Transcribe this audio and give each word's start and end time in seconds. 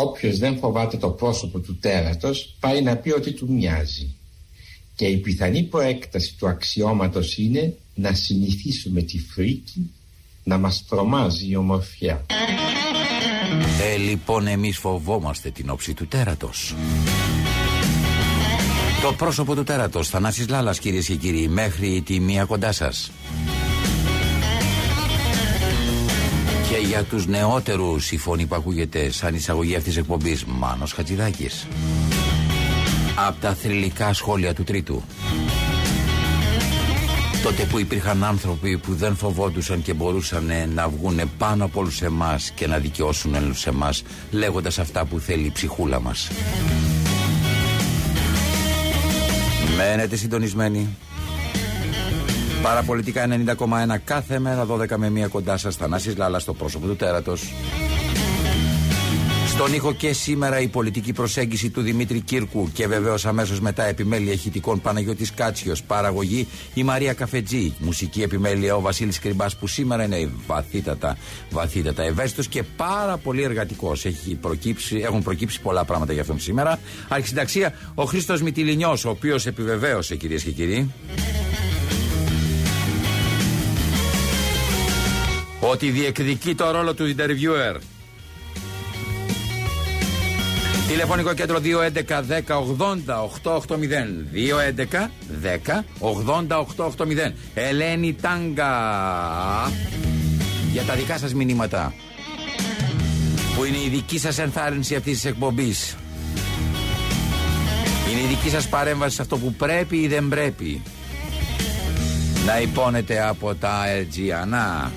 Όποιος 0.00 0.38
δεν 0.38 0.58
φοβάται 0.58 0.96
το 0.96 1.08
πρόσωπο 1.08 1.58
του 1.58 1.78
τέρατος 1.78 2.56
πάει 2.60 2.82
να 2.82 2.96
πει 2.96 3.10
ότι 3.10 3.32
του 3.32 3.52
μοιάζει. 3.52 4.14
Και 4.94 5.06
η 5.06 5.16
πιθανή 5.16 5.62
προέκταση 5.62 6.34
του 6.38 6.48
αξιώματος 6.48 7.38
είναι 7.38 7.76
να 7.94 8.14
συνηθίσουμε 8.14 9.02
τη 9.02 9.18
φρίκη 9.18 9.90
να 10.44 10.58
μας 10.58 10.84
τρομάζει 10.88 11.50
η 11.50 11.56
ομορφιά. 11.56 12.26
Ε, 13.92 13.96
λοιπόν, 13.96 14.46
εμείς 14.46 14.78
φοβόμαστε 14.78 15.50
την 15.50 15.70
όψη 15.70 15.94
του 15.94 16.06
τέρατος. 16.06 16.74
Το 19.02 19.12
πρόσωπο 19.12 19.54
του 19.54 19.64
τέρατος, 19.64 20.08
Θανάσης 20.08 20.48
Λάλας 20.48 20.78
κυρίες 20.78 21.06
και 21.06 21.14
κύριοι, 21.14 21.48
μέχρι 21.48 22.02
τη 22.06 22.20
μία 22.20 22.44
κοντά 22.44 22.72
σας. 22.72 23.10
Και 26.68 26.76
για 26.76 27.04
τους 27.04 27.26
νεότερους 27.26 28.12
η 28.12 28.18
φωνή 28.18 28.46
που 28.46 28.54
ακούγεται 28.54 29.10
σαν 29.10 29.34
εισαγωγή 29.34 29.76
αυτής 29.76 29.92
της 29.92 30.02
εκπομπής, 30.02 30.44
Μάνος 30.44 30.92
Χατζηδάκης. 30.92 31.66
Από 33.28 33.40
τα 33.40 33.54
θρηλυκά 33.54 34.12
σχόλια 34.12 34.54
του 34.54 34.64
τρίτου. 34.64 35.02
Τότε 37.42 37.64
που 37.64 37.78
υπήρχαν 37.78 38.24
άνθρωποι 38.24 38.78
που 38.78 38.94
δεν 38.94 39.16
φοβόντουσαν 39.16 39.82
και 39.82 39.94
μπορούσαν 39.94 40.52
να 40.74 40.88
βγουν 40.88 41.20
πάνω 41.38 41.64
από 41.64 41.80
όλους 41.80 42.02
εμάς 42.02 42.50
και 42.50 42.66
να 42.66 42.78
δικαιώσουν 42.78 43.34
όλους 43.34 43.66
εμάς 43.66 44.02
λέγοντας 44.30 44.78
αυτά 44.78 45.04
που 45.04 45.18
θέλει 45.18 45.46
η 45.46 45.50
ψυχούλα 45.50 46.00
μας. 46.00 46.30
Μένετε 49.76 50.16
συντονισμένοι. 50.16 50.88
Παραπολιτικά 52.62 53.26
90,1 53.56 53.96
κάθε 54.04 54.38
μέρα 54.38 54.66
12 54.66 54.96
με 54.96 55.12
1 55.24 55.28
κοντά 55.28 55.56
σας 55.56 55.76
Θανάσης 55.76 56.16
Λάλας 56.16 56.42
στο 56.42 56.54
πρόσωπο 56.54 56.86
του 56.86 56.96
τέρατος. 56.96 57.52
Στον 59.46 59.74
ήχο 59.74 59.92
και 59.92 60.12
σήμερα 60.12 60.60
η 60.60 60.68
πολιτική 60.68 61.12
προσέγγιση 61.12 61.70
του 61.70 61.80
Δημήτρη 61.80 62.20
Κύρκου 62.20 62.70
και 62.72 62.86
βεβαίως 62.86 63.26
αμέσως 63.26 63.60
μετά 63.60 63.84
επιμέλεια 63.84 64.32
ηχητικών 64.32 64.80
Παναγιώτης 64.80 65.34
Κάτσιος, 65.34 65.82
παραγωγή 65.82 66.48
η 66.74 66.82
Μαρία 66.82 67.12
Καφετζή, 67.12 67.74
μουσική 67.78 68.22
επιμέλεια 68.22 68.74
ο 68.76 68.80
Βασίλης 68.80 69.18
Κρυμπάς 69.18 69.56
που 69.56 69.66
σήμερα 69.66 70.04
είναι 70.04 70.30
βαθύτατα, 70.46 71.16
βαθύτατα 71.50 72.02
ευαίσθητος 72.02 72.48
και 72.48 72.62
πάρα 72.62 73.16
πολύ 73.16 73.42
εργατικός. 73.42 74.04
Έχουν 75.02 75.22
προκύψει 75.22 75.60
πολλά 75.60 75.84
πράγματα 75.84 76.12
για 76.12 76.22
αυτόν 76.22 76.40
σήμερα. 76.40 76.78
Αρχισυνταξία 77.08 77.72
ο 77.94 78.04
Χρήστος 78.04 78.42
Μητυλινιός, 78.42 79.04
ο 79.04 79.10
οποίος 79.10 79.46
επιβεβαίωσε 79.46 80.16
κυρίες 80.16 80.42
και 80.42 80.50
κύριοι. 80.50 80.90
Ότι 85.70 85.90
διεκδικεί 85.90 86.54
το 86.54 86.70
ρόλο 86.70 86.94
του 86.94 87.14
interviewer. 87.16 87.80
Τηλεφωνικό 90.88 91.34
κέντρο 91.34 91.58
211 91.62 92.22
10 92.28 92.62
80 92.76 93.56
880 93.56 93.68
211 94.74 95.08
10 95.42 95.84
80 96.46 96.64
880 96.86 97.32
Ελένη 97.54 98.14
Τάγκα. 98.14 98.72
Για 100.72 100.82
τα 100.82 100.94
δικά 100.94 101.18
σας 101.18 101.34
μηνύματα. 101.34 101.94
Που 103.56 103.64
είναι 103.64 103.76
η 103.76 103.88
δική 103.88 104.18
σας 104.18 104.38
ενθάρρυνση 104.38 104.94
αυτής 104.94 105.14
της 105.14 105.24
εκπομπής. 105.24 105.96
Είναι 108.12 108.20
η 108.20 108.26
δική 108.26 108.48
σας 108.48 108.68
παρέμβαση 108.68 109.14
σε 109.14 109.22
αυτό 109.22 109.36
που 109.36 109.52
πρέπει 109.52 109.96
ή 109.96 110.08
δεν 110.08 110.28
πρέπει. 110.28 110.82
Να 112.46 112.60
υπόνετε 112.60 113.28
από 113.28 113.54
τα 113.54 113.88
Αιτζιανά 113.88 114.92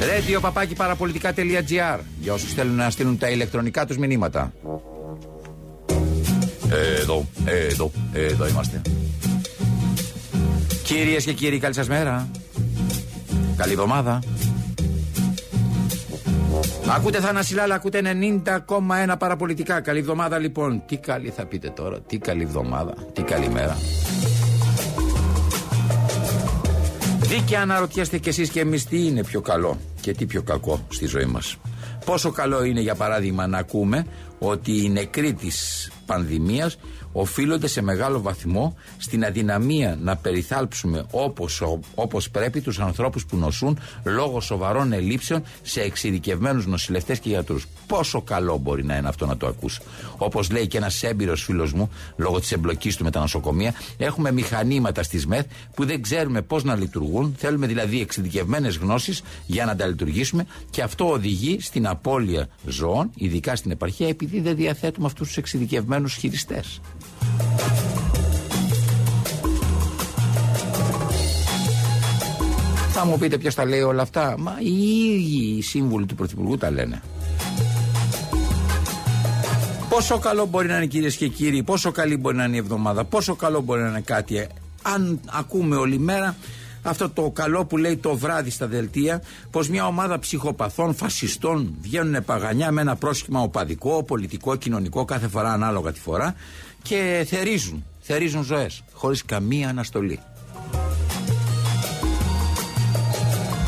Radio 0.00 0.40
παπάκι 0.40 0.74
παραπολιτικά.gr 0.74 1.98
Για 2.20 2.32
όσους 2.32 2.52
θέλουν 2.52 2.74
να 2.74 2.90
στείλουν 2.90 3.18
τα 3.18 3.28
ηλεκτρονικά 3.28 3.86
τους 3.86 3.96
μηνύματα. 3.98 4.52
Εδώ, 7.00 7.26
εδώ, 7.44 7.90
εδώ 8.12 8.48
είμαστε. 8.48 8.82
Κυρίες 10.82 11.24
και 11.24 11.32
κύριοι 11.32 11.58
καλή 11.58 11.74
σας 11.74 11.88
μέρα. 11.88 12.28
Καλή 13.56 13.72
εβδομάδα. 13.72 14.18
Ακούτε 16.96 17.20
Θανασιλάλα, 17.20 17.74
ακούτε 17.74 18.00
90,1 18.04 19.14
παραπολιτικά. 19.18 19.80
Καλή 19.80 19.98
εβδομάδα 19.98 20.38
λοιπόν. 20.38 20.82
Τι 20.86 20.96
καλή 20.96 21.30
θα 21.30 21.44
πείτε 21.44 21.68
τώρα, 21.68 22.00
τι 22.00 22.18
καλή 22.18 22.42
εβδομάδα, 22.42 22.94
τι 23.12 23.22
καλή 23.22 23.48
μέρα. 23.48 23.76
Δίκαια 27.30 27.60
αναρωτιέστε 27.62 28.18
κι 28.18 28.28
εσείς 28.28 28.50
και 28.50 28.60
εμείς 28.60 28.84
τι 28.84 29.06
είναι 29.06 29.24
πιο 29.24 29.40
καλό 29.40 29.78
και 30.00 30.12
τι 30.12 30.26
πιο 30.26 30.42
κακό 30.42 30.86
στη 30.88 31.06
ζωή 31.06 31.24
μας. 31.24 31.56
Πόσο 32.04 32.30
καλό 32.30 32.64
είναι 32.64 32.80
για 32.80 32.94
παράδειγμα 32.94 33.46
να 33.46 33.58
ακούμε 33.58 34.06
ότι 34.38 34.84
οι 34.84 34.88
νεκροί 34.88 35.34
της 35.34 35.90
πανδημίας 36.06 36.78
οφείλονται 37.12 37.66
σε 37.66 37.82
μεγάλο 37.82 38.20
βαθμό 38.20 38.76
στην 38.98 39.24
αδυναμία 39.24 39.98
να 40.02 40.16
περιθάλψουμε 40.16 41.04
όπως, 41.10 41.62
όπως 41.94 42.30
πρέπει 42.30 42.60
τους 42.60 42.78
ανθρώπους 42.78 43.26
που 43.26 43.36
νοσούν 43.36 43.78
λόγω 44.04 44.40
σοβαρών 44.40 44.92
ελλείψεων 44.92 45.42
σε 45.62 45.80
εξειδικευμένους 45.80 46.66
νοσηλευτές 46.66 47.18
και 47.18 47.28
γιατρούς. 47.28 47.66
Πόσο 47.86 48.22
καλό 48.22 48.58
μπορεί 48.58 48.84
να 48.84 48.96
είναι 48.96 49.08
αυτό 49.08 49.26
να 49.26 49.36
το 49.36 49.46
ακούσει. 49.46 49.80
Όπως 50.16 50.50
λέει 50.50 50.66
και 50.66 50.76
ένας 50.76 51.02
έμπειρος 51.02 51.42
φίλος 51.42 51.72
μου, 51.72 51.90
λόγω 52.16 52.40
της 52.40 52.52
εμπλοκής 52.52 52.96
του 52.96 53.04
με 53.04 53.10
τα 53.10 53.20
νοσοκομεία, 53.20 53.74
έχουμε 53.96 54.32
μηχανήματα 54.32 55.02
στις 55.02 55.26
ΜΕΘ 55.26 55.44
που 55.74 55.84
δεν 55.84 56.02
ξέρουμε 56.02 56.42
πώς 56.42 56.64
να 56.64 56.74
λειτουργούν, 56.74 57.34
θέλουμε 57.38 57.66
δηλαδή 57.66 58.00
εξειδικευμένες 58.00 58.76
γνώσεις 58.76 59.22
για 59.46 59.64
να 59.64 59.76
τα 59.76 59.86
λειτουργήσουμε 59.86 60.46
και 60.70 60.82
αυτό 60.82 61.10
οδηγεί 61.10 61.60
στην 61.60 61.86
απώλεια 61.86 62.48
ζώων, 62.66 63.10
ειδικά 63.14 63.56
στην 63.56 63.70
επαρχία, 63.70 64.08
επειδή 64.08 64.40
δεν 64.40 64.56
διαθέτουμε 64.56 65.06
αυτούς 65.06 65.26
τους 65.26 65.36
εξειδικευμένους 65.36 66.14
χειριστές. 66.14 66.80
Θα 72.92 73.04
μου 73.04 73.18
πείτε 73.18 73.38
ποιος 73.38 73.54
τα 73.54 73.64
λέει 73.64 73.80
όλα 73.80 74.02
αυτά. 74.02 74.34
Μα 74.38 74.56
οι 74.58 75.04
ίδιοι 75.04 75.56
οι 75.56 75.62
σύμβουλοι 75.62 76.06
του 76.06 76.14
Πρωθυπουργού 76.14 76.56
τα 76.56 76.70
λένε. 76.70 77.02
Πόσο 79.88 80.18
καλό 80.18 80.46
μπορεί 80.46 80.68
να 80.68 80.76
είναι 80.76 80.86
κυρίες 80.86 81.16
και 81.16 81.28
κύριοι, 81.28 81.62
πόσο 81.62 81.90
καλή 81.90 82.16
μπορεί 82.16 82.36
να 82.36 82.44
είναι 82.44 82.56
η 82.56 82.58
εβδομάδα, 82.58 83.04
πόσο 83.04 83.34
καλό 83.34 83.60
μπορεί 83.60 83.80
να 83.80 83.88
είναι 83.88 84.00
κάτι. 84.00 84.46
Αν 84.82 85.20
ακούμε 85.30 85.76
όλη 85.76 85.98
μέρα 85.98 86.36
αυτό 86.82 87.10
το 87.10 87.30
καλό 87.30 87.64
που 87.64 87.76
λέει 87.76 87.96
το 87.96 88.16
βράδυ 88.16 88.50
στα 88.50 88.66
δελτία, 88.66 89.22
πως 89.50 89.68
μια 89.68 89.86
ομάδα 89.86 90.18
ψυχοπαθών, 90.18 90.94
φασιστών 90.94 91.74
βγαίνουν 91.80 92.24
παγανιά 92.24 92.70
με 92.72 92.80
ένα 92.80 92.96
πρόσχημα 92.96 93.40
οπαδικό, 93.40 94.02
πολιτικό, 94.02 94.56
κοινωνικό, 94.56 95.04
κάθε 95.04 95.28
φορά 95.28 95.52
ανάλογα 95.52 95.92
τη 95.92 96.00
φορά 96.00 96.34
και 96.82 97.26
θερίζουν, 97.28 97.84
θερίζουν 98.00 98.42
ζωές 98.42 98.82
χωρίς 98.92 99.24
καμία 99.24 99.68
αναστολή. 99.68 100.18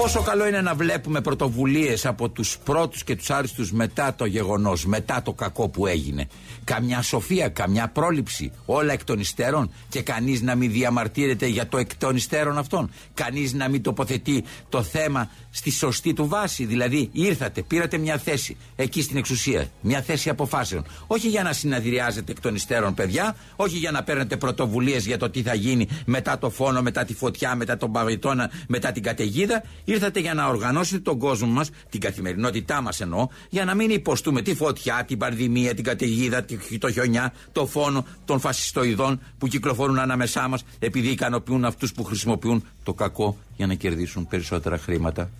Πόσο 0.02 0.22
καλό 0.22 0.46
είναι 0.46 0.60
να 0.60 0.74
βλέπουμε 0.74 1.20
πρωτοβουλίες 1.20 2.06
από 2.06 2.28
τους 2.28 2.58
πρώτους 2.64 3.04
και 3.04 3.16
τους 3.16 3.30
άριστους 3.30 3.72
μετά 3.72 4.14
το 4.14 4.24
γεγονός, 4.24 4.86
μετά 4.86 5.22
το 5.22 5.32
κακό 5.32 5.68
που 5.68 5.86
έγινε. 5.86 6.28
Καμιά 6.64 7.02
σοφία, 7.02 7.48
καμιά 7.48 7.88
πρόληψη, 7.88 8.52
όλα 8.66 8.92
εκ 8.92 9.04
των 9.04 9.18
υστέρων 9.20 9.72
και 9.88 10.02
κανείς 10.02 10.42
να 10.42 10.54
μην 10.54 10.72
διαμαρτύρεται 10.72 11.46
για 11.46 11.68
το 11.68 11.78
εκ 11.78 11.96
των 11.96 12.16
υστέρων 12.16 12.58
αυτών. 12.58 12.90
Κανείς 13.14 13.52
να 13.52 13.68
μην 13.68 13.82
τοποθετεί 13.82 14.44
το 14.68 14.82
θέμα 14.82 15.30
στη 15.50 15.70
σωστή 15.70 16.12
του 16.12 16.28
βάση. 16.28 16.64
Δηλαδή, 16.64 17.08
ήρθατε, 17.12 17.62
πήρατε 17.62 17.98
μια 17.98 18.18
θέση 18.18 18.56
εκεί 18.76 19.02
στην 19.02 19.16
εξουσία, 19.16 19.66
μια 19.80 20.02
θέση 20.02 20.28
αποφάσεων. 20.28 20.84
Όχι 21.06 21.28
για 21.28 21.42
να 21.42 21.52
συναδριάζετε 21.52 22.32
εκ 22.32 22.40
των 22.40 22.54
υστέρων, 22.54 22.94
παιδιά, 22.94 23.36
όχι 23.56 23.76
για 23.76 23.90
να 23.90 24.02
παίρνετε 24.02 24.36
πρωτοβουλίες 24.36 25.06
για 25.06 25.18
το 25.18 25.30
τι 25.30 25.42
θα 25.42 25.54
γίνει 25.54 25.88
μετά 26.04 26.38
το 26.38 26.50
φόνο, 26.50 26.82
μετά 26.82 27.04
τη 27.04 27.14
φωτιά, 27.14 27.54
μετά 27.54 27.76
τον 27.76 27.92
παγιτώνα, 27.92 28.50
μετά 28.66 28.92
την 28.92 29.02
καταιγίδα. 29.02 29.62
Ήρθατε 29.92 30.20
για 30.20 30.34
να 30.34 30.46
οργανώσετε 30.46 31.00
τον 31.00 31.18
κόσμο 31.18 31.48
μας, 31.48 31.70
την 31.90 32.00
καθημερινότητά 32.00 32.80
μας 32.80 33.00
εννοώ, 33.00 33.28
για 33.48 33.64
να 33.64 33.74
μην 33.74 33.90
υποστούμε 33.90 34.42
τη 34.42 34.54
φωτιά, 34.54 35.04
την 35.06 35.18
πανδημία, 35.18 35.74
την 35.74 35.84
καταιγίδα, 35.84 36.44
το 36.78 36.90
χιονιά, 36.90 37.32
το 37.52 37.66
φόνο 37.66 38.06
των 38.24 38.40
φασιστοειδών 38.40 39.20
που 39.38 39.46
κυκλοφορούν 39.46 39.98
ανάμεσά 39.98 40.48
μας 40.48 40.64
επειδή 40.78 41.08
ικανοποιούν 41.08 41.64
αυτούς 41.64 41.92
που 41.92 42.04
χρησιμοποιούν 42.04 42.64
το 42.82 42.94
κακό 42.94 43.36
για 43.56 43.66
να 43.66 43.74
κερδίσουν 43.74 44.26
περισσότερα 44.26 44.78
χρήματα. 44.78 45.30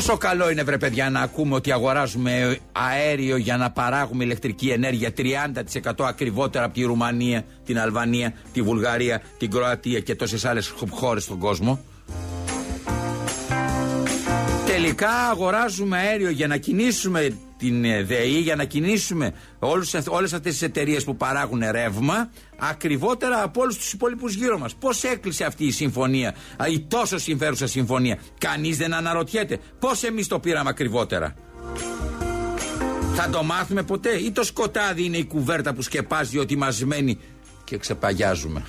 Πόσο 0.00 0.16
καλό 0.16 0.50
είναι 0.50 0.62
βρε 0.62 0.78
παιδιά 0.78 1.10
να 1.10 1.20
ακούμε 1.20 1.54
ότι 1.54 1.72
αγοράζουμε 1.72 2.58
αέριο 2.72 3.36
για 3.36 3.56
να 3.56 3.70
παράγουμε 3.70 4.24
ηλεκτρική 4.24 4.68
ενέργεια 4.68 5.12
30% 5.16 5.92
ακριβότερα 5.98 6.64
από 6.64 6.74
τη 6.74 6.82
Ρουμανία, 6.82 7.44
την 7.64 7.78
Αλβανία, 7.78 8.32
τη 8.52 8.62
Βουλγαρία, 8.62 9.22
την 9.38 9.50
Κροατία 9.50 10.00
και 10.00 10.14
τόσες 10.14 10.44
άλλες 10.44 10.74
χώρες 10.90 11.22
στον 11.22 11.38
κόσμο. 11.38 11.80
Τελικά 14.82 15.28
αγοράζουμε 15.30 15.98
αέριο 15.98 16.30
για 16.30 16.46
να 16.46 16.56
κινήσουμε 16.56 17.36
την 17.58 17.84
ε, 17.84 18.02
ΔΕΗ, 18.02 18.38
για 18.38 18.56
να 18.56 18.64
κινήσουμε 18.64 19.32
όλες, 19.58 19.94
όλες 20.08 20.32
αυτές 20.32 20.52
τις 20.52 20.62
εταιρείες 20.62 21.04
που 21.04 21.16
παράγουν 21.16 21.62
ρεύμα 21.70 22.30
ακριβότερα 22.58 23.42
από 23.42 23.60
όλους 23.60 23.76
τους 23.76 23.92
υπόλοιπους 23.92 24.34
γύρω 24.34 24.58
μας. 24.58 24.74
Πώς 24.74 25.04
έκλεισε 25.04 25.44
αυτή 25.44 25.64
η 25.64 25.70
συμφωνία, 25.70 26.34
η 26.70 26.80
τόσο 26.80 27.18
συμφέρουσα 27.18 27.66
συμφωνία; 27.66 28.18
Κανείς 28.38 28.76
δεν 28.76 28.94
αναρωτιέται 28.94 29.58
πώς 29.78 30.02
εμείς 30.02 30.26
το 30.26 30.38
πήραμε 30.38 30.70
ακριβότερα; 30.70 31.34
Θα 33.14 33.28
το 33.30 33.42
μάθουμε 33.42 33.82
ποτέ; 33.82 34.10
Ή 34.10 34.30
το 34.30 34.44
σκοτάδι 34.44 35.04
είναι 35.04 35.16
η 35.16 35.24
κουβέρτα 35.24 35.74
που 35.74 35.82
σκεπάζει 35.82 36.38
ότι 36.38 36.56
μας 36.56 36.84
μένει 36.84 37.18
και 37.64 37.76
ξεπαγιάζουμε; 37.76 38.62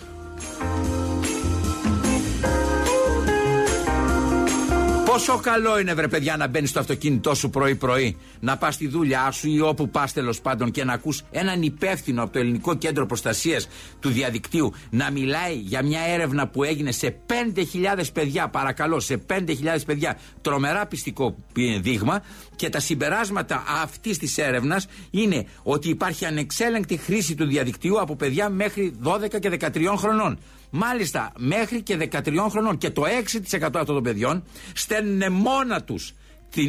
Πόσο 5.11 5.37
καλό 5.37 5.79
είναι, 5.79 5.93
βρε 5.93 6.07
παιδιά, 6.07 6.37
να 6.37 6.47
μπαίνεις 6.47 6.69
στο 6.69 6.79
αυτοκίνητό 6.79 7.33
σου 7.33 7.49
πρωί-πρωί, 7.49 8.17
να 8.39 8.57
πας 8.57 8.73
στη 8.73 8.87
δουλειά 8.87 9.31
σου 9.31 9.49
ή 9.49 9.59
όπου 9.59 9.89
πας 9.89 10.13
τέλος 10.13 10.41
πάντων 10.41 10.71
και 10.71 10.83
να 10.83 10.93
ακούς 10.93 11.21
έναν 11.31 11.61
υπεύθυνο 11.61 12.23
από 12.23 12.33
το 12.33 12.39
Ελληνικό 12.39 12.75
Κέντρο 12.75 13.05
Προστασίας 13.05 13.67
του 13.99 14.09
Διαδικτύου 14.09 14.73
να 14.89 15.11
μιλάει 15.11 15.55
για 15.55 15.83
μια 15.83 16.01
έρευνα 16.01 16.47
που 16.47 16.63
έγινε 16.63 16.91
σε 16.91 17.15
5.000 17.55 18.03
παιδιά, 18.13 18.47
παρακαλώ, 18.47 18.99
σε 18.99 19.21
5.000 19.29 19.37
παιδιά, 19.85 20.17
τρομερά 20.41 20.85
πιστικό 20.85 21.35
δείγμα 21.81 22.23
και 22.55 22.69
τα 22.69 22.79
συμπεράσματα 22.79 23.63
αυτής 23.83 24.17
της 24.17 24.37
έρευνας 24.37 24.87
είναι 25.11 25.45
ότι 25.63 25.89
υπάρχει 25.89 26.25
ανεξέλεγκτη 26.25 26.97
χρήση 26.97 27.35
του 27.35 27.45
διαδικτύου 27.45 28.01
από 28.01 28.15
παιδιά 28.15 28.49
μέχρι 28.49 28.93
12 29.03 29.39
και 29.39 29.49
13 29.49 29.93
χρονών. 29.97 30.37
Μάλιστα, 30.71 31.31
μέχρι 31.37 31.81
και 31.81 32.09
13 32.11 32.47
χρονών 32.49 32.77
και 32.77 32.89
το 32.89 33.03
6% 33.51 33.61
αυτών 33.61 33.85
των 33.85 34.03
παιδιών 34.03 34.43
στέλνουν 34.73 35.31
μόνα 35.33 35.83
τους 35.83 36.13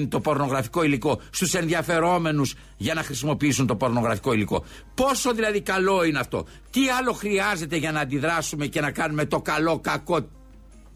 το 0.08 0.20
πορνογραφικό 0.20 0.82
υλικό 0.82 1.20
στους 1.30 1.54
ενδιαφερόμενους 1.54 2.54
για 2.76 2.94
να 2.94 3.02
χρησιμοποιήσουν 3.02 3.66
το 3.66 3.76
πορνογραφικό 3.76 4.32
υλικό. 4.32 4.64
Πόσο 4.94 5.32
δηλαδή 5.32 5.60
καλό 5.60 6.04
είναι 6.04 6.18
αυτό. 6.18 6.46
Τι 6.70 6.88
άλλο 6.88 7.12
χρειάζεται 7.12 7.76
για 7.76 7.92
να 7.92 8.00
αντιδράσουμε 8.00 8.66
και 8.66 8.80
να 8.80 8.90
κάνουμε 8.90 9.24
το 9.24 9.40
καλό 9.40 9.78
κακό. 9.78 10.28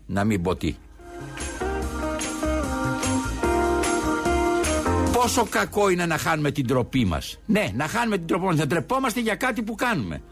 Να 0.07 0.25
μην 0.25 0.43
πω 0.43 0.57
τι. 0.57 0.77
Πόσο 5.13 5.47
κακό 5.51 5.89
είναι 5.89 6.07
να 6.07 6.19
χάνουμε 6.19 6.51
την 6.51 6.67
τροπή 6.67 7.05
μας. 7.05 7.39
Ναι, 7.47 7.71
να 7.75 7.89
χάνουμε 7.89 8.17
την 8.17 8.27
τροπή 8.27 8.45
μας. 8.45 8.57
Να 8.57 8.67
τρεπόμαστε 8.67 9.21
για 9.21 9.35
κάτι 9.35 9.63
που 9.63 9.75
κάνουμε. 9.75 10.23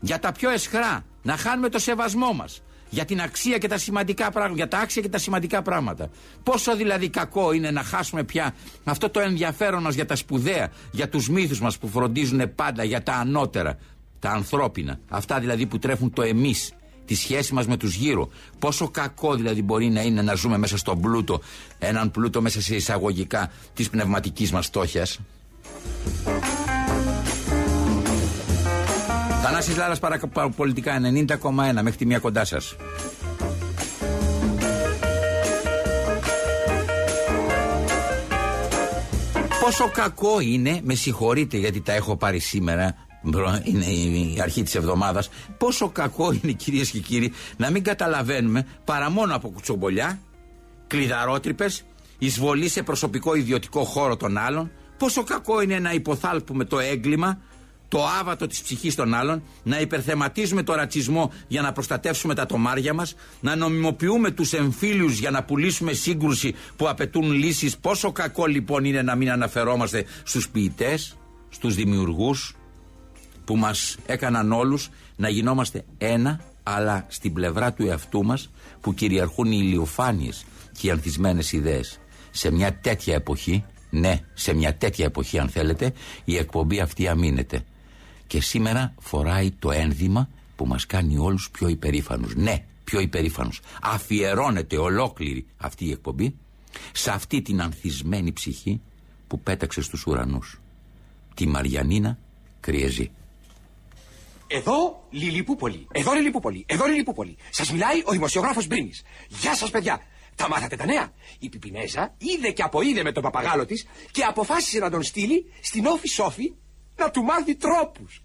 Για 0.00 0.18
τα 0.18 0.32
πιο 0.32 0.50
εσχρά 0.50 1.04
να 1.22 1.36
χάνουμε 1.36 1.68
το 1.68 1.78
σεβασμό 1.78 2.32
μας. 2.32 2.62
Για 2.90 3.04
την 3.04 3.20
αξία 3.20 3.58
και 3.58 3.68
τα 3.68 3.78
σημαντικά 3.78 4.30
πράγματα. 4.30 4.56
Για 4.56 4.68
τα 4.68 4.78
άξια 4.78 5.02
και 5.02 5.08
τα 5.08 5.18
σημαντικά 5.18 5.62
πράγματα. 5.62 6.10
Πόσο 6.42 6.76
δηλαδή 6.76 7.08
κακό 7.08 7.52
είναι 7.52 7.70
να 7.70 7.82
χάσουμε 7.82 8.24
πια 8.24 8.54
αυτό 8.84 9.10
το 9.10 9.20
ενδιαφέρον 9.20 9.82
μας 9.82 9.94
για 9.94 10.06
τα 10.06 10.16
σπουδαία, 10.16 10.72
για 10.90 11.08
τους 11.08 11.28
μύθους 11.28 11.60
μας 11.60 11.78
που 11.78 11.88
φροντίζουν 11.88 12.54
πάντα, 12.54 12.84
για 12.84 13.02
τα 13.02 13.12
ανώτερα, 13.12 13.78
τα 14.18 14.30
ανθρώπινα. 14.30 14.98
Αυτά 15.08 15.40
δηλαδή 15.40 15.66
που 15.66 15.78
τρέφουν 15.78 16.12
το 16.12 16.22
εμείς, 16.22 16.72
τη 17.04 17.14
σχέση 17.14 17.54
μας 17.54 17.66
με 17.66 17.76
τους 17.76 17.94
γύρω. 17.94 18.28
Πόσο 18.58 18.88
κακό 18.88 19.34
δηλαδή 19.34 19.62
μπορεί 19.62 19.88
να 19.88 20.02
είναι 20.02 20.22
να 20.22 20.34
ζούμε 20.34 20.58
μέσα 20.58 20.76
στον 20.76 21.00
πλούτο, 21.00 21.40
έναν 21.78 22.10
πλούτο 22.10 22.42
μέσα 22.42 22.60
σε 22.60 22.74
εισαγωγικά 22.74 23.50
της 23.74 23.90
πνευματικής 23.90 24.52
μας 24.52 24.66
στόχιας. 24.66 25.18
Θανάσης 29.44 29.76
Λάρας 29.76 29.98
παραπολιτικά 30.32 31.00
90,1 31.00 31.82
μέχρι 31.82 31.96
τη 31.96 32.06
μία 32.06 32.18
κοντά 32.18 32.44
σας. 32.44 32.76
Πόσο 39.60 39.90
κακό 39.92 40.40
είναι, 40.40 40.80
με 40.84 40.94
συγχωρείτε 40.94 41.56
γιατί 41.56 41.80
τα 41.80 41.92
έχω 41.92 42.16
πάρει 42.16 42.38
σήμερα, 42.38 42.94
είναι 43.64 43.84
η 43.84 44.38
αρχή 44.42 44.62
της 44.62 44.74
εβδομάδας, 44.74 45.28
πόσο 45.58 45.88
κακό 45.88 46.32
είναι 46.32 46.52
κυρίες 46.52 46.90
και 46.90 46.98
κύριοι 46.98 47.32
να 47.56 47.70
μην 47.70 47.82
καταλαβαίνουμε 47.82 48.66
παρά 48.84 49.10
μόνο 49.10 49.34
από 49.34 49.48
κουτσομπολιά, 49.48 50.18
κλειδαρότρυπες, 50.86 51.84
εισβολή 52.18 52.68
σε 52.68 52.82
προσωπικό 52.82 53.34
ιδιωτικό 53.34 53.84
χώρο 53.84 54.16
των 54.16 54.38
άλλων, 54.38 54.70
πόσο 54.98 55.24
κακό 55.24 55.60
είναι 55.62 55.78
να 55.78 55.92
υποθάλπουμε 55.92 56.64
το 56.64 56.78
έγκλημα, 56.78 57.38
το 57.92 58.06
άβατο 58.20 58.46
της 58.46 58.62
ψυχής 58.62 58.94
των 58.94 59.14
άλλων, 59.14 59.42
να 59.62 59.80
υπερθεματίζουμε 59.80 60.62
το 60.62 60.74
ρατσισμό 60.74 61.32
για 61.48 61.62
να 61.62 61.72
προστατεύσουμε 61.72 62.34
τα 62.34 62.46
τομάρια 62.46 62.94
μας, 62.94 63.14
να 63.40 63.56
νομιμοποιούμε 63.56 64.30
τους 64.30 64.52
εμφύλιους 64.52 65.18
για 65.18 65.30
να 65.30 65.44
πουλήσουμε 65.44 65.92
σύγκρουση 65.92 66.54
που 66.76 66.88
απαιτούν 66.88 67.32
λύσεις. 67.32 67.76
Πόσο 67.76 68.12
κακό 68.12 68.46
λοιπόν 68.46 68.84
είναι 68.84 69.02
να 69.02 69.14
μην 69.14 69.30
αναφερόμαστε 69.30 70.04
στους 70.24 70.48
ποιητές, 70.48 71.16
στους 71.48 71.74
δημιουργούς 71.74 72.56
που 73.44 73.56
μας 73.56 73.96
έκαναν 74.06 74.52
όλους 74.52 74.90
να 75.16 75.28
γινόμαστε 75.28 75.84
ένα, 75.98 76.40
αλλά 76.62 77.06
στην 77.08 77.32
πλευρά 77.32 77.72
του 77.72 77.86
εαυτού 77.86 78.24
μας 78.24 78.50
που 78.80 78.94
κυριαρχούν 78.94 79.52
οι 79.52 79.58
ηλιοφάνειες 79.62 80.44
και 80.78 80.86
οι 80.86 80.90
ανθισμένες 80.90 81.52
ιδέες. 81.52 81.98
Σε 82.30 82.50
μια 82.50 82.78
τέτοια 82.78 83.14
εποχή, 83.14 83.64
ναι, 83.90 84.20
σε 84.34 84.54
μια 84.54 84.76
τέτοια 84.76 85.04
εποχή 85.04 85.38
αν 85.38 85.48
θέλετε, 85.48 85.92
η 86.24 86.36
εκπομπή 86.36 86.80
αυτή 86.80 87.08
αμήνεται 87.08 87.64
και 88.32 88.40
σήμερα 88.40 88.94
φοράει 89.00 89.50
το 89.50 89.70
ένδυμα 89.70 90.28
που 90.56 90.66
μας 90.66 90.86
κάνει 90.86 91.18
όλους 91.18 91.50
πιο 91.50 91.68
υπερήφανους. 91.68 92.34
Ναι, 92.34 92.64
πιο 92.84 93.00
υπερήφανους. 93.00 93.60
Αφιερώνεται 93.82 94.78
ολόκληρη 94.78 95.46
αυτή 95.56 95.84
η 95.84 95.90
εκπομπή 95.90 96.34
σε 96.92 97.10
αυτή 97.10 97.42
την 97.42 97.62
ανθισμένη 97.62 98.32
ψυχή 98.32 98.80
που 99.26 99.40
πέταξε 99.40 99.82
στους 99.82 100.06
ουρανούς. 100.06 100.60
Τη 101.34 101.46
Μαριανίνα 101.46 102.18
Κριεζή. 102.60 103.10
Εδώ 104.46 105.06
Λιλιπούπολη. 105.10 105.86
Εδώ 105.92 106.12
Λιλιπούπολη. 106.12 106.64
Εδώ 106.66 106.86
Λιλιπούπολη. 106.86 107.36
Σας 107.50 107.72
μιλάει 107.72 108.02
ο 108.04 108.10
δημοσιογράφος 108.10 108.66
Μπρίνης. 108.66 109.02
Γεια 109.28 109.54
σας 109.54 109.70
παιδιά. 109.70 110.00
Τα 110.36 110.48
μάθατε 110.48 110.76
τα 110.76 110.84
νέα; 110.84 111.12
Η 111.38 111.48
Πιπινέζα 111.48 112.14
είδε 112.18 112.50
και 112.50 112.62
αποείδε 112.62 113.02
με 113.02 113.12
τον 113.12 113.22
παπαγάλο 113.22 113.66
της 113.66 113.86
και 114.10 114.22
αποφάσισε 114.22 114.78
να 114.78 114.90
τον 114.90 115.02
στείλει 115.02 115.52
στην 115.60 115.86
όφη 115.86 116.08
Σόφη 116.08 116.52
να 116.96 117.10
του 117.10 117.22
μάθει 117.22 117.56
τρόπους. 117.56 118.22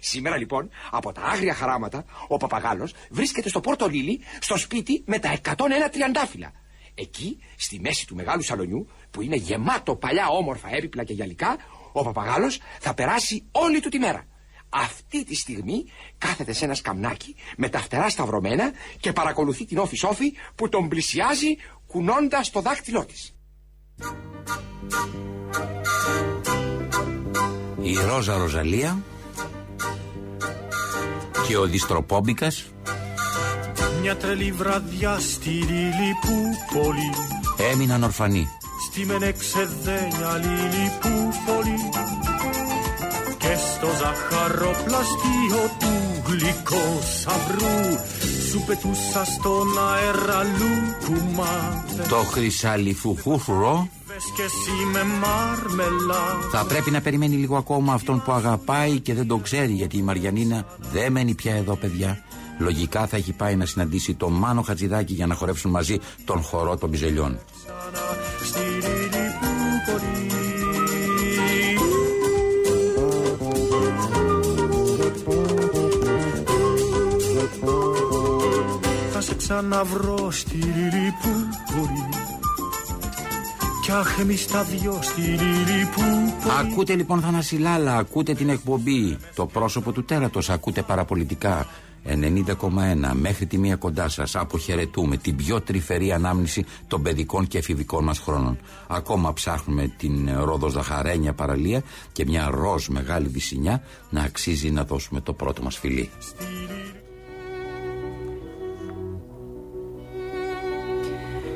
Σήμερα 0.00 0.36
λοιπόν, 0.36 0.70
από 0.90 1.12
τα 1.12 1.20
άγρια 1.22 1.54
χαράματα, 1.54 2.04
ο 2.28 2.36
παπαγάλος 2.36 2.94
βρίσκεται 3.10 3.48
στο 3.48 3.60
Πόρτο 3.60 3.88
Λίλι, 3.88 4.20
στο 4.40 4.56
σπίτι 4.56 5.02
με 5.06 5.18
τα 5.18 5.32
101 5.32 5.90
τριαντάφυλλα. 5.92 6.52
Εκεί, 6.94 7.38
στη 7.56 7.80
μέση 7.80 8.06
του 8.06 8.14
μεγάλου 8.14 8.42
σαλονιού, 8.42 8.88
που 9.10 9.22
είναι 9.22 9.36
γεμάτο 9.36 9.96
παλιά 9.96 10.28
όμορφα 10.28 10.74
έπιπλα 10.74 11.04
και 11.04 11.12
γυαλικά, 11.12 11.56
ο 11.92 12.02
παπαγάλος 12.02 12.60
θα 12.80 12.94
περάσει 12.94 13.44
όλη 13.50 13.80
του 13.80 13.88
τη 13.88 13.98
μέρα. 13.98 14.24
Αυτή 14.68 15.24
τη 15.24 15.34
στιγμή 15.34 15.84
κάθεται 16.18 16.52
σε 16.52 16.64
ένα 16.64 16.74
σκαμνάκι 16.74 17.36
με 17.56 17.68
τα 17.68 17.78
φτερά 17.78 18.08
σταυρωμένα 18.08 18.72
και 19.00 19.12
παρακολουθεί 19.12 19.64
την 19.64 19.78
όφη 19.78 19.96
σόφη 19.96 20.32
που 20.54 20.68
τον 20.68 20.88
πλησιάζει 20.88 21.56
κουνώντας 21.86 22.50
το 22.50 22.60
δάχτυλό 22.60 23.04
της. 23.04 23.34
Η 27.82 27.98
Ρόζα 28.08 28.36
Ροζαλία 28.36 29.02
και 31.46 31.56
ο 31.56 31.64
Διστροπόμπικας. 31.64 32.64
Μια 34.00 34.16
τρελή 34.16 34.52
βραδιά 34.52 35.18
στη 35.18 35.50
Λιλιπούπολη 35.50 37.10
Έμειναν 37.72 38.02
ορφανοί. 38.02 38.48
Στη 38.90 39.06
Μενεξεδένια 39.06 40.36
Λιλιπούπολη 40.36 41.76
Και 43.38 43.56
στο 43.74 43.86
ζαχαροπλαστείο 43.86 45.70
του 45.78 46.22
γλυκόσαυρου 46.26 47.98
Σου 48.50 48.64
πετούσα 48.66 49.24
στον 49.24 49.68
αέρα 49.92 50.42
λουκουμά 50.42 51.84
Το 52.08 52.16
χρυσαλιφουχούφρο 52.16 53.88
θα 56.50 56.64
πρέπει 56.64 56.90
να 56.90 57.00
περιμένει 57.00 57.36
λίγο 57.36 57.56
ακόμα 57.56 57.92
αυτόν 57.92 58.22
που 58.22 58.32
αγαπάει 58.32 59.00
και 59.00 59.14
δεν 59.14 59.26
τον 59.26 59.42
ξέρει 59.42 59.72
γιατί 59.72 59.96
η 59.96 60.02
Μαριανίνα 60.02 60.66
δεν 60.92 61.12
μένει 61.12 61.34
πια 61.34 61.54
εδώ 61.54 61.76
παιδιά. 61.76 62.22
Λογικά 62.58 63.06
θα 63.06 63.16
έχει 63.16 63.32
πάει 63.32 63.56
να 63.56 63.66
συναντήσει 63.66 64.14
τον 64.14 64.32
Μάνο 64.32 64.62
Χατζηδάκη 64.62 65.12
για 65.12 65.26
να 65.26 65.34
χορέψουν 65.34 65.70
μαζί 65.70 65.98
τον 66.24 66.42
χορό 66.42 66.76
των 66.76 66.90
Πιζελιών. 66.90 67.38
Θα 79.12 79.20
σε 79.20 79.34
ξαναβρω 79.34 80.30
στη 80.30 80.58
Λιλιπούπολη 85.16 86.34
Ακούτε 86.60 86.94
λοιπόν 86.94 87.20
Θανασιλάλα, 87.20 87.96
ακούτε 87.96 88.34
την 88.34 88.48
εκπομπή 88.48 89.18
Το 89.34 89.46
πρόσωπο 89.46 89.92
του 89.92 90.04
τέρατος, 90.04 90.50
ακούτε 90.50 90.82
παραπολιτικά 90.82 91.66
90,1 92.06 93.10
μέχρι 93.12 93.46
τη 93.46 93.58
μία 93.58 93.76
κοντά 93.76 94.08
σας. 94.08 94.36
Αποχαιρετούμε 94.36 95.16
την 95.16 95.36
πιο 95.36 95.60
τρυφερή 95.60 96.12
ανάμνηση 96.12 96.64
των 96.86 97.02
παιδικών 97.02 97.46
και 97.46 97.58
εφηβικών 97.58 98.04
μας 98.04 98.18
χρόνων. 98.18 98.58
Ακόμα 98.86 99.32
ψάχνουμε 99.32 99.92
την 99.96 100.30
Ρόδος 100.44 100.72
Ζαχαρένια 100.72 101.32
παραλία 101.32 101.82
και 102.12 102.24
μια 102.24 102.48
ροζ 102.50 102.88
μεγάλη 102.88 103.28
βυσινιά 103.28 103.82
να 104.10 104.22
αξίζει 104.22 104.70
να 104.70 104.84
δώσουμε 104.84 105.20
το 105.20 105.32
πρώτο 105.32 105.62
μας 105.62 105.78
φιλί. 105.78 106.10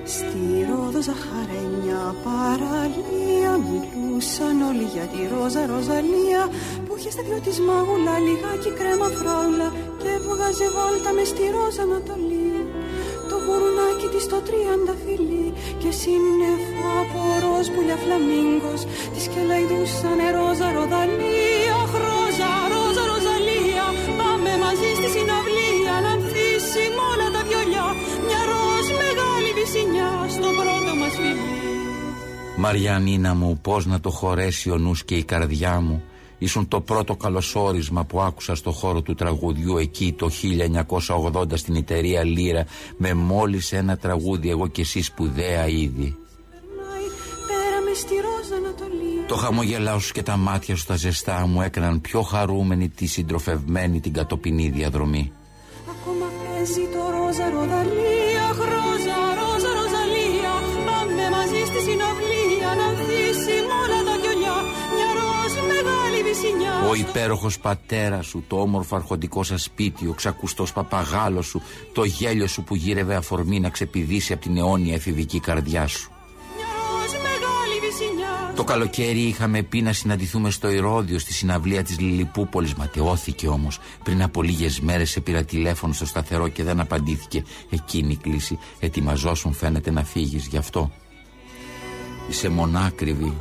Στη 0.06 0.66
Ρόδο 0.68 1.00
Ζαχαρένια 1.08 2.02
παραλία 2.24 3.52
μιλούσαν 3.68 4.56
όλοι 4.70 4.86
για 4.94 5.06
τη 5.12 5.20
Ρόζα 5.32 5.62
Ροζαλία. 5.72 6.42
Που 6.84 6.92
είχε 6.96 7.10
στα 7.10 7.22
δυο 7.26 7.40
της 7.46 7.58
μάγουλα 7.66 8.14
λιγάκι 8.26 8.70
κρέμα 8.78 9.08
φράουλα 9.18 9.68
και 10.00 10.08
έβγαζε 10.16 10.66
βόλτα 10.76 11.10
μες 11.16 11.28
στη 11.32 11.44
Ρόζα 11.54 11.82
Ανατολή. 11.88 12.52
Το 13.28 13.36
γουρουνάκι 13.44 14.06
της 14.12 14.24
το 14.32 14.38
τριάντα 14.46 14.94
φιλί 15.02 15.48
και 15.80 15.90
σύννεφο 16.00 16.86
από 17.02 17.20
ροζ 17.42 17.66
πουλιά 17.74 17.96
φλαμίγκος 18.02 18.80
της 19.14 19.24
και 19.32 19.40
λαϊδούσανε 19.48 20.26
Ρόζα 20.36 20.68
Ροδαλία 20.76 21.78
Ρόζα, 22.04 22.52
Μαριανίνα 32.64 33.34
μου, 33.34 33.58
πώς 33.62 33.86
να 33.86 34.00
το 34.00 34.10
χωρέσει 34.10 34.70
ο 34.70 34.76
νους 34.78 35.04
και 35.04 35.14
η 35.14 35.24
καρδιά 35.24 35.80
μου 35.80 36.02
Ήσουν 36.38 36.68
το 36.68 36.80
πρώτο 36.80 37.16
καλωσόρισμα 37.16 38.04
που 38.04 38.20
άκουσα 38.20 38.54
στο 38.54 38.70
χώρο 38.70 39.02
του 39.02 39.14
τραγουδιού 39.14 39.76
εκεί 39.76 40.12
το 40.12 40.30
1980 41.32 41.44
στην 41.52 41.76
εταιρεία 41.76 42.24
Λύρα 42.24 42.64
με 42.96 43.14
μόλις 43.14 43.72
ένα 43.72 43.96
τραγούδι 43.96 44.50
εγώ 44.50 44.66
και 44.66 44.80
εσύ 44.80 45.02
σπουδαία 45.02 45.68
ήδη. 45.68 46.16
Το 49.26 49.34
χαμογελάω 49.36 49.98
σου 49.98 50.12
και 50.12 50.22
τα 50.22 50.36
μάτια 50.36 50.76
σου 50.76 50.86
τα 50.86 50.96
ζεστά 50.96 51.46
μου 51.46 51.62
έκαναν 51.62 52.00
πιο 52.00 52.22
χαρούμενη 52.22 52.88
τη 52.88 53.06
συντροφευμένη 53.06 54.00
την 54.00 54.12
κατοπινή 54.12 54.68
διαδρομή. 54.68 55.32
Ακόμα 55.90 56.26
παίζει 56.42 56.88
το 56.92 57.10
ρόζα 57.10 57.50
ροδαλία, 57.50 58.03
Ο 66.94 66.96
υπέροχος 66.96 67.58
πατέρας 67.58 68.26
σου, 68.26 68.44
το 68.48 68.60
όμορφο 68.60 68.96
αρχοντικό 68.96 69.42
σας 69.42 69.62
σπίτι, 69.62 70.06
ο 70.06 70.12
ξακουστός 70.12 70.72
παπαγάλος 70.72 71.46
σου, 71.46 71.62
το 71.92 72.04
γέλιο 72.04 72.46
σου 72.46 72.62
που 72.62 72.74
γύρευε 72.74 73.14
αφορμή 73.14 73.60
να 73.60 73.68
ξεπηδήσει 73.68 74.32
από 74.32 74.42
την 74.42 74.56
αιώνια 74.56 74.94
εφηβική 74.94 75.40
καρδιά 75.40 75.86
σου. 75.86 76.10
Μιας 76.56 77.12
ροζ 77.12 77.12
μεγάλης 77.12 77.80
βυσινιά. 77.80 78.52
Το 78.56 78.64
καλοκαίρι 78.64 79.20
είχαμε 79.20 79.62
πει 79.62 79.82
να 79.82 79.92
συναντηθούμε 79.92 80.50
στο 80.50 80.70
Ηρώδιο 80.70 81.18
στη 81.18 81.32
συναυλία 81.32 81.82
της 81.82 81.98
Λιλιπούπολης. 82.00 82.74
Ματαιώθηκε 82.74 83.48
όμως. 83.48 83.78
Πριν 84.04 84.22
από 84.22 84.42
λίγες 84.42 84.80
μέρες 84.80 85.10
σε 85.10 85.20
πήρα 85.20 85.44
τηλέφωνο 85.44 85.92
στο 85.92 86.06
σταθερό 86.06 86.48
και 86.48 86.62
δεν 86.62 86.80
απαντήθηκε. 86.80 87.44
Εκείνη 87.70 88.12
η 88.12 88.16
κλίση. 88.16 88.58
Ετοιμαζόσουν 88.78 89.52
φαίνεται 89.52 89.90
να 89.90 90.04
φύγεις 90.04 90.46
γι' 90.46 90.56
αυτό. 90.56 90.92
Είσαι 92.28 92.48
μονάκριβη. 92.48 93.36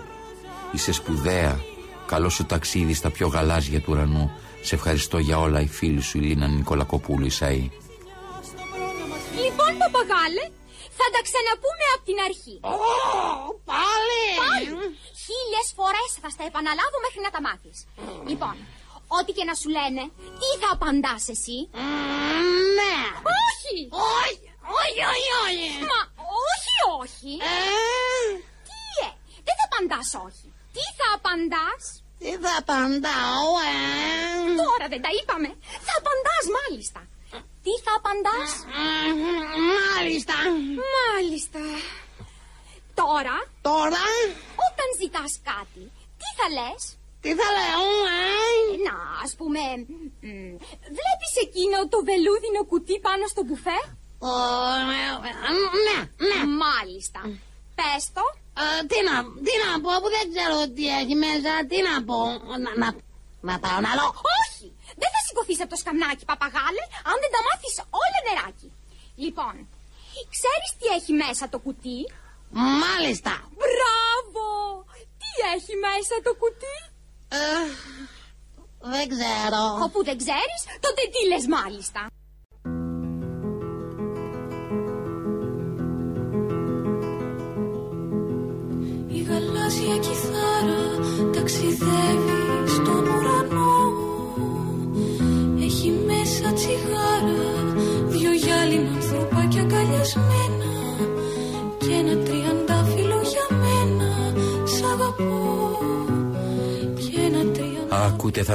Είσαι 0.72 0.92
σπουδαία. 0.92 1.72
Καλός 2.14 2.34
σου 2.34 2.46
ταξίδι 2.46 2.94
στα 2.94 3.10
πιο 3.16 3.28
γαλάζια 3.28 3.80
του 3.82 3.92
ουρανού. 3.92 4.26
Σε 4.62 4.76
ευχαριστώ 4.76 5.18
για 5.28 5.38
όλα 5.46 5.60
η 5.68 5.70
φίλη 5.78 6.02
σου 6.02 6.18
η 6.18 6.22
Λίνα 6.22 6.48
Νικολακοπούλου 6.48 7.28
Ισαΐ. 7.34 7.66
Λοιπόν, 9.44 9.72
παπαγάλε, 9.84 10.44
θα 10.98 11.06
τα 11.14 11.20
ξαναπούμε 11.28 11.86
από 11.96 12.04
την 12.10 12.18
αρχή. 12.28 12.56
Πάλι! 13.72 14.24
Πάλι! 14.44 14.70
Χίλιες 15.24 15.68
φορές 15.78 16.10
θα 16.22 16.30
στα 16.36 16.44
επαναλάβω 16.50 16.98
μέχρι 17.06 17.20
να 17.26 17.32
τα 17.36 17.40
μάθεις. 17.48 17.78
Λοιπόν, 18.30 18.56
ό,τι 19.18 19.32
και 19.38 19.46
να 19.50 19.56
σου 19.60 19.70
λένε, 19.78 20.04
τι 20.40 20.50
θα 20.62 20.70
απαντάς 20.76 21.24
εσύ; 21.36 21.58
Ναι! 22.78 22.98
Όχι! 23.42 23.78
Όχι! 24.22 24.48
Όχι, 24.82 25.00
όχι, 25.14 25.30
όχι! 25.46 25.68
Μα 25.92 26.02
όχι, 26.50 26.76
όχι. 27.02 27.32
Ε, 27.52 27.56
Τι 28.70 28.82
ε, 29.06 29.10
δεν 29.46 29.56
θα 29.60 29.66
απαντάς 29.70 30.10
όχι. 30.28 30.48
Τι 30.76 30.86
θα 30.98 31.08
απαντάς. 31.18 31.84
Τι 32.20 32.32
θα 32.84 32.90
απαντάω, 32.90 33.50
ε? 33.70 33.78
Τώρα 34.64 34.86
δεν 34.94 35.02
τα 35.06 35.12
είπαμε. 35.18 35.50
Θα 35.88 35.94
απαντάς 36.02 36.46
μάλιστα. 36.60 37.02
Τι 37.64 37.74
θα 37.86 37.92
απαντάς. 38.00 38.50
Μ, 39.18 39.22
Μάλιστα. 39.78 40.38
Μάλιστα. 40.96 41.62
Τώρα, 43.02 43.36
Τώρα, 43.70 44.04
όταν 44.68 44.88
ζητάς 45.02 45.32
κάτι, 45.52 45.84
τι 46.20 46.28
θα 46.38 46.46
λες. 46.58 46.82
τι 47.24 47.32
θα 47.40 47.48
λέω, 47.58 47.86
ε? 48.18 48.26
Να, 48.88 48.96
ας 49.26 49.32
πούμε, 49.40 49.62
μ, 50.28 50.54
βλέπεις 50.98 51.34
εκείνο 51.46 51.78
το 51.94 51.98
βελούδινο 52.10 52.62
κουτί 52.72 52.96
πάνω 53.08 53.24
στο 53.34 53.42
μπουφέ. 53.46 53.80
Ω, 54.30 54.34
ε, 55.00 55.04
ε, 55.30 55.32
Ναι, 55.88 55.98
ναι. 56.30 56.40
Μάλιστα. 56.64 57.22
Πες 57.78 58.04
το. 58.18 58.26
Ε, 58.64 58.66
Τι 58.90 58.98
να, 59.10 59.16
τι 59.46 59.54
να 59.64 59.70
πω 59.84 59.92
που 60.02 60.10
δεν 60.16 60.26
ξέρω 60.34 60.58
τι 60.76 60.84
έχει 61.00 61.16
μέσα, 61.26 61.52
τι 61.70 61.78
να 61.88 61.96
πω. 62.08 62.20
Να, 62.64 62.72
να, 62.82 62.90
να 63.82 63.90
πάω 63.96 64.13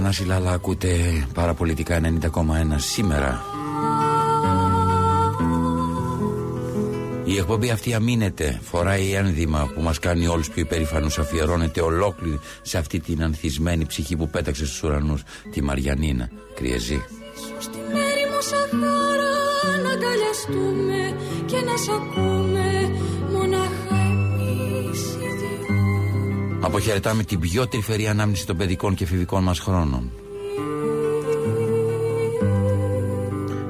Θανάση 0.00 0.25
Λάλα, 0.25 0.52
ακούτε 0.52 0.88
παραπολιτικά 1.35 2.00
90,1 2.02 2.09
σήμερα. 2.76 3.45
Η 7.25 7.37
εκπομπή 7.37 7.71
αυτή 7.71 7.95
αμήνεται, 7.95 8.61
φοράει 8.62 9.12
ένδυμα 9.12 9.71
που 9.75 9.81
μας 9.81 9.99
κάνει 9.99 10.26
όλους 10.26 10.50
πιο 10.50 10.62
υπερήφανους, 10.62 11.19
αφιερώνεται 11.19 11.81
ολόκληρη 11.81 12.40
σε 12.62 12.78
αυτή 12.78 13.00
την 13.00 13.23
ανθισμένη 13.23 13.87
ψυχή 13.87 14.17
που 14.17 14.28
πέταξε 14.28 14.67
στους 14.67 14.83
ουρανούς, 14.83 15.23
τη 15.50 15.62
Μαριανίνα, 15.62 16.31
Κριεζή. 16.55 17.05
Στη 17.59 17.78
μέρη 17.93 18.25
μου 18.31 18.40
σαχάρα 18.40 19.33
να 19.83 19.90
αγκαλιαστούμε 19.90 21.17
και 21.47 21.57
να 21.57 21.76
σ' 21.76 21.88
ακούμε 21.88 22.58
Αποχαιρετάμε 26.69 27.23
την 27.23 27.41
πιο 27.41 27.67
τρυφερή 27.67 28.09
ανάμνηση 28.09 28.47
των 28.47 28.57
παιδικών 28.57 28.95
και 28.95 29.05
εφηβικών 29.05 29.43
μας 29.43 29.59
χρόνων. 29.59 30.11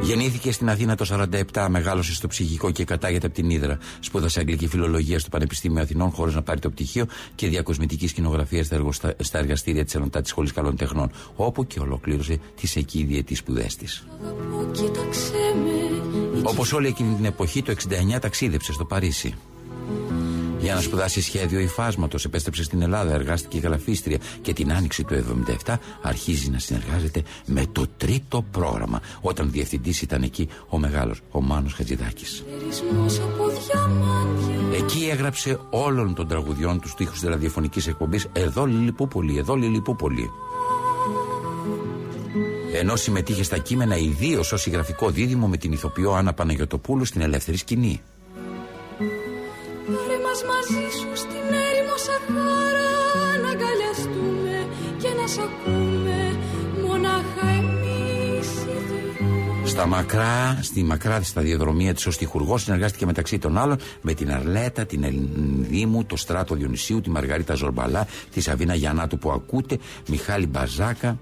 Γεννήθηκε 0.00 0.52
στην 0.52 0.70
Αθήνα 0.70 0.94
το 0.94 1.28
47, 1.52 1.66
μεγάλωσε 1.70 2.14
στο 2.14 2.26
ψυχικό 2.26 2.70
και 2.70 2.84
κατάγεται 2.84 3.26
από 3.26 3.34
την 3.34 3.50
Ήδρα. 3.50 3.78
Σπούδασε 4.00 4.40
αγγλική 4.40 4.66
φιλολογία 4.66 5.18
στο 5.18 5.28
Πανεπιστήμιο 5.28 5.82
Αθηνών 5.82 6.10
χωρίς 6.10 6.34
να 6.34 6.42
πάρει 6.42 6.60
το 6.60 6.70
πτυχίο 6.70 7.06
και 7.34 7.48
διακοσμητική 7.48 8.08
σκηνογραφία 8.08 8.64
στα, 8.64 8.74
εργοστα... 8.74 9.14
στα 9.18 9.38
εργαστήρια 9.38 9.84
της 9.84 9.94
Ενωτάτη 9.94 10.28
Σχολής 10.28 10.52
Καλών 10.52 10.76
Τεχνών, 10.76 11.10
όπου 11.36 11.66
και 11.66 11.80
ολοκλήρωσε 11.80 12.38
τις 12.60 12.76
εκεί 12.76 13.02
διετή 13.04 13.34
σπουδές 13.34 13.76
της. 13.76 14.06
Αγαπώ, 14.22 14.70
κοίταξέ 14.72 15.54
με 15.64 16.48
Όπως 16.48 16.72
όλη 16.72 16.86
εκείνη 16.86 17.14
την 17.14 17.24
εποχή, 17.24 17.62
το 17.62 17.74
69 18.16 18.18
ταξίδεψε 18.20 18.72
στο 18.72 18.84
Παρίσι. 18.84 19.34
Για 20.60 20.74
να 20.74 20.80
σπουδάσει 20.80 21.22
σχέδιο 21.22 21.60
υφάσματος, 21.60 22.24
επέστρεψε 22.24 22.62
στην 22.62 22.82
Ελλάδα, 22.82 23.12
εργάστηκε 23.14 23.58
γραφίστρια 23.58 24.18
και 24.42 24.52
την 24.52 24.72
άνοιξη 24.72 25.04
του 25.04 25.14
1977 25.64 25.74
αρχίζει 26.02 26.50
να 26.50 26.58
συνεργάζεται 26.58 27.22
με 27.46 27.66
το 27.72 27.86
τρίτο 27.96 28.44
πρόγραμμα. 28.50 29.00
Όταν 29.20 29.50
διευθυντής 29.50 30.02
ήταν 30.02 30.22
εκεί 30.22 30.48
ο 30.68 30.78
μεγάλος, 30.78 31.20
ο 31.30 31.42
Μάνος 31.42 31.72
Χατζηδάκης. 31.72 32.44
Περισμός 32.58 33.18
από 33.18 33.44
διαμάντια 33.48 34.78
Εκεί 34.78 35.08
έγραψε 35.10 35.58
όλων 35.70 36.14
των 36.14 36.28
τραγουδιών 36.28 36.80
τους 36.80 36.90
στίχους 36.90 37.20
της 37.20 37.28
ραδιοφωνικής 37.28 37.86
εκπομπής 37.86 38.26
«Εδώ 38.32 38.64
Λιλιπούπολη, 38.64 39.38
εδώ 39.38 39.54
Λιλιπούπολη». 39.54 40.30
Ενώ 42.74 42.96
συμμετείχε 42.96 43.42
στα 43.42 43.58
κείμενα 43.58 43.96
ιδίως 43.96 44.52
ως 44.52 44.60
συγγραφικό 44.60 45.10
δίδυμο 45.10 45.46
με 45.46 45.56
την 45.56 45.72
ηθοποιό 45.72 46.12
Άννα 46.12 46.32
Παναγιοτοπούλου 46.32 47.04
στην 47.04 47.20
ελεύθερη 47.20 47.56
σκηνή. 47.56 48.00
Πάρε 50.38 50.50
μας 50.50 50.66
μαζί 50.70 50.86
σου 50.98 51.16
στην 51.16 51.46
έρημο 51.68 51.96
Σαχάρα 51.96 52.90
να 53.42 53.48
αγκαλιαστούμε 53.48 54.56
και 54.98 55.08
να 55.20 55.26
σ' 55.26 55.38
ακούμε 55.38 56.38
μονάχα 56.86 57.48
εμείς 57.48 58.48
οι 58.48 58.76
δύο. 58.88 59.66
Στα 59.66 59.86
μακρά, 59.86 60.58
στη 60.62 60.82
μακρά 60.82 61.22
σταδιοδρομία 61.22 61.94
της 61.94 62.06
ως 62.06 62.16
τυχουργό 62.16 62.58
συνεργάστηκε 62.58 63.06
μεταξύ 63.06 63.38
των 63.38 63.58
άλλων 63.58 63.78
με 64.00 64.14
την 64.14 64.32
Αρλέτα, 64.32 64.86
την 64.86 65.04
Ελδήμου, 65.04 66.04
το 66.04 66.16
Στράτο 66.16 66.54
Διονυσίου, 66.54 67.00
τη 67.00 67.10
Μαργαρίτα 67.10 67.54
Ζορμπαλά, 67.54 68.06
τη 68.32 68.40
Σαβίνα 68.40 68.74
Γιαννάτου 68.74 69.18
που 69.18 69.30
ακούτε, 69.30 69.78
Μιχάλη 70.08 70.46
Μπαζάκα, 70.46 71.18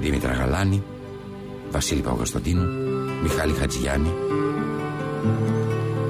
Δήμητρα 0.00 0.32
Γαλάνη, 0.32 0.82
Βασίλη 1.70 2.00
Παπακοσταντίνου, 2.00 2.66
Μιχάλη 3.22 3.52
Χατζηγιάννη. 3.52 4.12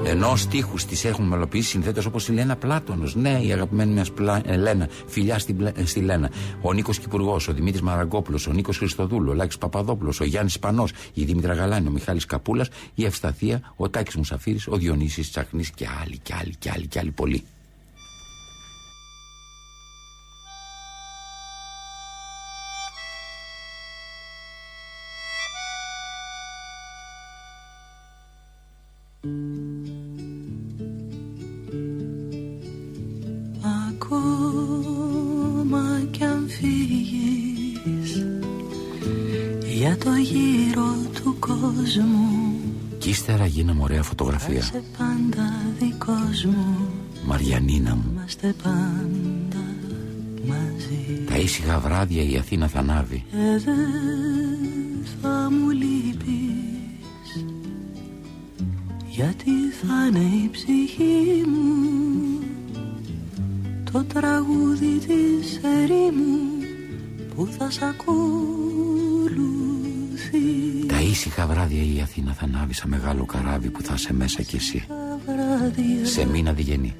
Ενώ 0.09 0.35
στίχους 0.35 0.85
τη 0.85 1.07
έχουν 1.07 1.25
μελοποιήσει 1.25 1.69
συνθέτες 1.69 2.05
όπως 2.05 2.27
η 2.27 2.31
Λένα 2.31 2.55
Πλάτωνος, 2.55 3.15
ναι, 3.15 3.39
η 3.43 3.51
αγαπημένη 3.51 3.93
μας 3.93 4.11
πλα... 4.11 4.41
ε, 4.45 4.55
Λένα, 4.57 4.89
φιλιά 5.07 5.39
στη, 5.39 5.53
Μπλε- 5.53 5.77
ε, 5.77 5.85
στη 5.85 5.99
Λένα, 5.99 6.31
ο 6.61 6.73
Νίκος 6.73 6.99
Κυπουργός, 6.99 7.47
ο 7.47 7.53
Δημήτρης 7.53 7.81
Μαραγκόπουλος, 7.81 8.47
ο 8.47 8.51
Νίκος 8.51 8.77
Χριστοδούλου, 8.77 9.29
ο 9.31 9.33
Λάκης 9.33 9.57
Παπαδόπουλος, 9.57 10.19
ο 10.19 10.23
Γιάννης 10.23 10.59
Πανός, 10.59 10.91
η 11.13 11.23
Δήμητρα 11.23 11.53
Γαλάνη, 11.53 11.87
ο 11.87 11.91
Μιχάλης 11.91 12.25
Καπούλας, 12.25 12.69
η 12.95 13.05
Ευσταθία, 13.05 13.73
ο 13.75 13.89
Τάκης 13.89 14.15
Μουσαφίρης, 14.15 14.67
ο 14.67 14.75
Διονύσης 14.75 15.29
Τσαχνής 15.29 15.69
και 15.69 15.87
άλλοι 16.03 16.17
και 16.17 16.33
άλλοι 16.39 16.55
και 16.59 16.71
άλλοι 16.73 16.87
και 16.87 16.99
άλλοι 16.99 17.11
πολλοί. 17.11 17.43
Ωραία 44.49 44.61
φωτογραφία. 44.61 44.61
σε 44.61 44.83
πάντα 44.97 45.51
δικός 45.79 46.45
μου 46.45 46.89
Μαριανίνα 47.25 47.95
μου. 47.95 48.03
Είμαστε 48.11 48.55
πάντα 48.63 49.63
μαζί 50.47 51.23
Τα 51.25 51.37
ήσυχα 51.37 51.79
βράδια 51.79 52.23
η 52.23 52.37
Αθήνα 52.37 52.67
θα 52.67 52.79
ανάβει. 52.79 53.25
Και 53.31 53.37
δεν 53.65 55.05
θα 55.21 55.49
μου 55.51 55.69
λείπεις 55.69 57.45
Γιατί 59.09 59.51
θα 59.81 60.07
είναι 60.07 60.25
η 60.43 60.49
ψυχή 60.51 61.43
μου 61.47 62.39
Το 63.91 64.03
τραγούδι 64.03 64.97
της 64.97 65.59
ερήμου 65.63 66.39
Που 67.35 67.47
θα 67.57 67.71
σ' 67.71 67.81
ακολουθεί 67.81 68.19
Τα 68.19 68.27
ήσυχα 68.27 68.58
βράδια 71.49 71.83
η 71.95 72.01
Αθήνα 72.01 72.33
θα 72.33 72.43
ανάβει 72.45 72.73
σαν 72.73 72.89
μεγάλο 72.89 73.25
καράβι 73.25 73.69
που 73.69 73.81
θα 73.81 73.97
σε 73.97 74.13
μέσα 74.13 74.41
κι 74.41 74.55
εσύ. 74.55 74.85
Τα 74.87 75.19
βράδια 75.25 76.05
Σε 76.05 76.25
μήνα 76.25 76.53
διγενή. 76.53 76.95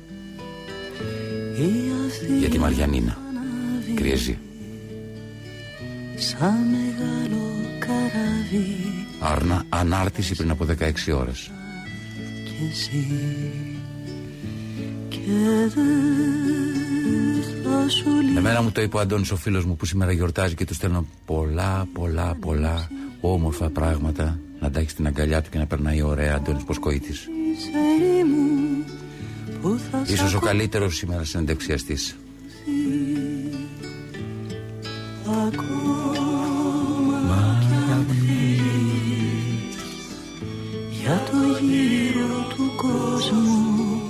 η 1.57 1.91
Αθήνα 2.07 2.37
Για 2.39 2.49
τη 2.49 2.59
Μαριανίνα. 2.59 3.17
ανάβει 3.29 3.91
Κρυεζή. 3.93 4.37
Σαν 6.17 6.55
μεγάλο 6.71 7.41
καράβι 7.79 8.75
Άρνα, 9.19 9.63
ανάρτηση 9.69 10.35
πριν 10.35 10.49
από 10.51 10.65
16 10.65 11.11
ώρες. 11.15 11.51
κι 12.45 12.69
εσύ 12.71 13.07
και 15.09 15.17
δεν 15.75 15.83
θα 17.63 17.89
σου 17.89 18.09
λείπει 18.21 18.37
Εμένα 18.37 18.61
μου 18.61 18.71
το 18.71 18.81
είπε 18.81 18.97
ο 18.97 18.99
Αντώνης 18.99 19.31
ο 19.31 19.35
φίλος 19.35 19.65
μου 19.65 19.75
που 19.75 19.85
σήμερα 19.85 20.11
γιορτάζει 20.11 20.55
και 20.55 20.65
τους 20.65 20.75
στέλνω 20.75 21.05
πολλά 21.25 21.87
πολλά 21.93 22.35
πολλά 22.39 22.87
όμορφα 23.21 23.69
πράγματα 23.69 24.39
να 24.59 24.71
τα 24.71 24.79
έχει 24.79 24.89
στην 24.89 25.07
αγκαλιά 25.07 25.41
του 25.41 25.49
και 25.49 25.57
να 25.57 25.65
περνάει 25.65 26.01
ωραία 26.01 26.35
Αντώνης 26.35 26.63
Ποσκοίτης. 26.63 27.27
μου 28.25 28.83
που 29.61 29.79
θα 29.91 30.05
σ' 30.05 30.11
Ίσως 30.11 30.33
ο 30.33 30.39
καλύτερος 30.39 30.95
σήμερα 30.95 31.23
συνεντευξιαστής. 31.23 32.15
ακόμα 35.47 35.67
κι 37.59 37.91
αν 37.91 38.05
φύγεις 38.09 39.75
για 41.01 41.23
το 41.31 41.65
γύρο 41.65 42.47
του 42.55 42.71
κόσμου 42.75 44.01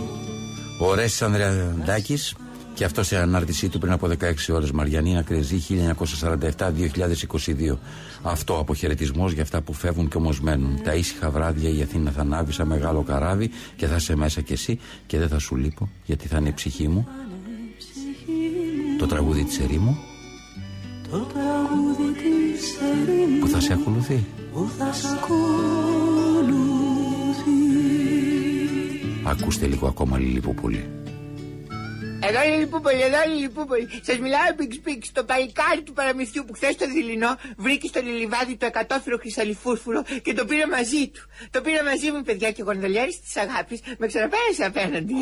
Ο 0.80 0.94
Ρέσης 0.94 1.22
Ανδρεαντάκης 1.22 2.36
και 2.80 2.86
αυτό 2.86 3.04
σε 3.04 3.18
ανάρτησή 3.18 3.70
του 3.70 3.80
πριν 3.80 3.92
από 3.92 4.08
16 4.08 4.14
ώρες 4.50 4.72
Μαριανίνα 4.72 5.22
Κρεζή 5.22 5.62
1947-2022 5.70 7.78
Αυτό 8.22 8.60
αποχαιρετισμός 8.60 9.32
για 9.32 9.44
αυτά 9.44 9.62
που 9.62 9.74
φεύγουν 9.74 10.08
και 10.08 10.18
όμως 10.18 10.42
μένουν. 10.42 10.82
Τα 10.84 10.94
ήσυχα 10.94 11.30
βράδια 11.30 11.70
η 11.70 11.82
Αθήνα 11.82 12.12
θα 12.12 12.22
ανάβει 12.22 12.52
σαν 12.52 12.68
μεγάλο 12.68 13.02
καράβι 13.02 13.52
Και 13.76 13.88
θα 13.88 13.96
είσαι 13.96 14.16
μέσα 14.16 14.42
κι 14.42 14.54
εσύ 14.54 14.80
και 15.06 15.18
δεν 15.18 15.28
θα 15.28 15.40
σου 15.40 15.56
λείπω 15.56 15.90
Γιατί 16.06 16.28
θα 16.28 16.38
είναι 16.38 16.50
η 16.50 16.54
ψυχή 16.54 16.88
μου. 16.88 17.08
Το 19.00 19.06
τραγούδι 19.06 19.44
της 19.44 19.60
ερήμου. 19.60 19.98
Το 21.12 21.18
τραγούδι 21.18 22.14
της 22.14 22.78
ερήμου 22.82 23.40
που 23.40 23.48
θα 23.48 23.60
σε 23.60 23.74
ακολουθεί. 23.74 24.26
Που 24.54 24.70
θα 24.78 24.94
σ' 24.94 25.06
ακολουθεί 25.06 26.58
Ακούστε 29.24 29.66
λίγο 29.66 29.88
ακόμα 29.88 30.18
Λιλιπούπολη 30.18 30.86
Εδώ 32.22 32.44
είναι 32.44 32.56
η 32.56 32.60
Λιπούπολη, 32.60 33.02
εδώ 33.02 33.18
είναι 33.26 33.38
η 33.38 33.42
Λιπούπολη. 33.42 33.90
Σας 34.02 34.18
μιλάω 34.18 34.42
Big 34.60 34.74
Speak 34.78 35.02
στο 35.02 35.24
παλικάρι 35.24 35.82
του 35.82 35.94
παραμυθιού 35.94 36.44
που 36.48 36.54
χθες 36.54 36.76
το 36.76 36.86
δειλινό 36.88 37.38
βρήκε 37.58 37.88
στο 37.88 38.02
λιλιβάδι 38.02 38.56
το 38.56 38.66
εκατόφυλλο 38.66 39.18
χρυσαλιφούρφουρο 39.18 40.04
και 40.24 40.34
το 40.34 40.46
πήρε 40.46 40.66
μαζί 40.68 41.08
του. 41.08 41.22
Το 41.52 41.62
πήρε 41.62 41.84
μαζί 41.84 42.12
μου, 42.12 42.22
παιδιά, 42.22 42.52
και 42.52 42.62
ο 42.62 42.66
γονδολιάρη 42.66 43.20
της 43.26 43.38
αγάπης 43.38 43.80
με 43.98 44.08
ξαναπέρασε 44.08 44.66
απέναντι. 44.66 45.14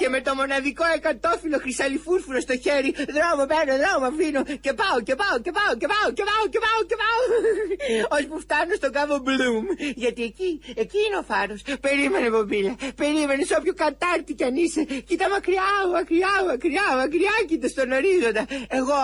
Και 0.00 0.08
με 0.08 0.20
το 0.26 0.34
μοναδικό 0.34 0.84
εκατόφυλλο 0.98 1.58
χρυσαλιφούρφουρο 1.64 2.40
στο 2.46 2.54
χέρι, 2.64 2.90
δρόμο 3.16 3.42
παίρνω, 3.50 3.74
δρόμο 3.82 4.06
αφήνω 4.10 4.42
και 4.64 4.72
πάω 4.80 4.98
και 5.06 5.14
πάω 5.20 5.36
και 5.44 5.52
πάω 5.58 5.72
και 5.80 5.88
πάω 5.92 6.08
και 6.16 6.24
πάω 6.30 6.44
και 6.52 6.60
πάω 6.64 6.80
και 6.90 6.96
πάω. 7.02 7.22
Ώσπου 8.16 8.38
φτάνω 8.44 8.72
στον 8.80 8.92
κάβο 8.96 9.14
Μπλουμ. 9.24 9.64
Γιατί 10.02 10.22
εκεί, 10.30 10.50
εκεί 10.82 10.98
είναι 11.06 11.18
ο 11.22 11.24
φάρος. 11.30 11.60
Περίμενε, 11.86 12.28
Μπομπίλα. 12.30 12.74
Περίμενε 13.02 13.42
σε 13.48 13.54
όποιο 13.58 13.74
κατάρτι 13.82 14.32
κι 14.38 14.44
αν 14.44 14.54
είσαι. 14.64 14.82
Κοίτα 15.08 15.26
μακριά, 15.34 15.70
μακριά, 15.96 16.34
μακριά, 16.50 16.86
μακριά, 17.00 17.34
κοίτα 17.48 17.68
στον 17.68 17.88
ορίζοντα. 17.98 18.44
Εγώ, 18.78 19.02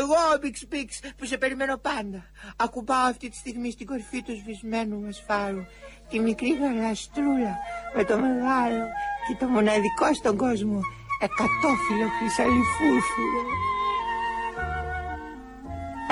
εγώ 0.00 0.18
ο 0.34 0.36
Μπιξ 0.40 0.56
Πίξ 0.72 0.90
που 1.16 1.24
σε 1.30 1.36
περιμένω 1.42 1.76
πάντα. 1.88 2.20
Ακουμπάω 2.64 3.06
αυτή 3.12 3.26
τη 3.32 3.36
στιγμή 3.36 3.70
στην 3.70 3.86
κορυφή 3.86 4.20
του 4.22 4.34
σβησμένου 4.40 5.00
μας 5.04 5.22
φάρου. 5.26 5.64
Τη 6.10 6.18
μικρή 6.20 6.50
γαλαστρούλα 6.60 7.54
με 7.94 8.04
το 8.04 8.14
μεγάλο 8.18 8.84
και 9.30 9.36
το 9.44 9.46
μοναδικό 9.46 10.14
στον 10.14 10.36
κόσμο 10.36 10.80
εκατόφυλλο 11.26 12.08
χρυσαλιφούρφουρο. 12.16 13.42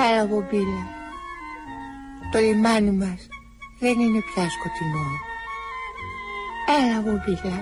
Έλα, 0.08 0.26
Μπομπίλα. 0.26 0.82
Το 2.32 2.38
λιμάνι 2.38 2.90
μας 2.90 3.20
δεν 3.80 4.00
είναι 4.00 4.20
πια 4.28 4.46
σκοτεινό. 4.50 5.08
Έλα, 6.78 6.98
Μπομπίλα. 7.00 7.58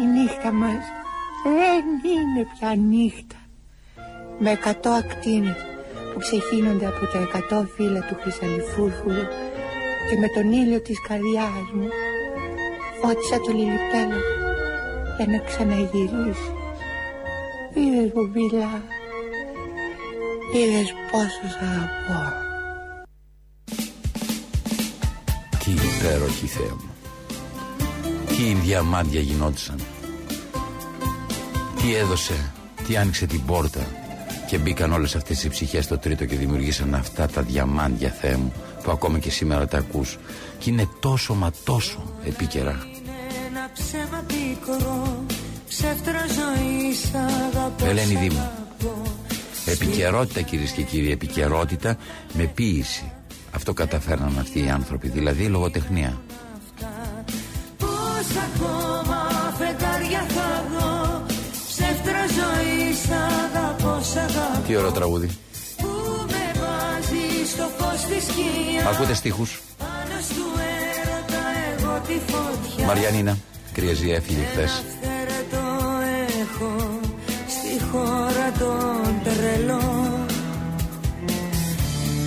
Η 0.00 0.04
νύχτα 0.14 0.52
μας 0.52 0.84
δεν 1.42 1.84
είναι 2.12 2.46
πια 2.52 2.74
νύχτα. 2.74 3.40
Με 4.38 4.50
εκατό 4.50 4.90
ακτίνες 4.90 5.60
που 6.12 6.18
ξεχύνονται 6.18 6.86
από 6.86 7.06
τα 7.12 7.18
εκατό 7.18 7.68
φύλλα 7.74 8.00
του 8.00 8.16
χρυσαλιφούρφουρου 8.20 9.26
και 10.08 10.16
με 10.20 10.28
τον 10.34 10.52
ήλιο 10.52 10.80
της 10.80 11.00
καρδιάς 11.08 11.68
μου 11.74 11.88
φώτισα 13.00 13.40
το 13.40 13.52
λιλιπέλο 13.52 14.37
για 15.18 15.26
να 15.26 15.38
ξαναγυρίσεις. 15.38 16.40
Είδες, 17.74 18.12
Μπομπίλα, 18.14 18.82
είδες 20.54 20.92
πόσο 21.10 21.46
σ' 21.54 21.62
αγαπώ. 21.62 22.22
Τι 25.64 25.70
υπέροχη 25.70 26.46
Θεέ 26.46 26.68
μου. 26.68 26.90
Τι 28.26 28.54
διαμάντια 28.54 29.20
γινόντουσαν. 29.20 29.78
Τι 31.76 31.94
έδωσε 31.94 32.52
Τι 32.86 32.96
άνοιξε 32.96 33.26
την 33.26 33.44
πόρτα 33.44 33.86
Και 34.46 34.58
μπήκαν 34.58 34.92
όλες 34.92 35.16
αυτές 35.16 35.44
οι 35.44 35.48
ψυχές 35.48 35.84
στο 35.84 35.98
τρίτο 35.98 36.24
Και 36.24 36.36
δημιουργήσαν 36.36 36.94
αυτά 36.94 37.26
τα 37.26 37.42
διαμάντια 37.42 38.10
Θεέ 38.10 38.36
μου 38.36 38.52
Που 38.82 38.90
ακόμα 38.90 39.18
και 39.18 39.30
σήμερα 39.30 39.66
τα 39.66 39.78
ακούς. 39.78 40.18
Και 40.58 40.70
είναι 40.70 40.88
τόσο 41.00 41.34
μα 41.34 41.52
τόσο 41.64 42.02
επίκαιρα. 42.24 42.70
Ένα 42.70 42.97
ψέμα 43.78 44.24
πικρό, 44.26 45.24
ψεύτρα 45.68 46.20
ζωή 46.38 46.92
σ' 46.94 47.14
αγαπώ, 47.14 47.84
Ελένη 47.86 48.14
σ' 48.14 48.18
Δήμου. 48.18 48.38
αγαπώ. 48.38 49.02
Επικαιρότητα 49.66 50.40
κυρίες 50.40 50.70
και 50.70 50.82
κύριοι, 50.82 51.10
επικαιρότητα 51.12 51.96
με 52.32 52.44
ποίηση. 52.44 53.12
Αυτό 53.54 53.72
καταφέρναν 53.72 54.36
αυτοί 54.40 54.64
οι 54.64 54.68
άνθρωποι, 54.70 55.08
δηλαδή 55.08 55.44
λογοτεχνία. 55.44 56.20
Πώς 57.78 58.26
ακόμα 58.48 59.52
φεγγάρια 59.58 60.26
θα 60.28 60.64
δω 60.72 61.22
Ψεύτρα 61.68 62.22
ζωή 62.38 62.92
σ' 62.92 63.10
αγαπώ, 63.10 64.02
σ' 64.02 64.16
αγαπώ 64.16 64.66
Τι 64.66 64.76
ωραίο 64.76 64.92
τραγούδι. 64.92 65.26
Που 65.76 65.88
με 66.26 66.60
βάζει 66.60 67.46
στο 67.52 67.70
φως 67.78 68.00
της 68.00 68.22
σκιάς 68.24 68.94
Ακούτε 68.94 69.14
στίχους. 69.14 69.60
Πάνω 69.78 70.20
στου 70.28 70.44
έρωτα 70.78 71.42
εγώ 71.78 72.00
τη 72.06 72.32
φωτιά 72.32 72.86
Μαριανίνα, 72.86 73.38
κρύαζε 73.78 74.12
έφυγε 74.12 74.44
χθες. 74.50 74.82
το 75.50 75.64
έχω 76.40 77.00
στη 77.48 77.84
χώρα 77.90 78.52
των 78.58 79.20
τρελών. 79.24 80.26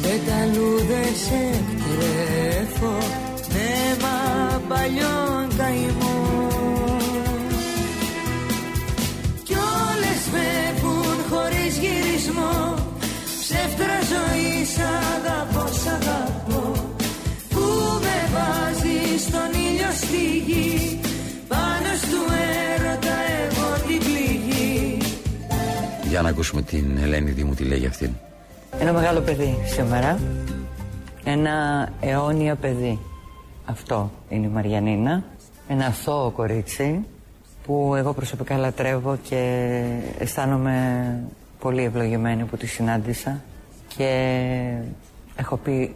Πεταλούδες 0.02 1.22
εκτρέφω 1.50 2.98
νέμα 3.54 4.18
παλιών 4.68 5.48
καημών. 5.58 7.02
Κι 9.44 9.54
όλες 9.54 10.22
φεύγουν 10.32 11.18
χωρίς 11.30 11.78
γυρισμό. 11.78 12.76
Ψεύτρα 13.42 14.00
ζωής 14.12 14.70
σ' 14.70 14.80
αγαπώ, 14.80 15.68
σ' 15.82 15.88
αγαπώ. 15.88 16.72
Που 17.50 17.64
με 18.02 18.18
βάζει 18.34 19.24
στον 19.26 19.50
ήλιο 19.66 19.92
στη 20.02 20.38
γη. 20.48 20.62
Πάνω 20.62 20.70
στου 20.72 20.82
έρωτα 20.82 21.01
εγώ 23.08 23.88
την 23.88 24.00
πληγή 24.00 24.98
Για 26.04 26.22
να 26.22 26.30
ακούσουμε 26.30 26.62
την 26.62 26.98
Ελένη 27.02 27.32
Δήμου 27.32 27.54
τι 27.54 27.64
λέει 27.64 27.78
για 27.80 27.90
αυτήν. 27.90 28.12
Ένα 28.80 28.94
μεγάλο 28.94 29.20
παιδί 29.20 29.58
σήμερα. 29.66 30.20
Ένα 31.24 31.88
αιώνια 32.02 32.56
παιδί. 32.56 33.00
Αυτό 33.66 34.12
είναι 34.30 34.46
η 34.46 34.50
Μαριανίνα. 34.50 35.24
Ένα 35.68 35.86
αθώο 35.86 36.30
κορίτσι 36.30 37.06
που 37.66 37.96
εγώ 37.96 38.14
προσωπικά 38.14 38.58
λατρεύω 38.58 39.18
και 39.24 39.82
αισθάνομαι 40.18 41.18
πολύ 41.60 41.84
ευλογημένη 41.84 42.44
που 42.44 42.58
τη 42.58 42.68
συνάντησα 42.68 43.42
και 43.98 44.08
έχω 45.36 45.58
πει 45.58 45.96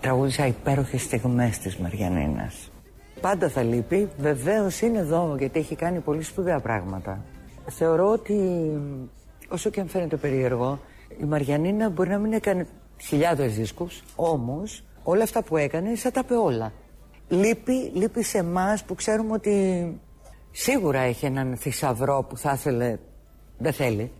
τραγούδισα 0.00 0.46
υπέροχες 0.46 1.02
στιγμές 1.02 1.58
της 1.58 1.76
Μαριανίνας. 1.76 2.70
Πάντα 3.24 3.48
θα 3.48 3.62
λείπει, 3.62 4.08
βεβαίως 4.18 4.80
είναι 4.80 4.98
εδώ 4.98 5.34
γιατί 5.38 5.58
έχει 5.58 5.76
κάνει 5.76 6.00
πολύ 6.00 6.22
σπουδαία 6.22 6.60
πράγματα. 6.60 7.24
Θεωρώ 7.70 8.10
ότι 8.10 8.36
όσο 9.48 9.70
και 9.70 9.80
αν 9.80 9.88
φαίνεται 9.88 10.16
περίεργο 10.16 10.80
η 11.20 11.24
Μαριανίνα 11.24 11.88
μπορεί 11.88 12.08
να 12.08 12.18
μην 12.18 12.32
έκανε 12.32 12.66
χιλιάδες 13.00 13.54
δίσκους, 13.54 14.02
όμως 14.16 14.84
όλα 15.02 15.22
αυτά 15.22 15.42
που 15.42 15.56
έκανε 15.56 15.96
θα 15.96 16.10
τα 16.10 16.20
είπε 16.24 16.34
όλα. 16.34 16.72
Λείπει, 17.28 17.90
λείπει 17.94 18.22
σε 18.22 18.38
εμάς 18.38 18.84
που 18.84 18.94
ξέρουμε 18.94 19.32
ότι 19.32 20.00
σίγουρα 20.50 20.98
έχει 20.98 21.26
έναν 21.26 21.56
θησαυρό 21.56 22.26
που 22.28 22.36
θα 22.36 22.52
ήθελε, 22.52 22.98
δεν 23.58 23.72
θέλει, 23.72 24.12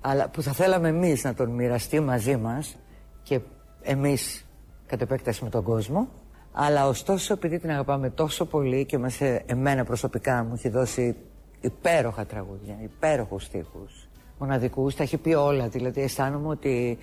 αλλά 0.00 0.28
που 0.28 0.42
θα 0.42 0.52
θέλαμε 0.52 0.88
εμείς 0.88 1.24
να 1.24 1.34
τον 1.34 1.50
μοιραστεί 1.50 2.00
μαζί 2.00 2.36
μας 2.36 2.76
και 3.22 3.40
εμείς 3.82 4.46
κατ' 4.86 5.00
επέκταση 5.00 5.44
με 5.44 5.50
τον 5.50 5.62
κόσμο. 5.62 6.08
Αλλά 6.52 6.88
ωστόσο 6.88 7.32
επειδή 7.32 7.58
την 7.58 7.70
αγαπάμε 7.70 8.10
τόσο 8.10 8.44
πολύ 8.44 8.84
και 8.84 8.98
μας, 8.98 9.20
ε, 9.20 9.42
εμένα 9.46 9.84
προσωπικά 9.84 10.44
μου 10.44 10.52
έχει 10.54 10.68
δώσει 10.68 11.16
υπέροχα 11.60 12.26
τραγούδια, 12.26 12.78
υπέροχους 12.82 13.44
στίχους 13.44 14.08
μοναδικούς, 14.38 14.94
τα 14.94 15.02
έχει 15.02 15.16
πει 15.16 15.34
όλα. 15.34 15.68
Δηλαδή 15.68 16.00
αισθάνομαι 16.00 16.48
ότι 16.48 16.98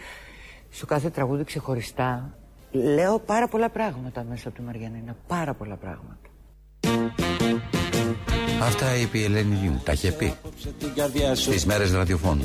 στο 0.69 0.85
κάθε 0.85 1.09
τραγούδι 1.09 1.43
ξεχωριστά 1.43 2.33
λέω 2.71 3.19
πάρα 3.19 3.47
πολλά 3.47 3.69
πράγματα 3.69 4.25
μέσα 4.29 4.47
από 4.47 4.57
τη 4.57 4.63
Μαριανίνα. 4.63 5.15
Πάρα 5.27 5.53
πολλά 5.53 5.75
πράγματα. 5.75 6.17
Αυτά 8.61 8.95
είπε 8.95 9.17
η 9.17 9.23
Ελένη 9.23 9.55
Δήμου, 9.55 9.81
τα 9.83 9.91
είχε 9.91 10.11
πει 10.11 10.33
στις 11.33 11.65
μέρες 11.65 11.93
ραδιοφώνου. 11.93 12.43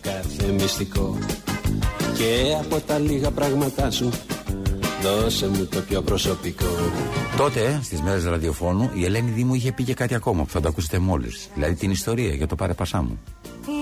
κάθε 0.00 0.52
μυστικό 0.52 1.18
και 2.16 2.56
από 2.60 2.80
τα 2.80 2.98
λίγα 2.98 3.30
πράγματά 3.30 3.90
σου 3.90 4.10
δώσε 5.02 5.48
μου 5.48 5.66
το 5.66 5.80
πιο 5.80 6.02
προσωπικό. 6.02 6.66
Τότε, 7.36 7.80
στις 7.82 8.00
μέρες 8.00 8.24
ραδιοφώνου, 8.24 8.90
η 8.94 9.04
Ελένη 9.04 9.30
Δήμου 9.30 9.54
είχε 9.54 9.72
πει 9.72 9.84
και 9.84 9.94
κάτι 9.94 10.14
ακόμα 10.14 10.42
που 10.44 10.50
θα 10.50 10.60
το 10.60 10.68
ακούσετε 10.68 10.98
μόλις. 10.98 11.50
Δηλαδή 11.54 11.74
την 11.74 11.90
ιστορία 11.90 12.34
για 12.34 12.46
το 12.46 12.56
πάρεπασά 12.56 13.02
μου. 13.02 13.20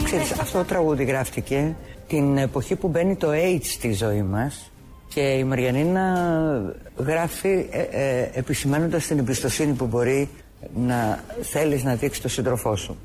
Ξέρεις, 0.04 0.32
αυτό 0.32 0.58
το 0.58 0.64
τραγούδι 0.64 1.04
γράφτηκε 1.04 1.76
την 2.08 2.36
εποχή 2.36 2.76
που 2.76 2.88
μπαίνει 2.88 3.16
το 3.16 3.28
AIDS 3.30 3.64
στη 3.64 3.92
ζωή 3.92 4.22
μας 4.22 4.70
και 5.08 5.20
η 5.20 5.44
Μαριανίνα 5.44 6.74
γράφει 6.96 7.66
ε, 7.70 7.80
ε, 7.80 8.30
επισημένοντας 8.32 9.06
την 9.06 9.18
εμπιστοσύνη 9.18 9.72
που 9.72 9.86
μπορεί 9.86 10.28
να 10.76 11.24
θέλεις 11.42 11.84
να 11.84 11.94
δείξει 11.94 12.22
το 12.22 12.28
σύντροφό 12.28 12.76
σου. 12.76 12.96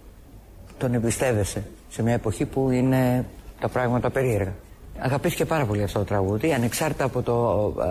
Τον 0.78 0.93
εμπιστεύεσαι 0.93 1.63
σε 1.89 2.04
μια 2.04 2.13
εποχή 2.13 2.45
που 2.45 2.69
είναι 2.69 3.26
τα 3.60 3.69
πράγματα 3.69 4.10
περίεργα. 4.10 4.54
Αγαπήθηκε 4.99 5.45
πάρα 5.45 5.65
πολύ 5.65 5.84
αυτό 5.84 5.99
το 5.99 6.06
τραγούδι, 6.06 6.53
ανεξάρτητα 6.53 7.03
από 7.03 7.21
το 7.21 7.65
α, 7.82 7.88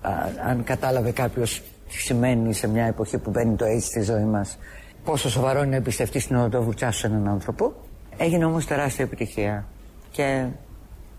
α, 0.00 0.12
αν 0.48 0.64
κατάλαβε 0.64 1.10
κάποιος 1.10 1.62
τι 1.88 1.98
σημαίνει 1.98 2.54
σε 2.54 2.68
μια 2.68 2.84
εποχή 2.84 3.18
που 3.18 3.30
μπαίνει 3.30 3.56
το 3.56 3.64
AIDS 3.64 3.82
στη 3.82 4.02
ζωή 4.02 4.24
μας 4.24 4.58
πόσο 5.06 5.30
σοβαρό 5.30 5.58
είναι 5.58 5.68
να 5.68 5.76
εμπιστευτείς 5.76 6.26
την 6.26 6.36
οδοβουρτσά 6.36 6.90
σου 6.90 6.98
σε 6.98 7.06
έναν 7.06 7.28
άνθρωπο. 7.28 7.72
Έγινε 8.16 8.44
όμως 8.44 8.66
τεράστια 8.66 9.04
επιτυχία 9.04 9.66
και 10.10 10.46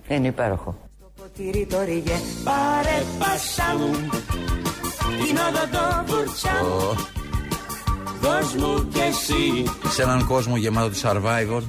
είναι 0.07 0.27
υπέροχο. 0.27 0.75
Στο 0.97 1.11
ποτήρι 1.15 1.65
το 1.65 1.81
ρίγε 1.83 2.15
πάρε 2.43 3.03
πάσα 3.19 3.77
μου 3.77 3.91
την 5.01 5.37
οδοντοβουρτσά 5.47 6.51
μου. 6.63 7.07
Δώσ' 8.21 8.55
μου 8.55 8.87
κι 8.87 8.99
εσύ. 8.99 9.63
Σε 9.89 10.01
έναν 10.01 10.27
κόσμο 10.27 10.57
γεμάτο 10.57 10.89
της 10.89 11.05
Survivor 11.05 11.61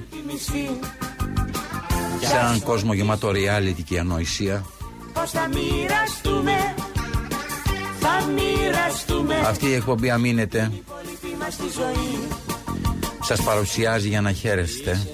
Σε 2.20 2.36
έναν 2.36 2.62
κόσμο 2.62 2.92
γεμάτο 2.92 3.28
reality 3.28 3.82
και 3.84 3.98
ανοησία. 3.98 4.64
Πώς 5.12 5.30
θα 5.30 5.48
μοιραστούμε 5.48 6.74
Θα 8.00 8.30
μοιραστούμε. 8.32 9.34
Αυτή 9.46 9.66
η 9.66 9.72
εκπομπή 9.72 10.10
αμήνεται. 10.10 10.72
Σας 13.22 13.42
παρουσιάζει 13.42 14.08
για 14.08 14.20
να 14.20 14.32
χαίρεστε. 14.32 15.06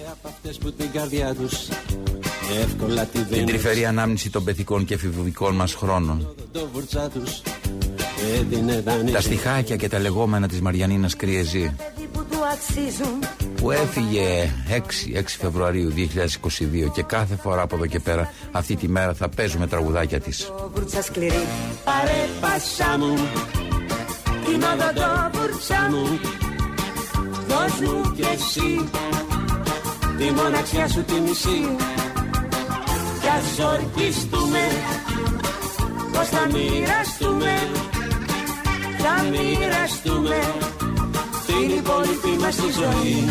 Την 3.30 3.46
τρυφερή 3.46 3.86
ανάμνηση 3.86 4.30
των 4.30 4.44
πεθικών 4.44 4.84
και 4.84 4.94
εφηβικών 4.94 5.54
μας 5.54 5.74
χρόνων. 5.74 6.34
Τα 9.12 9.20
στιχάκια 9.20 9.76
και 9.76 9.88
τα 9.88 9.98
λεγόμενα 9.98 10.48
της 10.48 10.60
Μαριανίνας 10.60 11.16
Κριεζή 11.16 11.74
που 13.56 13.70
έφυγε 13.70 14.50
6, 14.68 15.18
6 15.18 15.22
Φεβρουαρίου 15.40 15.92
2022 15.96 16.90
και 16.92 17.02
κάθε 17.02 17.36
φορά 17.36 17.62
από 17.62 17.74
εδώ 17.74 17.86
και 17.86 18.00
πέρα 18.00 18.32
αυτή 18.52 18.76
τη 18.76 18.88
μέρα 18.88 19.14
θα 19.14 19.28
παίζουμε 19.28 19.66
τραγουδάκια 19.66 20.20
της. 20.20 20.52
Πάρε 21.84 22.28
πάσα 22.40 22.98
μου. 22.98 23.14
Την 24.44 24.62
οδοντοβουρτσά 24.62 25.88
μου. 25.90 26.20
Δώσ' 27.48 27.80
μου 27.80 28.12
κι 28.14 28.22
εσύ 28.22 28.88
τη 30.18 30.30
μοναξιά 30.30 30.88
σου 30.88 31.02
τη 31.02 31.20
μισή. 31.20 31.76
Κι 33.20 33.28
ας 33.28 33.66
ορκιστούμε 33.72 34.60
πως 36.12 36.28
θα 36.28 36.46
μοιραστούμε 36.46 37.54
Θα 38.98 39.22
μοιραστούμε 39.22 40.36
την 41.46 41.76
υπόλοιπη 41.78 42.40
μας 42.40 42.56
τη 42.56 42.62
ζωή 42.62 43.24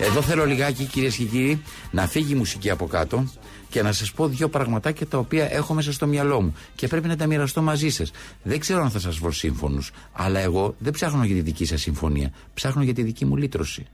Εδώ 0.00 0.22
θέλω 0.22 0.46
λιγάκι 0.46 0.84
κυρίες 0.84 1.16
και 1.16 1.24
κύριοι 1.24 1.62
να 1.90 2.06
φύγει 2.06 2.32
η 2.32 2.36
μουσική 2.36 2.70
από 2.70 2.86
κάτω 2.86 3.24
και 3.68 3.82
να 3.82 3.92
σας 3.92 4.12
πω 4.12 4.28
δύο 4.28 4.48
πραγματάκια 4.48 5.06
τα 5.06 5.18
οποία 5.18 5.52
έχω 5.52 5.74
μέσα 5.74 5.92
στο 5.92 6.06
μυαλό 6.06 6.40
μου 6.40 6.54
και 6.74 6.86
πρέπει 6.88 7.08
να 7.08 7.16
τα 7.16 7.26
μοιραστώ 7.26 7.62
μαζί 7.62 7.88
σας. 7.88 8.10
Δεν 8.42 8.58
ξέρω 8.58 8.82
αν 8.82 8.90
θα 8.90 8.98
σας 8.98 9.18
βρω 9.18 9.32
σύμφωνου, 9.32 9.86
αλλά 10.12 10.40
εγώ 10.40 10.74
δεν 10.78 10.92
ψάχνω 10.92 11.24
για 11.24 11.34
τη 11.34 11.40
δική 11.40 11.64
σας 11.64 11.80
συμφωνία. 11.80 12.30
Ψάχνω 12.54 12.82
για 12.82 12.94
τη 12.94 13.02
δική 13.02 13.24
μου 13.24 13.36
λύτρωση. 13.36 13.86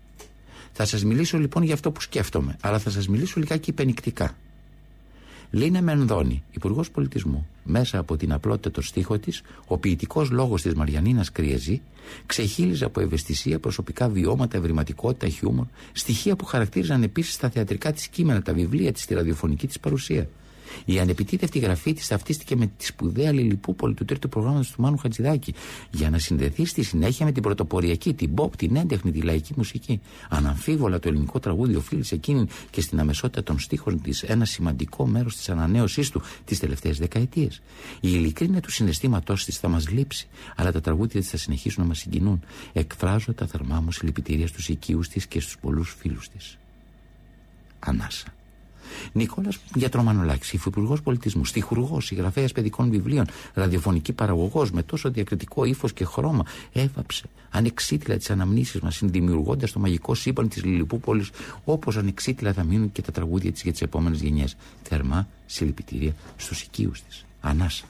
Θα 0.72 0.84
σας 0.84 1.04
μιλήσω 1.04 1.38
λοιπόν 1.38 1.62
για 1.62 1.74
αυτό 1.74 1.90
που 1.90 2.00
σκέφτομαι, 2.00 2.56
αλλά 2.60 2.78
θα 2.78 2.90
σας 2.90 3.08
μιλήσω 3.08 3.40
λιγάκι 3.40 3.70
υπενικτικά. 3.70 4.36
Λίνε 5.54 5.80
Μενδώνη, 5.80 6.42
Υπουργός 6.50 6.90
Πολιτισμού, 6.90 7.46
μέσα 7.64 7.98
από 7.98 8.16
την 8.16 8.32
απλότητα 8.32 8.70
το 8.70 8.82
στίχο 8.82 9.18
της, 9.18 9.42
ο 9.66 9.78
ποιητικός 9.78 10.30
λόγος 10.30 10.62
της 10.62 10.74
Μαριανίνας 10.74 11.32
Κριεζή 11.32 11.80
ξεχύλιζε 12.26 12.84
από 12.84 13.00
ευαισθησία, 13.00 13.58
προσωπικά 13.58 14.08
βιώματα, 14.08 14.56
ευρηματικότητα, 14.56 15.28
χιούμορ, 15.28 15.66
στοιχεία 15.92 16.36
που 16.36 16.44
χαρακτήριζαν 16.44 17.02
επίσης 17.02 17.36
τα 17.36 17.50
θεατρικά 17.50 17.92
της 17.92 18.08
κείμενα, 18.08 18.42
τα 18.42 18.52
βιβλία 18.52 18.92
της, 18.92 19.06
τη 19.06 19.14
ραδιοφωνική 19.14 19.66
της 19.66 19.80
παρουσία. 19.80 20.28
Η 20.84 20.98
ανεπιτίδευτη 20.98 21.58
γραφή 21.58 21.92
της 21.92 22.08
ταυτίστηκε 22.08 22.56
με 22.56 22.70
τη 22.76 22.84
σπουδαία 22.84 23.32
Λιλιπούπολη 23.32 23.94
του 23.94 24.04
τρίτου 24.04 24.28
προγράμματος 24.28 24.70
του 24.70 24.82
Μάνου 24.82 24.96
Χατζηδάκη 24.96 25.54
για 25.90 26.10
να 26.10 26.18
συνδεθεί 26.18 26.64
στη 26.64 26.82
συνέχεια 26.82 27.26
με 27.26 27.32
την 27.32 27.42
πρωτοποριακή, 27.42 28.14
την 28.14 28.30
pop, 28.36 28.56
την 28.56 28.76
έντεχνη, 28.76 29.12
τη 29.12 29.20
λαϊκή 29.20 29.52
μουσική. 29.56 30.00
Αναμφίβολα 30.28 30.98
το 30.98 31.08
ελληνικό 31.08 31.38
τραγούδι 31.38 31.74
οφείλει 31.74 32.04
σε 32.04 32.14
εκείνη 32.14 32.46
και 32.70 32.80
στην 32.80 33.00
αμεσότητα 33.00 33.42
των 33.42 33.58
στίχων 33.58 34.00
της 34.02 34.22
ένα 34.22 34.44
σημαντικό 34.44 35.06
μέρος 35.06 35.36
της 35.36 35.48
ανανέωσής 35.48 36.10
του 36.10 36.22
τις 36.44 36.58
τελευταίες 36.58 36.98
δεκαετίες. 36.98 37.62
Η 38.00 38.08
ειλικρίνεια 38.08 38.60
του 38.60 38.70
συναισθήματός 38.70 39.44
της 39.44 39.58
θα 39.58 39.68
μας 39.68 39.88
λείψει, 39.90 40.28
αλλά 40.56 40.72
τα 40.72 40.80
τραγούδια 40.80 41.20
της 41.20 41.30
θα 41.30 41.36
συνεχίσουν 41.36 41.82
να 41.82 41.88
μας 41.88 41.98
συγκινούν. 41.98 42.42
Εκφράζω 42.72 43.32
τα 43.32 43.46
θερμά 43.46 43.80
μου 43.80 43.92
συλληπιτήρια 43.92 44.46
στους 44.46 44.68
οικείους 44.68 45.08
της 45.08 45.26
και 45.26 45.40
στους 45.40 45.58
πολλούς 45.58 45.96
φίλους 45.98 46.28
της. 46.28 46.58
Ανάσα. 47.78 48.26
Νικόλας 49.12 49.58
Γιατρομανολάκης, 49.74 50.52
υφυπουργός 50.52 51.02
πολιτισμού, 51.02 51.44
στιχουργός, 51.44 52.04
συγγραφέας 52.04 52.52
παιδικών 52.52 52.90
βιβλίων, 52.90 53.26
ραδιοφωνική 53.54 54.12
παραγωγός 54.12 54.70
με 54.70 54.82
τόσο 54.82 55.10
διακριτικό 55.10 55.64
ύφος 55.64 55.92
και 55.92 56.04
χρώμα, 56.04 56.44
έβαψε 56.72 57.24
ανεξίτηλα 57.50 58.16
τις 58.16 58.30
αναμνήσεις 58.30 58.80
μας, 58.80 58.96
συνδημιουργώντας 58.96 59.72
το 59.72 59.78
μαγικό 59.78 60.14
σύμπαν 60.14 60.48
της 60.48 60.64
Λιλιπούπολης, 60.64 61.30
όπως 61.64 61.96
ανεξίτηλα 61.96 62.52
θα 62.52 62.64
μείνουν 62.64 62.92
και 62.92 63.02
τα 63.02 63.12
τραγούδια 63.12 63.52
της 63.52 63.62
για 63.62 63.72
τις 63.72 63.82
επόμενες 63.82 64.20
γενιές. 64.20 64.56
Θερμά 64.82 65.28
συλληπιτήρια 65.46 66.14
στους 66.36 66.62
οικείους 66.62 67.02
της. 67.02 67.24
Ανάσα. 67.40 67.84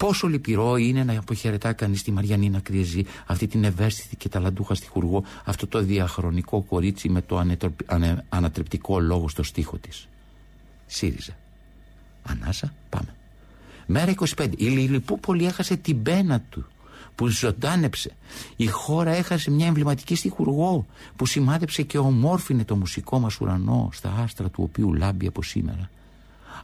Πόσο 0.00 0.26
λυπηρό 0.26 0.76
είναι 0.76 1.04
να 1.04 1.18
αποχαιρετά 1.18 1.72
κανείς 1.72 2.02
τη 2.02 2.12
Μαριανίνα 2.12 2.60
Κρυεζή, 2.60 3.04
αυτή 3.26 3.46
την 3.46 3.64
ευαίσθητη 3.64 4.16
και 4.16 4.28
ταλαντούχα 4.28 4.74
στιχουργό, 4.74 5.24
αυτό 5.44 5.66
το 5.66 5.82
διαχρονικό 5.82 6.62
κορίτσι 6.62 7.08
με 7.08 7.22
το 7.22 7.38
ανε, 7.86 8.24
ανατρεπτικό 8.28 9.00
λόγο 9.00 9.28
στο 9.28 9.42
στίχο 9.42 9.76
της. 9.76 10.08
ΣΥΡΙΖΑ. 10.86 11.32
Ανάσα, 12.22 12.74
πάμε. 12.88 13.14
Μέρα 13.86 14.14
25. 14.36 14.52
Η 14.56 14.64
Λιλιπούπολη 14.64 15.46
έχασε 15.46 15.76
την 15.76 16.02
πένα 16.02 16.40
του 16.40 16.66
που 17.14 17.26
ζωντάνεψε. 17.26 18.10
Η 18.56 18.66
χώρα 18.66 19.10
έχασε 19.10 19.50
μια 19.50 19.66
εμβληματική 19.66 20.14
στιχουργό 20.14 20.86
που 21.16 21.26
σημάδεψε 21.26 21.82
και 21.82 21.98
ομόρφινε 21.98 22.64
το 22.64 22.76
μουσικό 22.76 23.18
μας 23.18 23.40
ουρανό 23.40 23.88
στα 23.92 24.14
άστρα 24.22 24.48
του 24.48 24.62
οποίου 24.62 24.94
λάμπει 24.94 25.26
από 25.26 25.42
σήμερα 25.42 25.90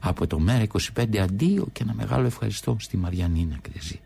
από 0.00 0.26
το 0.26 0.38
ΜΕΡΑ 0.38 0.66
25 0.96 1.16
αντίο 1.16 1.66
και 1.72 1.82
ένα 1.82 1.94
μεγάλο 1.94 2.26
ευχαριστώ 2.26 2.76
στη 2.80 2.96
Μαριανίνα 2.96 3.58
Κρυζή. 3.62 4.00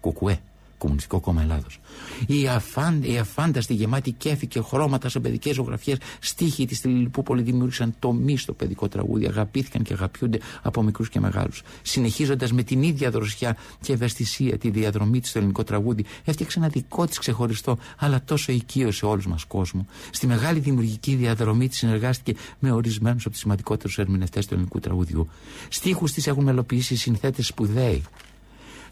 Κουκουέ. 0.00 0.40
Κομμουνιστικό 0.78 1.20
Κόμμα 1.20 1.42
Ελλάδος. 1.42 1.80
Η, 2.26 2.48
αφάν, 2.48 3.02
η 3.02 3.18
αφάνταστη 3.18 3.74
γεμάτη 3.74 4.12
κέφι 4.12 4.46
και 4.46 4.60
χρώματα 4.60 5.08
σε 5.08 5.20
παιδικές 5.20 5.54
ζωγραφιές 5.54 5.98
στίχοι 6.20 6.66
της 6.66 6.84
Λιλιπούπολη 6.84 7.42
δημιούργησαν 7.42 7.94
τομή 7.98 8.36
στο 8.36 8.52
παιδικό 8.52 8.88
τραγούδι. 8.88 9.26
Αγαπήθηκαν 9.26 9.82
και 9.82 9.92
αγαπιούνται 9.92 10.38
από 10.62 10.82
μικρούς 10.82 11.08
και 11.08 11.20
μεγάλους. 11.20 11.62
Συνεχίζοντας 11.82 12.52
με 12.52 12.62
την 12.62 12.82
ίδια 12.82 13.10
δροσιά 13.10 13.56
και 13.80 13.92
ευαισθησία 13.92 14.58
τη 14.58 14.70
διαδρομή 14.70 15.20
της 15.20 15.30
στο 15.30 15.38
ελληνικό 15.38 15.64
τραγούδι, 15.64 16.04
έφτιαξε 16.24 16.58
ένα 16.58 16.68
δικό 16.68 17.06
της 17.06 17.18
ξεχωριστό, 17.18 17.78
αλλά 17.98 18.24
τόσο 18.24 18.52
οικείο 18.52 18.90
σε 18.90 19.06
όλους 19.06 19.26
μας 19.26 19.44
κόσμο. 19.44 19.86
Στη 20.10 20.26
μεγάλη 20.26 20.58
δημιουργική 20.58 21.14
διαδρομή 21.14 21.68
της 21.68 21.78
συνεργάστηκε 21.78 22.38
με 22.58 22.72
ορισμένους 22.72 23.22
από 23.22 23.30
τους 23.30 23.40
σημαντικότερους 23.40 23.98
ερμηνευτές 23.98 24.46
του 24.46 24.54
ελληνικού 24.54 24.80
τραγουδιού. 24.80 25.28
Στίχους 25.68 26.12
της 26.12 26.26
έχουν 26.26 26.44
μελοποιήσει 26.44 26.96
συνθέτες 26.96 27.46
σπουδαίοι. 27.46 28.02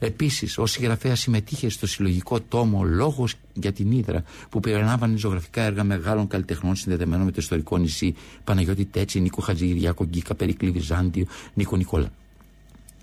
Επίσης, 0.04 0.58
ω 0.58 0.66
συγγραφέας 0.66 1.20
συμμετείχε 1.20 1.68
στο 1.68 1.86
συλλογικό 1.86 2.40
τόμο 2.40 2.82
Λόγος 2.82 3.34
για 3.52 3.72
την 3.72 3.92
Ήδρα, 3.92 4.22
που 4.48 4.60
περιλάμβανε 4.60 5.16
ζωγραφικά 5.16 5.62
έργα 5.62 5.84
μεγάλων 5.84 6.26
καλλιτεχνών 6.26 6.76
συνδεδεμένων 6.76 7.24
με 7.24 7.30
το 7.30 7.36
ιστορικό 7.40 7.76
νησί 7.76 8.14
Παναγιώτη 8.44 8.84
Τέτση, 8.84 9.20
Νίκο 9.20 9.40
Χατζηγυριάκο, 9.42 10.04
Γκίκα 10.04 10.34
Περικλή 10.34 10.70
Βυζάντιο, 10.70 11.26
Νίκο 11.54 11.76
Νικόλα. 11.76 12.12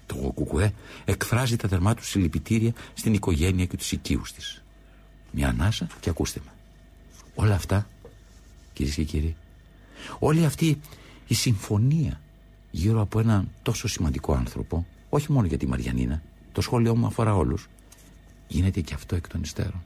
Το 0.06 0.16
Κουκουέ 0.16 0.74
εκφράζει 1.06 1.56
τα 1.56 1.68
δερμά 1.68 1.94
του 1.94 2.06
συλληπιτήρια 2.06 2.74
στην 2.94 3.14
οικογένεια 3.14 3.66
και 3.66 3.78
τους 3.78 3.92
οικείους 3.92 4.32
της. 4.34 4.64
Μια 5.32 5.48
ανάσα 5.48 5.88
και 6.00 6.10
ακούστε 6.10 6.42
με. 6.46 6.52
Όλα 7.36 7.56
αυτά, 7.56 7.88
κυρίες 8.74 8.96
και 8.96 9.04
κύριοι, 9.04 9.36
όλη 10.20 10.46
αυτή 10.46 10.80
η 11.28 11.34
συμφωνία 11.34 12.22
γύρω 12.72 13.02
από 13.02 13.20
έναν 13.20 13.50
τόσο 13.62 13.88
σημαντικό 13.88 14.34
άνθρωπο, 14.34 14.86
όχι 15.10 15.32
μόνο 15.32 15.48
για 15.48 15.58
τη 15.58 15.68
Μαριανίνα, 15.68 16.22
το 16.52 16.62
σχόλιο 16.62 16.96
μου 16.96 17.06
αφορά 17.06 17.36
όλους. 17.36 17.68
Γίνεται 18.48 18.82
και 18.82 18.94
αυτό 18.94 19.16
εκ 19.16 19.28
των 19.28 19.42
υστέρων. 19.42 19.84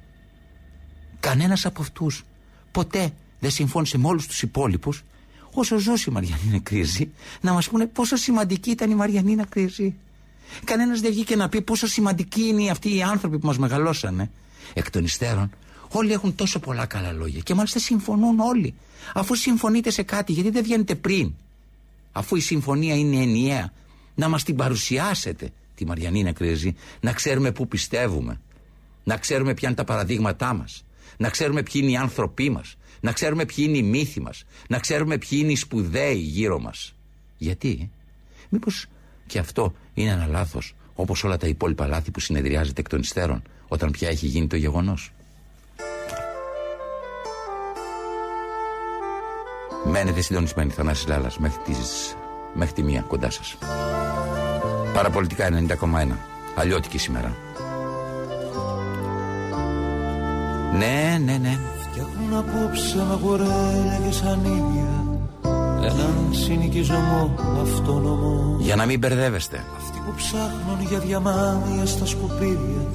Κανένας 1.19 1.65
από 1.65 1.81
αυτούς 1.81 2.23
ποτέ 2.71 3.13
δεν 3.39 3.51
συμφώνησε 3.51 3.97
με 3.97 4.07
όλους 4.07 4.27
τους 4.27 4.41
υπόλοιπους, 4.41 5.03
όσο 5.51 5.77
ζώσει 5.77 6.09
η 6.09 6.13
Μαριανίνα 6.13 6.59
Κρίζη, 6.59 7.11
να 7.41 7.53
μας 7.53 7.69
πούνε 7.69 7.85
πόσο 7.85 8.15
σημαντική 8.15 8.69
ήταν 8.69 8.91
η 8.91 8.95
Μαριανίνα 8.95 9.45
Κρίζη. 9.45 9.95
Κανένας 10.63 10.99
δεν 10.99 11.11
βγήκε 11.11 11.35
να 11.35 11.49
πει 11.49 11.61
πόσο 11.61 11.87
σημαντικοί 11.87 12.41
είναι 12.41 12.69
αυτοί 12.69 12.95
οι 12.95 13.03
άνθρωποι 13.03 13.39
που 13.39 13.47
μας 13.47 13.57
μεγαλώσανε. 13.57 14.31
Εκ 14.73 14.89
των 14.89 15.03
υστέρων, 15.03 15.49
όλοι 15.89 16.11
έχουν 16.11 16.35
τόσο 16.35 16.59
πολλά 16.59 16.85
καλά 16.85 17.11
λόγια 17.11 17.39
και 17.39 17.53
μάλιστα 17.53 17.79
συμφωνούν 17.79 18.39
όλοι. 18.39 18.73
Αφού 19.13 19.35
συμφωνείτε 19.35 19.89
σε 19.89 20.03
κάτι, 20.03 20.31
γιατί 20.31 20.49
δεν 20.49 20.63
βγαίνετε 20.63 20.95
πριν. 20.95 21.33
Αφού 22.11 22.35
η 22.35 22.39
συμφωνία 22.39 22.95
είναι 22.95 23.21
ενιαία, 23.21 23.73
να 24.15 24.29
μας 24.29 24.43
την 24.43 24.55
παρουσιάσετε 24.55 25.51
τη 25.75 25.85
Μαριανίνα 25.85 26.31
Κρέζη, 26.31 26.75
να 26.99 27.13
ξέρουμε 27.13 27.51
πού 27.51 27.67
πιστεύουμε, 27.67 28.41
να 29.03 29.17
ξέρουμε 29.17 29.53
ποια 29.53 29.67
είναι 29.67 29.77
τα 29.77 29.83
παραδείγματά 29.83 30.53
μας, 30.53 30.85
να 31.17 31.29
ξέρουμε 31.29 31.63
ποιοι 31.63 31.81
είναι 31.83 31.91
οι 31.91 31.97
άνθρωποι 31.97 32.49
μας, 32.49 32.77
να 32.99 33.11
ξέρουμε 33.11 33.45
ποιοι 33.45 33.65
είναι 33.67 33.77
οι 33.77 33.83
μύθοι 33.83 34.21
μας, 34.21 34.45
να 34.67 34.79
ξέρουμε 34.79 35.17
ποιοι 35.17 35.39
είναι 35.41 35.51
οι 35.51 35.55
σπουδαίοι 35.55 36.17
γύρω 36.17 36.59
μας. 36.59 36.95
Γιατί, 37.37 37.91
μήπως 38.49 38.85
και 39.27 39.39
αυτό 39.39 39.73
είναι 39.93 40.11
ένα 40.11 40.27
λάθος, 40.27 40.75
όπως 40.95 41.23
όλα 41.23 41.37
τα 41.37 41.47
υπόλοιπα 41.47 41.87
λάθη 41.87 42.11
που 42.11 42.19
συνεδριάζεται 42.19 42.81
εκ 42.81 42.89
των 42.89 42.99
υστέρων, 42.99 43.41
όταν 43.67 43.91
πια 43.91 44.09
έχει 44.09 44.25
γίνει 44.25 44.47
το 44.47 44.55
γεγονός; 44.55 45.11
Μένετε 49.87 50.21
συντονισμένοι 50.21 50.71
Θανάσης 50.71 51.07
Λάλλας 51.07 51.37
μέχρι, 51.37 51.59
τις, 51.65 52.15
μέχρι 52.53 52.73
τη 52.73 52.83
μία 52.83 53.01
κοντά 53.01 53.29
σας. 53.29 53.57
Παραπολιτικά 54.95 55.49
90,1. 55.51 55.77
Αλλιώτικη 56.55 56.97
σήμερα. 56.97 57.35
Ναι, 60.77 61.19
ναι, 61.25 61.37
ναι. 61.37 61.59
Φτιάχνουν 61.81 62.33
απόψε 62.33 62.99
αγορέλια 63.11 63.99
και 64.05 64.11
σανίδια 64.11 64.95
έναν 65.85 66.27
συνοικισμό 66.31 67.35
αυτόνομο. 67.61 68.55
Για 68.59 68.75
να 68.75 68.85
μην 68.85 68.99
μπερδεύεστε. 68.99 69.63
Αυτοί 69.77 69.99
που 70.05 70.13
ψάχνουν 70.15 70.87
για 70.89 70.99
διαμάδια 70.99 71.85
στα 71.85 72.05
σκουπίδια 72.05 72.87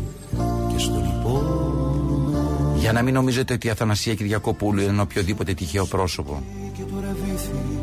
και 0.73 0.79
στον 0.79 1.05
υπόνομο. 1.05 2.75
Για 2.77 2.93
να 2.93 3.03
μην 3.03 3.15
νομίζετε 3.15 3.53
ότι 3.53 3.67
η 3.67 3.71
Αθανασία 3.71 4.15
Κυριακοπούλου 4.15 4.81
είναι 4.81 5.01
οποιοδήποτε 5.01 5.55
τυχαίο 5.55 5.87
πρόσωπο. 5.87 6.43
Και 6.77 6.83
το 6.83 7.01
ρεβίθι 7.01 7.81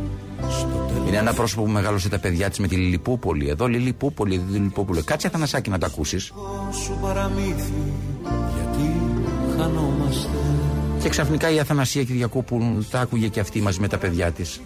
είναι 1.08 1.18
ένα 1.18 1.34
πρόσωπο 1.34 1.64
που 1.64 1.70
μεγάλωσε 1.70 2.10
τα 2.10 2.20
παιδιά 2.20 2.50
της 2.50 2.60
με 2.60 2.68
τη 2.68 2.76
Λιλιπούπολη. 2.76 3.50
Εδώ 3.50 3.68
Λιλιπούπολη, 3.68 4.36
εδώ 4.36 4.44
Λιλιπούπολη. 4.52 5.04
Κάτσε 5.04 5.28
Αθανασάκη 5.28 5.70
να 5.70 5.78
τα 5.78 5.86
ακούσεις. 5.86 6.34
Και 11.02 11.10
ξαφνικά 11.10 11.52
η 11.52 11.60
Αθανασία 11.60 12.04
Κυριακόπουλου 12.04 12.86
τα 12.92 13.00
άκουγε 13.00 13.28
και 13.28 13.40
αυτή 13.40 13.62
μαζί 13.62 13.80
με 13.80 13.88
τα 13.88 13.98
παιδιά 13.98 14.32
της. 14.32 14.62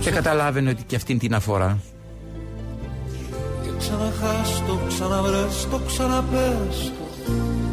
Και 0.00 0.10
καταλάβαινε 0.10 0.70
ότι 0.70 0.82
και 0.82 0.96
αυτήν 0.96 1.18
την 1.18 1.34
αφορά. 1.34 1.78
ξαναχάστο, 3.78 4.80
ξαναβρέστο, 4.88 5.80
ξαναπέστο 5.86 7.02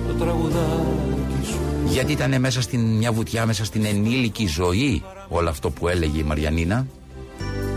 το 0.07 0.13
τραγουδάκι 0.13 1.07
σου. 1.07 1.08
Γιατί 1.89 2.11
ήταν 2.11 2.39
μέσα 2.39 2.61
στην 2.61 2.79
μια 2.79 3.11
βουτιά, 3.11 3.45
μέσα 3.45 3.65
στην 3.65 3.85
ενήλικη 3.85 4.47
ζωή 4.47 5.03
όλο 5.27 5.49
αυτό 5.49 5.69
που 5.69 5.87
έλεγε 5.87 6.19
η 6.19 6.23
Μαριανίνα; 6.23 6.87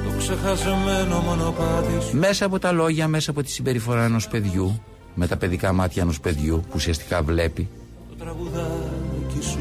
Το 0.05 0.19
ξεχασμένο 0.19 1.21
μονοπάτι 1.21 2.17
Μέσα 2.17 2.45
από 2.45 2.59
τα 2.59 2.73
λόγια, 2.73 3.09
μέσα 3.09 3.31
από 3.31 3.43
τη 3.43 3.51
συμπεριφορά 3.51 4.05
ενός 4.05 4.29
παιδιού, 4.29 4.83
με 5.15 5.27
τα 5.27 5.37
παιδικά 5.37 5.73
μάτια 5.73 6.03
ενός 6.03 6.21
παιδιού 6.21 6.61
που 6.61 6.73
ουσιαστικά 6.75 7.23
βλέπει. 7.23 7.69
Το 8.09 8.25
τραγουδάκι 8.25 9.47
σου. 9.51 9.59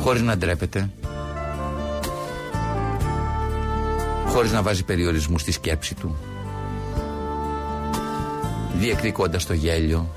Χωρίς 0.00 0.22
να 0.22 0.36
ντρέπεται. 0.36 0.90
Χωρίς 4.26 4.52
να 4.52 4.62
βάζει 4.62 4.84
περιορισμούς 4.84 5.40
στη 5.40 5.52
σκέψη 5.52 5.94
του. 5.94 6.16
Διεκδικώντας 8.78 9.46
το 9.46 9.52
γέλιο, 9.52 10.08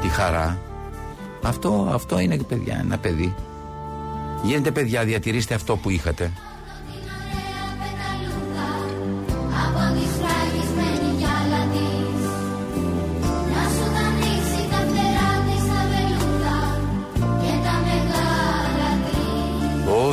τη 0.00 0.08
χαρά. 0.08 0.58
Αυτό, 1.42 1.88
αυτό 1.92 2.18
είναι 2.18 2.36
παιδιά, 2.36 2.78
ένα 2.84 2.98
παιδί. 2.98 3.34
Γίνετε 4.42 4.70
παιδιά, 4.70 5.04
διατηρήστε 5.04 5.54
αυτό 5.54 5.76
που 5.76 5.90
είχατε. 5.90 6.32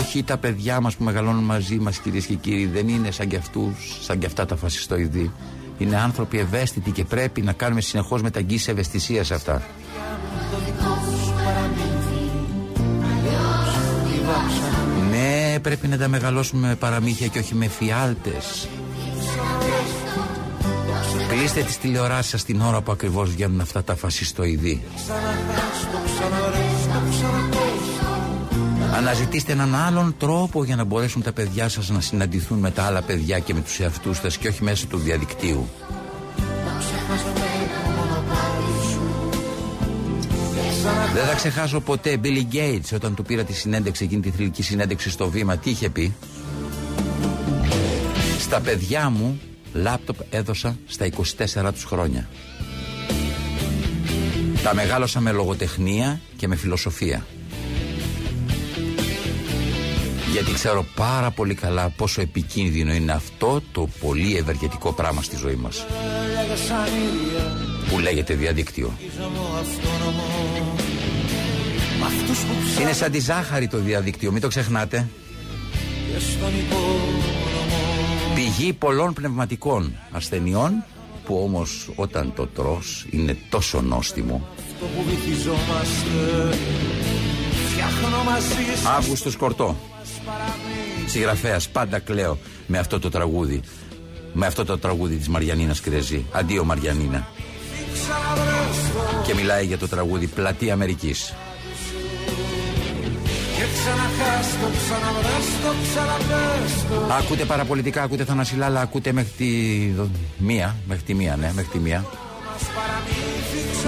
Όχι 0.10 0.20
ποιοι 0.20 0.24
τα 0.24 0.38
παιδιά 0.38 0.82
μας 0.82 0.96
που 0.96 1.04
μεγαλώνουν 1.04 1.44
μαζί 1.44 1.76
μας 1.76 1.98
κυρίες 1.98 2.26
και 2.26 2.34
κύριοι 2.34 2.66
δεν 2.66 2.88
είναι 2.88 3.12
σαν 3.12 3.28
κι 3.28 3.36
αυτούς, 3.36 3.98
σαν 4.02 4.20
κι 4.20 4.26
αυτά 4.26 4.46
τα 4.46 4.56
φασιστοειδή. 4.56 5.32
Είναι 5.78 5.96
άνθρωποι 5.96 6.40
ευαίσθητοι 6.40 6.92
και 6.92 7.04
πρέπει 7.06 7.42
να 7.42 7.54
κάνουμε 7.54 7.82
συνεχώς 7.82 8.22
μεταγγίσεις 8.22 8.68
ευαισθησία 8.68 9.24
σε 9.24 9.34
αυτά. 9.34 9.62
Πρέπει 15.60 15.88
να 15.88 15.98
τα 15.98 16.08
μεγαλώσουμε 16.08 16.68
με 16.68 16.76
παραμύθια 16.76 17.28
και 17.28 17.40
όχι 17.40 17.56
με 17.56 17.68
φιάλτες. 17.68 18.68
Κλείστε 21.30 21.62
τις 21.62 21.78
τηλεοράσεις 21.78 22.32
σας 22.32 22.44
την 22.44 22.62
ώρα 22.62 22.82
που 22.82 22.92
ακριβώς 22.92 23.30
βγαίνουν 23.30 23.62
αυτά 23.62 23.84
τα 23.84 23.96
φασιστοειδή. 23.96 24.84
Αναζητήστε 28.96 29.52
έναν 29.52 29.76
άλλον 29.76 30.16
τρόπο 30.18 30.64
για 30.64 30.76
να 30.76 30.84
μπορέσουν 30.84 31.22
τα 31.22 31.32
παιδιά 31.32 31.70
σας 31.70 31.90
να 31.90 32.02
συναντηθούν 32.02 32.60
με 32.60 32.72
τα 32.72 32.84
άλλα 32.84 33.02
παιδιά 33.02 33.40
και 33.40 33.54
με 33.54 33.62
τους 33.62 33.80
εαυτούς 33.80 34.18
σας 34.18 34.38
και 34.38 34.48
όχι 34.48 34.64
μέσω 34.64 34.88
του 34.88 34.98
διαδικτύου. 34.98 35.68
Δεν 41.14 41.26
θα 41.26 41.34
ξεχάσω 41.36 41.80
ποτέ 41.80 42.20
Billy 42.24 42.56
Gates 42.56 42.94
όταν 42.94 43.16
του 43.16 43.24
πήρα 43.24 43.44
τη 43.44 43.54
συνέντευξη, 43.54 44.04
εκείνη 44.04 44.22
τη 44.22 44.30
θρηλυκή 44.30 44.64
συνέντευξη 44.64 45.10
στο 45.10 45.30
βήμα. 45.30 45.58
Τι 45.58 45.70
είχε 45.70 45.90
πει; 45.90 46.16
Στα 48.40 48.60
παιδιά 48.60 49.10
μου 49.10 49.40
λάπτοπ 49.74 50.16
έδωσα 50.30 50.78
στα 50.88 51.10
24 51.66 51.72
τους 51.74 51.84
χρόνια. 51.84 52.30
Τα 54.64 54.76
μεγάλωσα 54.76 55.20
με 55.20 55.32
λογοτεχνία 55.32 56.20
και 56.38 56.48
με 56.48 56.56
φιλοσοφία. 56.56 57.26
Γιατί 60.32 60.54
ξέρω 60.54 60.86
πάρα 60.96 61.32
πολύ 61.32 61.54
καλά 61.54 61.90
πόσο 61.90 62.22
επικίνδυνο 62.22 62.94
είναι 62.94 63.12
αυτό 63.12 63.62
το 63.72 63.90
πολύ 64.00 64.36
ευεργετικό 64.36 64.94
πράγμα 64.94 65.22
στη 65.22 65.36
ζωή 65.36 65.56
μας. 65.56 65.86
Που 67.90 68.00
λέγεται 68.00 68.34
διαδίκτυο. 68.34 68.94
Είναι 72.82 72.94
σαν 72.94 73.12
τη 73.12 73.20
ζάχαρη 73.20 73.68
το 73.68 73.78
διαδίκτυο, 73.78 74.32
μην 74.32 74.42
το 74.42 74.48
ξεχνάτε. 74.48 75.08
Πηγή 78.36 78.74
πολλών 78.74 79.14
πνευματικών 79.14 79.96
ασθενειών 80.12 80.84
που 81.26 81.42
όμως 81.44 81.90
όταν 81.96 82.34
το 82.36 82.48
τρως 82.48 83.06
είναι 83.10 83.38
τόσο 83.50 83.82
νόστιμο. 83.82 84.48
Αύγουστος 88.98 89.36
Κορτό 89.36 89.76
Συγγραφέας 91.06 91.70
πάντα 91.70 92.00
κλαίω 92.00 92.38
με 92.68 92.78
αυτό 92.78 93.00
το 93.00 93.10
τραγούδι. 93.10 93.62
Με 94.34 94.46
αυτό 94.46 94.66
το 94.66 94.78
τραγούδι 94.78 95.16
της 95.16 95.28
Μαριανίνας 95.28 95.80
Κρεζή 95.80 96.26
Αντίο 96.32 96.64
Μαριανίνα. 96.64 97.28
Και 99.26 99.34
μιλάει 99.34 99.66
για 99.66 99.78
το 99.78 99.88
τραγούδι 99.88 100.28
Πλατεία 100.28 100.74
Αμερικής 100.74 101.34
Ακούτε 107.20 107.46
παραπολιτικά, 107.46 108.02
ακούτε 108.02 108.24
Θανασιλάλα, 108.24 108.82
ακούτε 108.82 109.12
μέχρι 109.12 109.32
τη 109.38 109.46
μία, 110.38 110.76
μέχρι 110.88 111.04
τη 111.04 111.14
μία, 111.14 111.36
ναι, 111.36 111.52
μέχρι 111.56 111.72
τη 111.72 111.80
μία. 111.80 112.06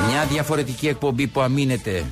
Μια 0.10 0.26
διαφορετική 0.26 0.88
εκπομπή 0.88 1.28
που 1.28 1.42
αμήνεται, 1.42 2.06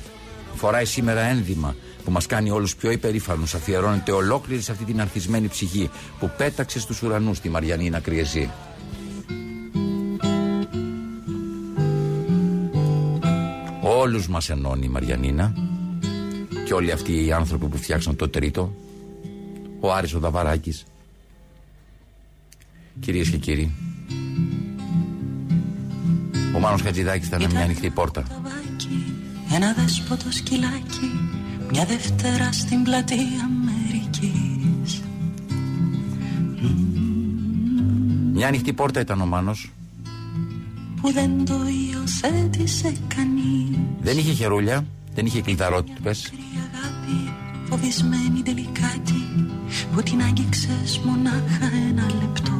φοράει 0.54 0.84
σήμερα 0.84 1.20
ένδυμα, 1.20 1.76
που 2.04 2.10
μας 2.10 2.26
κάνει 2.26 2.50
όλους 2.50 2.76
πιο 2.76 2.90
υπερήφανους, 2.90 3.54
αφιερώνεται 3.54 4.12
ολόκληρη 4.12 4.62
σε 4.62 4.72
αυτή 4.72 4.84
την 4.84 5.00
αρθισμένη 5.00 5.48
ψυχή 5.48 5.90
που 6.18 6.30
πέταξε 6.36 6.80
στους 6.80 7.02
ουρανούς 7.02 7.40
τη 7.40 7.48
Μαριανίνα 7.48 8.00
Κριεζή. 8.00 8.50
Όλους 13.82 14.28
μας 14.28 14.50
ενώνει 14.50 14.84
η 14.84 14.88
Μαριανίνα 14.88 15.69
και 16.70 16.76
όλοι 16.76 16.92
αυτοί 16.92 17.24
οι 17.24 17.32
άνθρωποι 17.32 17.66
που 17.66 17.76
φτιάξαν 17.76 18.16
το 18.16 18.28
τρίτο. 18.28 18.74
Ο 19.80 19.92
Άρης 19.92 20.14
ο 20.14 20.18
Δαβαράκης. 20.18 20.84
Κυρίες 23.00 23.30
και 23.30 23.36
κύριοι 23.36 23.72
ο 26.56 26.58
Μάνος 26.58 26.82
Χατζηδάκης 26.82 27.26
ήταν 27.26 27.46
μια 27.50 27.60
ανοιχτή 27.60 27.90
πόρτα. 27.90 28.24
ένα 29.54 29.72
δέσποτο 29.72 30.32
σκυλάκι 30.32 31.10
μια 31.70 31.84
Δευτέρα 31.84 32.52
στην 32.52 32.82
πλατεία 32.82 33.18
Αμερικής. 33.44 35.02
Μια 38.32 38.46
ανοιχτή 38.46 38.72
πόρτα 38.72 39.00
ήταν 39.00 39.20
ο 39.20 39.26
Μάνος. 39.26 39.72
Που 41.00 41.12
δεν 41.12 41.44
το 41.44 41.54
υιοθέτησε 41.54 42.92
κανείς. 43.14 43.78
Δεν 44.00 44.18
είχε 44.18 44.32
χερούλια, 44.32 44.84
δεν 45.14 45.26
είχε 45.26 45.40
κλειδαρότυπες 45.40 46.32
φοβισμένη 47.70 48.42
τελικάτη 48.42 49.22
που 49.94 50.02
την 50.02 50.22
άγγιξες 50.22 51.00
μονάχα 51.04 51.70
ένα 51.88 52.06
λεπτό. 52.20 52.52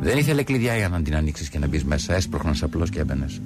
Δεν 0.00 0.18
ήθελε 0.18 0.42
κλειδιά 0.42 0.76
για 0.76 0.88
να 0.88 1.02
την 1.02 1.16
ανοίξεις 1.16 1.48
και 1.48 1.58
να 1.58 1.66
μπεις 1.66 1.84
μέσα. 1.84 2.14
Έσπροχνας 2.14 2.62
απλώς 2.62 2.90
και 2.90 3.00
έμπαινες. 3.00 3.40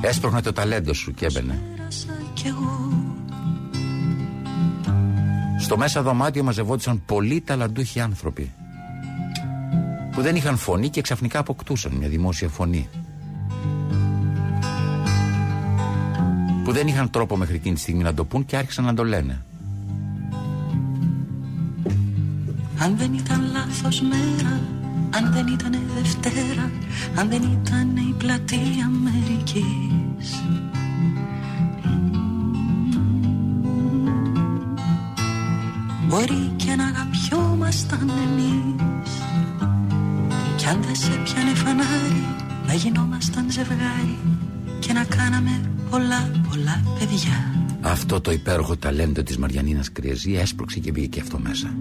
Έσπροχνε 0.00 0.40
το 0.42 0.52
ταλέντο 0.52 0.92
σου 0.92 1.12
και 1.12 1.26
έμπαινε. 1.26 1.62
Στο 5.58 5.76
μέσα 5.76 6.02
δωμάτιο 6.02 6.42
μαζευόντουσαν 6.42 7.02
πολλοί 7.06 7.40
ταλαντούχοι 7.40 8.00
άνθρωποι 8.00 8.52
που 10.12 10.22
δεν 10.22 10.36
είχαν 10.36 10.56
φωνή 10.56 10.88
και 10.88 11.00
ξαφνικά 11.00 11.38
αποκτούσαν 11.38 11.92
μια 11.92 12.08
δημόσια 12.08 12.48
φωνή. 12.48 12.88
Που 16.66 16.72
δεν 16.72 16.86
είχαν 16.86 17.10
τρόπο 17.10 17.36
μέχρι 17.36 17.54
εκείνη 17.54 17.74
τη 17.74 17.80
στιγμή 17.80 18.02
να 18.02 18.14
το 18.14 18.24
πούν 18.24 18.44
και 18.44 18.56
άρχισαν 18.56 18.84
να 18.84 18.94
το 18.94 19.04
λένε. 19.04 19.42
Αν 22.78 22.96
δεν 22.96 23.14
ήταν 23.14 23.50
λάθος 23.52 24.00
μέρα, 24.00 24.60
αν 25.10 25.32
δεν 25.32 25.46
ήταν 25.46 25.78
Δευτέρα, 25.94 26.70
αν 27.14 27.28
δεν 27.28 27.42
ήταν 27.42 27.96
η 27.96 28.14
πλατεία 28.18 28.86
Αμερικής. 28.86 30.42
Μπορεί 36.08 36.52
και 36.56 36.74
να 36.74 36.84
αγαπιόμασταν 36.84 38.10
εμείς 38.10 39.12
Κι 40.56 40.66
αν 40.66 40.82
δεν 40.82 40.96
σε 40.96 41.10
πιάνε 41.24 41.54
φανάρι 41.54 42.26
να 42.66 42.74
γινόμασταν 42.74 43.50
ζευγάρι 43.50 44.18
Και 44.80 44.92
να 44.92 45.04
κάναμε 45.04 45.60
πολλά 45.90 46.30
πολλά 46.56 46.82
παιδιά. 46.98 47.54
Αυτό 47.80 48.20
το 48.20 48.32
υπέροχο 48.32 48.76
ταλέντο 48.76 49.22
της 49.22 49.38
Μαριανίνας 49.38 49.92
Κρυεζή 49.92 50.34
έσπρωξε 50.34 50.78
και 50.78 50.90
μπήκε 50.90 51.06
και 51.06 51.20
αυτό 51.20 51.38
μέσα. 51.38 51.74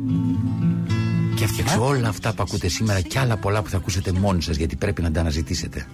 Και 1.35 1.43
έφτιαξε 1.43 1.77
όλα 1.77 2.07
αυτά 2.07 2.33
που 2.33 2.43
ακούτε 2.43 2.67
σήμερα 2.67 3.01
και 3.01 3.19
άλλα 3.19 3.37
πολλά 3.37 3.61
που 3.61 3.69
θα 3.69 3.77
ακούσετε 3.77 4.11
μόνοι 4.11 4.41
σας 4.41 4.55
γιατί 4.55 4.75
πρέπει 4.75 5.01
να 5.01 5.11
τα 5.11 5.19
αναζητήσετε. 5.19 5.87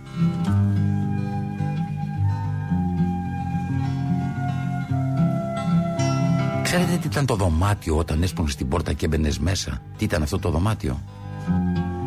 Ξέρετε 6.64 6.98
τι 6.98 7.08
ήταν 7.08 7.26
το 7.26 7.36
δωμάτιο 7.36 7.98
όταν 7.98 8.24
έσπρωξε 8.24 8.54
στην 8.54 8.68
πόρτα 8.68 8.94
και 8.94 9.06
έμπαινες 9.06 9.40
μέσα; 9.40 9.82
Τι 9.98 10.04
ήταν 10.04 10.24
αυτό 10.24 10.40
το 10.40 10.50
δωμάτιο; 10.50 11.02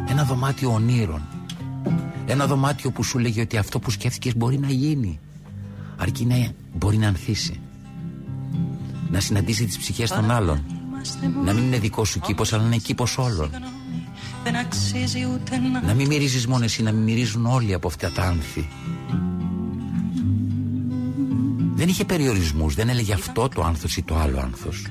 Ένα 0.09 0.25
δωμάτιο 0.25 0.73
ονείρων. 0.73 1.23
Ένα 2.27 2.47
δωμάτιο 2.47 2.91
που 2.91 3.03
σου 3.03 3.19
λέγει 3.19 3.41
ότι 3.41 3.57
αυτό 3.57 3.79
που 3.79 3.91
σκέφτηκες 3.91 4.37
μπορεί 4.37 4.59
να 4.59 4.69
γίνει 4.69 5.21
αρκεί 5.97 6.25
να 6.25 6.49
μπορεί 6.75 6.97
να 6.97 7.09
ανθίσει. 7.09 7.61
Να 9.11 9.21
συναντήσει 9.21 9.65
τις 9.65 9.79
ψυχές 9.79 10.11
των 10.11 10.31
άλλων. 10.31 10.65
Να 11.45 11.53
μην 11.53 11.65
είναι 11.65 11.79
δικό 11.79 12.05
σου 12.05 12.21
κήπος 12.21 12.53
αλλά 12.53 12.63
να 12.63 12.69
είναι 12.69 12.77
κήπος 12.77 13.19
όλων. 13.19 13.51
Να 15.87 15.95
μην 15.95 16.07
μυρίζεις 16.07 16.47
μόνο 16.47 16.65
εσύ 16.65 16.83
να 16.83 16.93
μην 16.93 17.03
μυρίζουν 17.03 17.47
όλοι 17.47 17.75
από 17.75 17.89
αυτά 17.89 18.13
τα 18.13 18.23
άνθη. 18.23 18.69
Δεν 21.75 21.89
είχε 21.89 22.05
περιορισμούς 22.05 22.75
δεν 22.75 22.89
έλεγε 22.89 23.13
αυτό 23.13 23.49
το 23.49 23.63
άνθος 23.63 23.97
ή 23.97 24.03
το 24.03 24.17
άλλο 24.17 24.41
άνθος. 24.41 24.87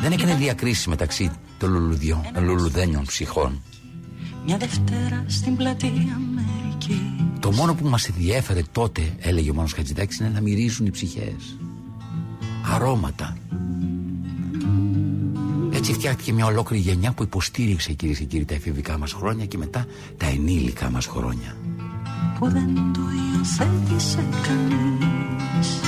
Δεν 0.00 0.12
έκανε 0.12 0.34
διακρίσεις 0.34 0.86
μεταξύ 0.86 1.30
των 1.58 1.98
λουλουδένιων 2.42 3.04
ψυχών. 3.04 3.62
Μια 4.46 4.56
Δευτέρα 4.56 5.24
στην 5.26 5.56
πλατεία 5.56 5.90
Αμερική 5.90 6.57
το 7.40 7.52
μόνο 7.52 7.74
που 7.74 7.88
μας 7.88 8.08
ενδιέφερε 8.08 8.60
τότε, 8.72 9.14
έλεγε 9.18 9.50
ο 9.50 9.54
Μάνος 9.54 9.72
Χατζηδάκης, 9.72 10.18
είναι 10.18 10.28
να 10.28 10.40
μυρίζουν 10.40 10.86
οι 10.86 10.90
ψυχές. 10.90 11.58
Αρώματα. 12.74 13.36
Έτσι 15.72 15.92
φτιάχτηκε 15.92 16.32
μια 16.32 16.46
ολόκληρη 16.46 16.82
γενιά 16.82 17.12
που 17.12 17.22
υποστήριξε 17.22 17.92
κυρίες 17.92 18.18
και 18.18 18.24
κύριοι 18.24 18.44
τα 18.44 18.54
εφηβικά 18.54 18.98
μας 18.98 19.12
χρόνια 19.12 19.46
και 19.46 19.58
μετά 19.58 19.86
τα 20.16 20.26
ενήλικα 20.26 20.90
μας 20.90 21.06
χρόνια. 21.06 21.56
Που 22.38 22.50
δεν 22.50 22.74
το 22.74 23.00
υιοθέτησε 23.34 24.24
κανείς 24.42 25.80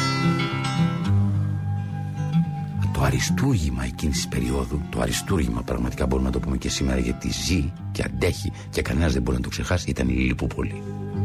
το 3.00 3.06
αριστούργημα 3.06 3.84
εκείνης 3.84 4.16
της 4.16 4.28
περίοδου, 4.28 4.80
το 4.90 5.00
αριστούργημα 5.00 5.62
πραγματικά 5.62 6.06
μπορούμε 6.06 6.28
να 6.28 6.34
το 6.34 6.40
πούμε 6.40 6.56
και 6.56 6.68
σήμερα 6.68 6.98
γιατί 6.98 7.30
ζει 7.30 7.72
και 7.92 8.02
αντέχει 8.02 8.52
και 8.70 8.82
κανένας 8.82 9.12
δεν 9.12 9.22
μπορεί 9.22 9.36
να 9.36 9.42
το 9.42 9.48
ξεχάσει, 9.48 9.90
ήταν 9.90 10.08
η 10.08 10.12
Λιλιπούπολη. 10.12 10.82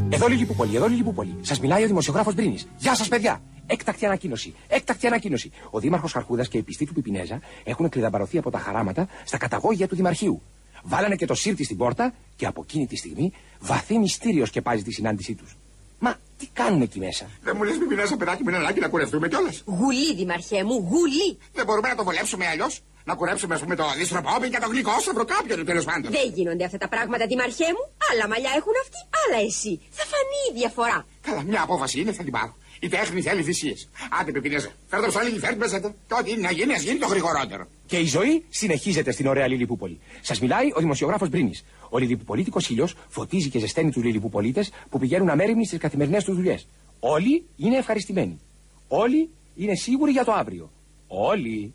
Εδώ 0.10 0.28
Λιλιπούπολη, 0.28 0.76
εδώ 0.76 0.88
Λιλιπούπολη. 0.88 1.38
Σας 1.41 1.60
μιλάει 1.60 1.84
ο 1.84 1.88
δημοσιογράφος 1.88 2.34
Μπρίνης. 2.34 2.68
Γεια 2.78 2.95
σας, 2.95 3.08
παιδιά. 3.08 3.41
Έκτακτη 3.68 4.06
ανακοίνωση. 4.06 4.53
Έκτακτη 4.68 5.08
ανακοίνωση. 5.08 5.51
Ο 5.70 5.80
Δήμαρχος 5.80 6.12
Χαρχούδα 6.12 6.45
και 6.45 6.58
η 6.58 6.62
πιστή 6.62 6.86
του 6.86 6.93
Πιπινέζα 6.93 7.39
έχουν 7.64 7.89
κλειδαμπαρωθεί 7.89 8.38
από 8.38 8.51
τα 8.51 8.60
χαράματα 8.60 9.08
στα 9.26 9.38
καταγόγια 9.38 9.88
του 9.88 9.95
Δημαρχείου. 9.95 10.41
Βάλανε 10.84 11.16
και 11.16 11.26
το 11.26 11.34
σύρτη 11.34 11.64
στην 11.64 11.78
πόρτα 11.78 12.14
και 12.36 12.45
από 12.45 12.62
εκείνη 12.64 12.88
τη 12.88 12.95
στιγμή 12.95 13.32
βαθύ 13.60 13.97
μυστήριος 13.97 14.47
σκεπάζει 14.47 14.84
τη 14.84 14.91
συνάντησή 14.91 15.34
τους. 15.34 15.58
Μα 15.99 16.16
τι 16.38 16.47
κάνουν 16.53 16.82
εκεί 16.82 16.99
μέσα; 16.99 17.26
Δεν 17.43 17.53
μου 17.58 17.64
λες, 17.64 17.78
Πιπινέζα, 17.78 18.18
παιδάκι 18.18 18.43
μου, 18.43 18.49
είναι 18.49 18.58
ανάγκη 18.58 18.80
να 18.80 18.88
κουρευτούμε 18.88 19.28
κιόλας. 19.28 19.64
Γουλή, 19.66 20.16
Δημαρχέ 20.16 20.64
μου, 20.64 20.74
γουλή. 20.74 21.38
Δεν 21.53 21.66
μπορούμε 21.66 21.88
να 21.88 21.95
το 21.95 22.03
βολέψουμε 22.03 22.47
αλλιώς. 22.47 22.82
Να 23.08 23.16
κουρέψουμε, 23.16 23.53
ας 23.53 23.62
πούμε, 23.62 23.76
το 23.76 23.84
δίστροπο 23.97 24.30
και 24.51 24.60
το 24.62 24.68
γλυκό 24.68 24.99
σαύρο 24.99 25.26
κάποιον 25.26 25.66
τέλος 25.66 25.86
πάντων. 25.86 26.12
Δεν 26.12 26.32
γίνονται 26.34 26.66
αυτά 26.66 26.78
τα 26.78 26.89
πράγματα, 26.89 27.26
Δημαρχέ 27.28 27.66
μου. 27.76 27.84
Άλλα 28.12 28.28
μαλλιά 28.28 28.51
έχουν 28.60 28.74
αυτοί, 28.84 28.99
άλλα 29.22 29.45
εσύ. 29.45 29.74
Θα 29.97 30.03
φανεί 30.12 30.41
η 30.51 30.53
διαφορά. 30.60 31.06
Καλά, 31.22 31.41
μια 31.43 31.62
απόφαση 31.62 31.99
είναι, 31.99 32.12
θα 32.12 32.24
την 32.24 32.32
πάρω. 32.32 32.56
Η 32.80 32.88
τέχνη 32.88 33.22
θέλει 33.22 33.43
θυσίες. 33.43 33.89
Άντε, 34.20 34.32
Πιπινέζα, 34.32 34.70
φέρτε 34.88 35.10
στο 35.10 35.20
λίγη, 35.20 35.39
φέρτε 35.39 35.56
μέσα. 35.56 35.80
Και 35.80 36.14
ό,τι 36.20 36.32
είναι 36.32 36.41
να 36.41 36.51
γίνει, 36.51 36.74
ας 36.74 36.82
γίνει 36.82 36.99
το 36.99 37.08
γρηγορότερο. 37.08 37.68
Και 37.86 37.97
η 37.97 38.06
ζωή 38.06 38.45
συνεχίζεται 38.49 39.12
στην 39.12 39.28
ωραία 39.28 39.47
Λιλιπούπολη. 39.47 39.99
Σας 40.22 40.39
μιλάει 40.39 40.72
ο 40.76 40.80
δημοσιογράφος 40.80 41.30
Μπρίνης. 41.30 41.66
Ο 41.89 41.97
Λιλιπουπολίτικο 41.97 42.60
ήλιο 42.70 42.88
φωτίζει 43.10 43.49
και 43.49 43.60
ζεσταίνει 43.60 43.91
τους 43.91 44.03
Λιλιπουπολίτε 44.03 44.66
που 44.89 44.99
πηγαίνουν 44.99 45.30
αμέριμνοι 45.30 45.66
στις 45.66 45.80
καθημερινές 45.80 46.24
τους 46.24 46.36
δουλειές. 46.36 46.68
Όλοι 46.99 47.45
είναι 47.58 47.78
ευχαριστημένοι. 47.78 48.39
Όλοι 48.88 49.30
είναι 49.56 49.76
σίγουροι 49.76 50.12
για 50.12 50.24
το 50.26 50.32
αύριο. 50.32 50.72
Όλοι. 51.08 51.74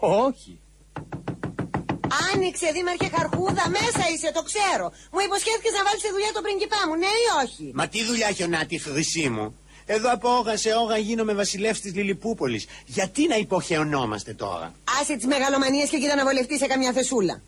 Όχι. 0.00 0.60
Άνοιξε, 2.32 2.66
Δήμαρχε 2.76 3.08
Χαρχούδα, 3.16 3.64
μέσα 3.78 4.02
είσαι, 4.12 4.30
το 4.34 4.42
ξέρω. 4.50 4.86
Μου 5.12 5.20
υποσχέθηκες 5.26 5.72
να 5.78 5.82
βάλεις 5.86 6.02
τη 6.04 6.10
δουλειά 6.14 6.30
τον 6.36 6.42
πριγκιπά 6.46 6.80
μου, 6.88 6.94
ναι 7.02 7.12
ή 7.22 7.26
όχι; 7.42 7.64
Μα 7.74 7.84
τι 7.92 8.04
δουλειά 8.08 8.26
έχει 8.32 8.42
ο 8.42 8.46
Νάτι, 8.46 8.78
χρυσή 8.78 9.28
μου; 9.28 9.46
Εδώ 9.86 10.12
από 10.12 10.28
όγα 10.38 10.56
σε 10.56 10.70
όγα 10.82 10.96
γίνομαι 10.96 11.34
βασιλεύς 11.34 11.80
της 11.80 11.94
Λιλιπούπολης. 11.94 12.66
Γιατί 12.86 13.26
να 13.26 13.36
υποχαιωνόμαστε 13.36 14.32
τώρα; 14.34 14.66
Άσε 15.00 15.14
τις 15.16 15.26
μεγαλομανίες 15.26 15.88
και 15.88 15.98
κοίτα 15.98 16.14
να 16.14 16.24
βολευτεί 16.24 16.56
σε 16.58 16.66
καμιά 16.66 16.92
θεσούλα. 16.92 17.42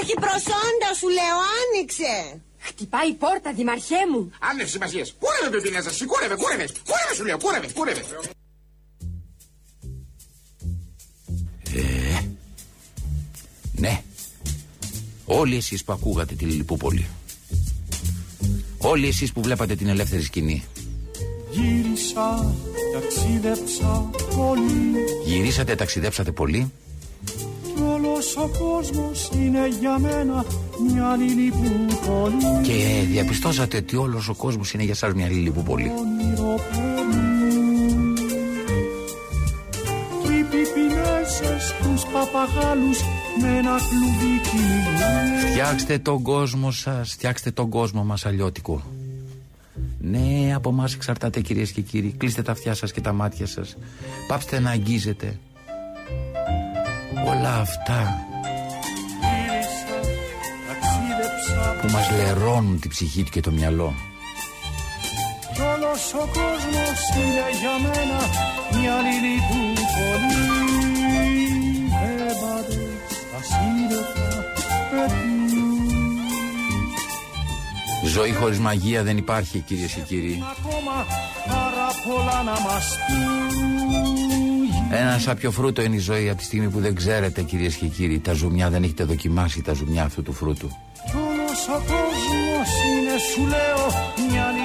Έχει 0.00 0.14
προσόντα 0.24 0.90
σου 0.98 1.08
λέω, 1.08 1.36
άνοιξε. 1.60 2.40
Χτυπάει 2.58 3.08
η 3.08 3.14
πόρτα, 3.14 3.52
Δημαρχέ 3.52 4.00
μου. 4.12 4.32
Άνευ 4.50 4.68
σημασίε. 4.68 5.04
Κούρευε, 5.18 5.56
Πιπινέζα, 5.56 5.90
σηκούρευε, 5.90 6.34
κούρευε. 6.34 6.66
Κούρευε, 6.88 7.14
σου 7.14 7.24
λέω, 7.24 7.38
κούρευε, 7.38 7.68
κούρευε. 7.74 8.02
Ναι. 13.82 14.02
Όλοι 15.24 15.56
εσείς 15.56 15.84
που 15.84 15.92
ακούγατε 15.92 16.34
τη 16.34 16.44
Λιλιπούπολη. 16.44 17.06
Όλοι 18.78 19.08
εσείς 19.08 19.32
που 19.32 19.42
βλέπατε 19.42 19.74
την 19.74 19.88
ελεύθερη 19.88 20.22
σκηνή. 20.22 20.64
Γύρισα, 21.50 22.54
ταξίδεψα 22.92 24.10
πολύ 24.36 24.94
Γυρίσατε, 25.24 25.74
ταξιδέψατε 25.74 26.32
πολύ. 26.32 26.72
Κι 27.74 27.82
όλος 27.82 28.36
ο 28.36 28.50
κόσμος 28.58 29.30
είναι 29.34 29.68
για 29.80 29.98
μένα 29.98 30.44
μια 30.92 31.16
λιλιπούπολη 31.16 32.60
Και 32.62 33.04
διαπιστώσατε 33.10 33.76
ότι 33.76 33.96
όλος 33.96 34.28
ο 34.28 34.34
κόσμος 34.34 34.72
είναι 34.72 34.82
για 34.82 34.94
σας 34.94 35.12
μια 35.12 35.28
Λιλιπούπολη. 35.28 35.90
Όνειρο 35.98 36.54
πιπινέσες 41.38 41.74
τους 41.82 42.04
παπαγάλους 42.04 42.98
με 43.40 43.48
ένα 43.58 43.76
κλουβί 43.88 44.40
κυνηγούν 44.50 45.50
Φτιάξτε 45.50 45.98
τον 45.98 46.22
κόσμο 46.22 46.70
σας, 46.70 47.10
φτιάξτε 47.12 47.50
τον 47.50 47.68
κόσμο 47.68 48.04
μας 48.04 48.26
αλλιώτικο. 48.26 48.82
Ναι, 50.00 50.54
από 50.54 50.68
εμά 50.68 50.88
εξαρτάται 50.94 51.40
κυρίες 51.40 51.70
και 51.70 51.80
κύριοι. 51.80 52.14
Κλείστε 52.18 52.42
τα 52.42 52.52
αυτιά 52.52 52.74
σας 52.74 52.92
και 52.92 53.00
τα 53.00 53.12
μάτια 53.12 53.46
σας. 53.46 53.76
Πάψτε 54.28 54.60
να 54.60 54.70
αγγίζετε. 54.70 55.38
Όλα 57.26 57.60
αυτά 57.60 58.26
Γύρισα, 59.20 60.08
ταξίδεψα 60.68 61.76
που 61.80 61.92
μας 61.92 62.10
λερώνουν 62.10 62.80
την 62.80 62.90
ψυχή 62.90 63.22
και 63.22 63.40
το 63.40 63.50
μυαλό. 63.50 63.94
Κι 65.54 65.60
όλος 65.60 66.14
ο 66.14 66.18
κόσμος 66.18 67.00
είναι 67.16 67.46
για 67.60 67.74
μένα 67.82 68.20
μια 68.78 68.94
λιλιπούπολη 69.00 69.82
Έμπαδες 70.02 70.61
Ζωή 78.12 78.32
χωρίς 78.32 78.58
μαγεία 78.58 79.02
δεν 79.02 79.16
υπάρχει 79.16 79.58
κυρίες 79.58 79.92
και 79.92 80.00
κύριοι. 80.00 80.42
ακόμα 80.58 81.06
πάρα 81.48 81.88
πολλά 82.06 82.42
να 82.42 82.60
μας 82.60 82.98
πούν 83.06 84.96
Ένα 84.98 85.18
σάπιο 85.18 85.50
φρούτο 85.50 85.82
είναι 85.82 85.96
η 85.96 85.98
ζωή 85.98 86.28
από 86.28 86.38
τη 86.38 86.44
στιγμή 86.44 86.68
που 86.68 86.80
δεν 86.80 86.94
ξέρετε 86.94 87.42
κυρίες 87.42 87.74
και 87.74 87.86
κύριοι. 87.86 88.18
Τα 88.18 88.32
ζουμιά 88.32 88.70
δεν 88.70 88.82
έχετε 88.82 89.04
δοκιμάσει 89.04 89.62
τα 89.62 89.72
ζουμιά 89.72 90.04
αυτού 90.04 90.22
του 90.22 90.32
φρούτου. 90.32 90.68
Κι 90.68 91.16
όλος 91.16 91.68
ο 91.68 91.72
κόσμος 91.72 92.70
είναι 92.84 93.16
σου 93.32 93.40
λέω 93.40 93.84
μια 94.30 94.44
λιλιπούπολη 94.46 94.61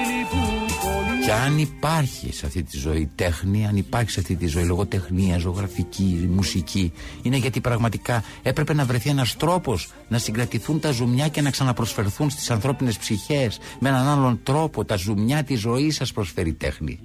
Και 1.28 1.34
αν 1.34 1.58
υπάρχει 1.58 2.32
σε 2.32 2.46
αυτή 2.46 2.62
τη 2.62 2.78
ζωή 2.78 3.10
τέχνη, 3.14 3.66
αν 3.66 3.76
υπάρχει 3.76 4.10
σε 4.10 4.20
αυτή 4.20 4.36
τη 4.36 4.46
ζωή 4.46 4.64
λογοτεχνία, 4.64 5.38
ζωγραφική, 5.38 6.28
μουσική, 6.30 6.92
είναι 7.22 7.36
γιατί 7.36 7.60
πραγματικά 7.60 8.24
έπρεπε 8.42 8.74
να 8.74 8.84
βρεθεί 8.84 9.10
ένας 9.10 9.36
τρόπος 9.36 9.92
να 10.08 10.18
συγκρατηθούν 10.18 10.80
τα 10.80 10.90
ζουμιά 10.90 11.28
και 11.28 11.40
να 11.40 11.50
ξαναπροσφερθούν 11.50 12.30
στις 12.30 12.50
ανθρώπινες 12.50 12.98
ψυχές. 12.98 13.58
Με 13.78 13.88
έναν 13.88 14.06
άλλον 14.06 14.40
τρόπο, 14.42 14.84
τα 14.84 14.96
ζουμιά 14.96 15.42
της 15.42 15.60
ζωής 15.60 15.94
σας 15.94 16.12
προσφέρει 16.12 16.52
τέχνη. 16.52 17.00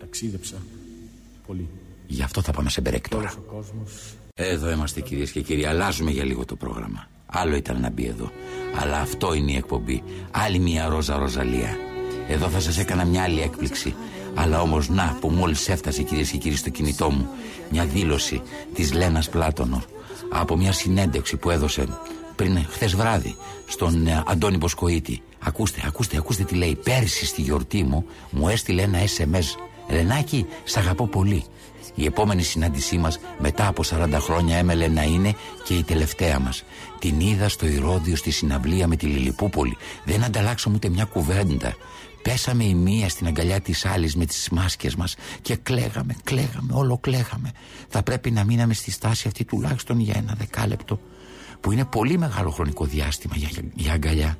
Ταξίδεψα 0.00 0.56
πολύ 1.46 1.68
Γι' 2.06 2.22
αυτό 2.22 2.42
θα 2.42 2.52
πάμε 2.52 2.70
σε 2.70 2.80
μπερέκ 2.80 3.08
τώρα. 3.08 3.34
ο 3.38 3.54
κόσμος 3.54 3.92
Εδώ 4.34 4.70
είμαστε 4.70 5.00
κυρίες 5.00 5.30
και 5.30 5.40
κύριοι. 5.40 5.66
Αλλάζουμε 5.66 6.10
για 6.10 6.24
λίγο 6.24 6.44
το 6.44 6.56
πρόγραμμα. 6.56 7.08
Άλλο 7.26 7.56
ήταν 7.56 7.80
να 7.80 7.90
μπει 7.90 8.06
εδώ. 8.06 8.30
Αλλά 8.80 9.00
αυτό 9.00 9.34
είναι 9.34 9.52
η 9.52 9.56
εκπομπή. 9.56 10.02
Άλλη 10.30 10.58
μια 10.58 10.88
ρόζα 10.88 11.16
ροζαλία. 11.16 11.76
Εδώ 12.28 12.48
θα 12.48 12.60
σας 12.60 12.78
έκανα 12.78 13.04
μια 13.04 13.22
άλλη 13.22 13.40
έκπληξη. 13.40 13.94
Αλλά 14.34 14.60
όμως 14.60 14.88
να 14.88 15.16
που 15.20 15.28
μόλις 15.28 15.68
έφτασε 15.68 16.02
κυρίες 16.02 16.30
και 16.30 16.36
κύριοι 16.36 16.56
στο 16.56 16.70
κινητό 16.70 17.10
μου 17.10 17.28
μια 17.70 17.84
δήλωση 17.84 18.42
της 18.74 18.92
Λένας 18.92 19.28
Πλάτωνο 19.28 19.82
από 20.32 20.56
μια 20.56 20.72
συνέντευξη 20.72 21.36
που 21.36 21.50
έδωσε 21.50 21.86
πριν 22.36 22.66
χθες 22.70 22.94
βράδυ 22.94 23.36
στον 23.66 24.06
ε, 24.06 24.22
Αντώνη 24.26 24.56
Μποσκοίτη. 24.56 25.22
Ακούστε, 25.38 25.82
ακούστε, 25.86 26.16
ακούστε 26.16 26.44
τι 26.44 26.54
λέει. 26.54 26.78
Πέρσι 26.84 27.26
στη 27.26 27.40
γιορτή 27.40 27.82
μου 27.82 28.06
μου 28.30 28.48
έστειλε 28.48 28.82
ένα 28.82 28.98
SMS. 28.98 29.44
Ρενάκι, 29.88 30.46
σ' 30.64 30.76
αγαπώ 30.76 31.06
πολύ. 31.06 31.44
Η 31.94 32.04
επόμενη 32.04 32.42
συνάντησή 32.42 32.96
μας 32.98 33.18
μετά 33.38 33.66
από 33.66 33.82
40 33.90 34.08
χρόνια 34.20 34.56
έμελε 34.56 34.88
να 34.88 35.02
είναι 35.02 35.34
και 35.64 35.74
η 35.74 35.82
τελευταία 35.82 36.38
μας. 36.38 36.64
Την 36.98 37.20
είδα 37.20 37.48
στο 37.48 37.66
Ηρώδιο 37.66 38.16
στη 38.16 38.30
συναυλία 38.30 38.86
με 38.86 38.96
τη 38.96 39.06
Λιλιπούπολη. 39.06 39.76
Δεν 40.04 40.24
ανταλλάξαμε 40.24 40.76
ούτε 40.76 40.88
μια 40.88 41.04
κουβέντα. 41.04 41.74
Πέσαμε 42.24 42.64
η 42.64 42.74
μία 42.74 43.08
στην 43.08 43.26
αγκαλιά 43.26 43.60
της 43.60 43.84
άλλης 43.86 44.16
με 44.16 44.26
τις 44.26 44.48
μάσκες 44.48 44.94
μας 44.94 45.14
και 45.42 45.56
κλαίγαμε, 45.56 46.16
κλαίγαμε, 46.24 46.72
όλο 46.72 46.98
κλαίγαμε. 46.98 47.52
Θα 47.88 48.02
πρέπει 48.02 48.30
να 48.30 48.44
μείναμε 48.44 48.74
στη 48.74 48.90
στάση 48.90 49.26
αυτή 49.26 49.44
τουλάχιστον 49.44 50.00
για 50.00 50.14
ένα 50.16 50.34
δεκάλεπτο 50.38 51.00
που 51.60 51.72
είναι 51.72 51.84
πολύ 51.84 52.18
μεγάλο 52.18 52.50
χρονικό 52.50 52.84
διάστημα 52.84 53.34
για, 53.36 53.48
για 53.74 53.92
αγκαλιά. 53.92 54.38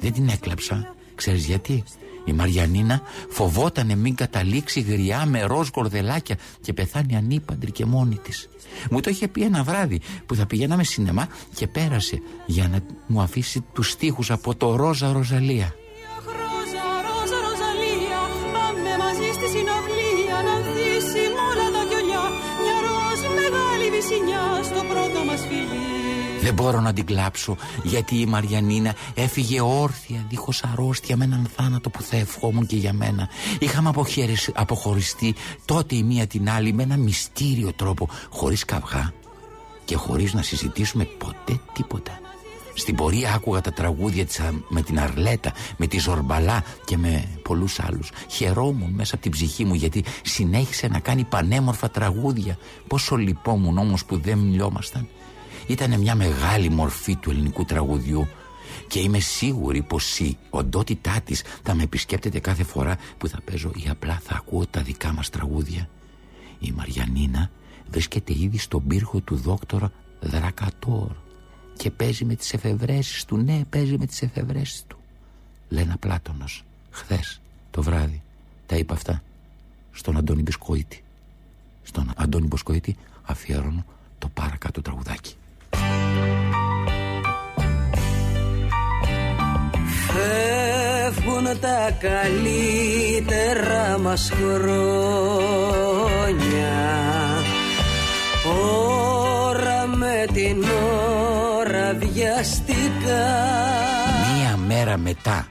Δεν 0.00 0.12
την 0.12 0.28
έκλαψα. 0.28 0.94
Ξέρεις 1.14 1.44
γιατί; 1.44 1.84
Η 2.24 2.32
Μαριανίνα 2.32 3.02
φοβότανε 3.28 3.94
μην 3.94 4.14
καταλήξει 4.14 4.80
γριά 4.80 5.26
με 5.26 5.42
ροζ 5.42 5.68
κορδελάκια 5.68 6.36
και 6.60 6.72
πεθάνει 6.72 7.16
ανήπαντρη 7.16 7.70
και 7.70 7.84
μόνη 7.84 8.16
της. 8.16 8.48
Μου 8.90 9.00
το 9.00 9.10
είχε 9.10 9.28
πει 9.28 9.42
ένα 9.42 9.62
βράδυ 9.62 10.00
που 10.26 10.34
θα 10.34 10.46
πηγαίναμε 10.46 10.84
σινεμά 10.84 11.28
και 11.54 11.66
πέρασε 11.66 12.22
για 12.46 12.68
να 12.68 12.80
μου 13.06 13.20
αφήσει 13.20 13.64
τους 13.72 13.90
στίχους 13.90 14.30
από 14.30 14.54
το 14.54 14.76
Ρόζα 14.76 15.12
Ροζαλία. 15.12 15.74
Δεν 26.48 26.56
μπορώ 26.56 26.80
να 26.80 26.92
την 26.92 27.06
κλάψω 27.06 27.56
γιατί 27.82 28.20
η 28.20 28.26
Μαριανίνα 28.26 28.94
έφυγε 29.14 29.60
όρθια 29.60 30.24
δίχως 30.28 30.62
αρρώστια 30.62 31.16
με 31.16 31.24
έναν 31.24 31.50
θάνατο 31.56 31.90
που 31.90 32.02
θα 32.02 32.16
ευχόμουν 32.16 32.66
και 32.66 32.76
για 32.76 32.92
μένα. 32.92 33.28
Είχαμε 33.58 33.88
αποχαιρεσ- 33.88 34.50
αποχωριστεί 34.54 35.34
τότε 35.64 35.94
η 35.96 36.02
μία 36.02 36.26
την 36.26 36.50
άλλη 36.50 36.72
με 36.72 36.82
ένα 36.82 36.96
μυστήριο 36.96 37.72
τρόπο 37.72 38.08
χωρίς 38.30 38.64
καυγά 38.64 39.12
και 39.84 39.96
χωρίς 39.96 40.34
να 40.34 40.42
συζητήσουμε 40.42 41.04
ποτέ 41.04 41.60
τίποτα. 41.72 42.18
Στην 42.74 42.94
πορεία 42.94 43.32
άκουγα 43.34 43.60
τα 43.60 43.72
τραγούδια 43.72 44.26
της 44.26 44.40
α, 44.40 44.52
με 44.68 44.82
την 44.82 45.00
Αρλέτα, 45.00 45.52
με 45.76 45.86
τη 45.86 45.98
Ζορμπαλά 45.98 46.62
και 46.84 46.96
με 46.96 47.28
πολλούς 47.42 47.80
άλλους. 47.80 48.10
Χαιρόμουν 48.28 48.90
μέσα 48.90 49.14
από 49.14 49.22
την 49.22 49.32
ψυχή 49.32 49.64
μου 49.64 49.74
γιατί 49.74 50.04
συνέχισε 50.22 50.88
να 50.88 50.98
κάνει 50.98 51.24
πανέμορφα 51.24 51.90
τραγούδια. 51.90 52.58
Πόσο 52.86 53.16
λυπόμουν 53.16 53.78
όμως 53.78 54.04
που 54.04 54.18
δεν 54.18 54.38
μιλιόμασταν. 54.38 55.08
Ήταν 55.68 56.00
μια 56.00 56.14
μεγάλη 56.14 56.70
μορφή 56.70 57.16
του 57.16 57.30
ελληνικού 57.30 57.64
τραγουδιού 57.64 58.28
και 58.88 59.00
είμαι 59.00 59.18
σίγουρη 59.18 59.82
πως 59.82 60.18
η 60.18 60.36
οντότητά 60.50 61.20
της 61.24 61.42
θα 61.62 61.74
με 61.74 61.82
επισκέπτεται 61.82 62.38
κάθε 62.38 62.64
φορά 62.64 62.96
που 63.18 63.28
θα 63.28 63.40
παίζω 63.44 63.70
ή 63.74 63.88
απλά 63.88 64.20
θα 64.22 64.34
ακούω 64.34 64.66
τα 64.66 64.82
δικά 64.82 65.12
μας 65.12 65.30
τραγούδια. 65.30 65.88
Η 66.58 66.72
Μαριανίνα 66.72 67.50
βρίσκεται 67.90 68.38
ήδη 68.38 68.58
στον 68.58 68.86
πύργο 68.86 69.20
του 69.20 69.36
δόκτωρα 69.36 69.92
Δρακατόρ 70.20 71.10
και 71.76 71.90
παίζει 71.90 72.24
με 72.24 72.34
τις 72.34 72.52
εφευρέσεις 72.52 73.24
του, 73.24 73.36
ναι 73.36 73.62
παίζει 73.70 73.98
με 73.98 74.06
τις 74.06 74.22
εφευρέσεις 74.22 74.84
του. 74.86 74.98
Λένα 75.68 75.96
Πλάτωνος, 75.96 76.64
χθες 76.90 77.40
το 77.70 77.82
βράδυ, 77.82 78.22
τα 78.66 78.76
είπα 78.76 78.94
αυτά 78.94 79.22
στον 79.92 80.16
Αντώνη 80.16 80.42
Μπισκοίτη. 80.42 81.02
Στον 81.82 82.12
Αντώνη 82.16 82.46
Μποσκοίτη 82.46 82.96
αφιέρωνω 83.22 83.84
το 84.18 84.28
παρακάτω 84.28 84.82
τραγουδάκι. 84.82 85.34
Φεύγουν 90.12 91.60
τα 91.60 91.90
καλύτερα 92.00 93.98
μας 93.98 94.32
χρόνια. 94.34 94.76
Ώρα 98.70 99.86
με 99.86 100.26
την 100.32 100.64
ώρα 101.58 101.94
βιαστικά. 101.98 103.26
Μία 104.34 104.56
μέρα 104.66 104.96
μετά, 104.96 105.46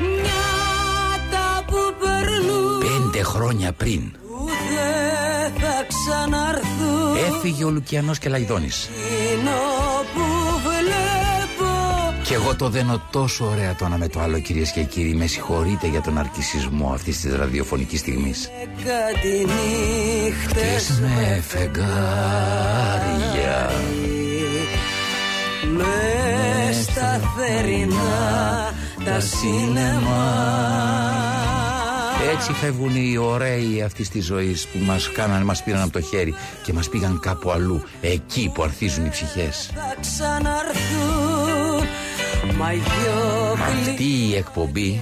Νιάτα 0.00 1.64
που 1.66 1.94
περνούν. 2.00 2.78
Πέντε 2.78 3.22
χρόνια 3.22 3.72
πριν, 3.72 4.12
που 4.28 4.46
δεν 4.46 5.52
θα 5.60 5.86
ξαναρθούν. 5.88 7.16
Έφυγε 7.28 7.64
ο 7.64 7.70
Λουκιανός 7.70 8.18
και 8.18 8.28
Λαϊδόνης. 8.28 8.90
Είναι 9.32 9.50
που 9.50 9.50
βλέπω 9.50 9.89
Και 12.30 12.36
εγώ 12.36 12.56
το 12.56 12.68
δένω 12.68 13.02
τόσο 13.10 13.44
ωραία 13.44 13.74
το 13.74 13.84
ένα 13.84 13.96
με 13.96 14.08
το 14.08 14.20
άλλο 14.20 14.40
κυρίες 14.40 14.70
και 14.70 14.82
κύριοι. 14.82 15.14
Με 15.14 15.26
συγχωρείτε 15.26 15.86
για 15.86 16.00
τον 16.00 16.18
αρκισισμό 16.18 16.90
αυτής 16.94 17.20
της 17.20 17.34
ραδιοφωνικής 17.34 18.00
στιγμής. 18.00 18.50
κάτι 18.84 19.46
νύχτες 19.46 21.00
με 21.00 21.42
φεγγάρια. 21.48 21.90
με 25.76 26.72
στα 26.82 27.20
θερινά 27.36 28.74
τα 29.04 29.20
σίνεμα 29.20 30.50
Έτσι 32.32 32.52
φεύγουν 32.52 32.96
οι 32.96 33.16
ωραίοι 33.16 33.82
αυτής 33.82 34.08
της 34.08 34.24
ζωής 34.24 34.66
που 34.66 34.78
μας 34.78 35.10
κάνανε, 35.12 35.44
μας 35.44 35.62
πήραν 35.62 35.82
από 35.82 35.92
το 35.92 36.00
χέρι 36.00 36.34
και 36.62 36.72
μας 36.72 36.88
πήγαν 36.88 37.20
κάπου 37.20 37.50
αλλού. 37.50 37.82
Εκεί 38.00 38.50
που 38.54 38.62
αρχίζουν 38.62 39.04
οι 39.06 39.08
ψυχές. 39.08 39.70
θα 39.74 39.94
ξαναρθούν 40.00 41.00
μα 41.00 41.39
γιο 41.39 41.39
Αυτή 43.58 44.04
η 44.04 44.36
εκπομπή 44.36 45.00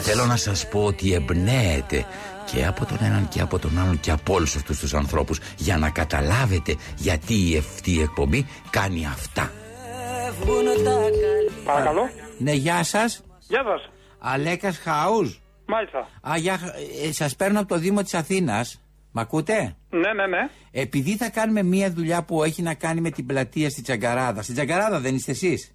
θέλω 0.00 0.24
να 0.24 0.36
σας 0.36 0.68
πω 0.68 0.84
ότι 0.84 1.12
εμπνέεται 1.14 2.06
και 2.52 2.66
από 2.66 2.84
τον 2.84 2.98
έναν 3.00 3.28
και 3.28 3.40
από 3.40 3.58
τον 3.58 3.78
άλλον 3.78 4.00
και 4.00 4.10
από 4.10 4.34
όλους 4.34 4.56
αυτούς 4.56 4.78
τους 4.78 4.94
ανθρώπους 4.94 5.40
για 5.56 5.76
να 5.76 5.90
καταλάβετε 5.90 6.76
γιατί 6.96 7.56
αυτή 7.58 7.90
η 7.90 8.00
εκπομπή 8.00 8.46
κάνει 8.70 9.06
αυτά. 9.06 9.52
φεύγουν 10.24 10.64
τα 10.64 10.90
καλύτερα 10.90 11.62
Παρακαλώ. 11.64 12.10
Ναι, 12.38 12.52
γεια 12.52 12.82
σας. 12.82 13.22
Γεια 13.48 13.62
σας. 13.62 13.90
Αλέκας 14.18 14.78
Χαούς. 14.78 15.40
Μάλιστα. 15.66 16.08
Α, 16.30 16.36
γεια, 16.36 16.58
ε, 17.04 17.12
σας 17.12 17.36
παίρνω 17.36 17.58
από 17.58 17.68
το 17.68 17.78
Δήμο 17.78 18.02
της 18.02 18.14
Αθήνας. 18.14 18.80
Μ' 19.12 19.18
ακούτε; 19.18 19.76
Ναι, 19.90 20.12
ναι, 20.12 20.26
ναι. 20.26 20.48
Επειδή 20.70 21.16
θα 21.16 21.30
κάνουμε 21.30 21.62
μία 21.62 21.90
δουλειά 21.90 22.22
που 22.22 22.42
έχει 22.42 22.62
να 22.62 22.74
κάνει 22.74 23.00
με 23.00 23.10
την 23.10 23.26
πλατεία 23.26 23.70
στη 23.70 23.82
Τσαγκαράδα. 23.82 24.42
Στην 24.42 24.54
Τσαγκαράδα 24.54 25.00
δεν 25.00 25.14
είστε 25.14 25.30
εσείς; 25.30 25.70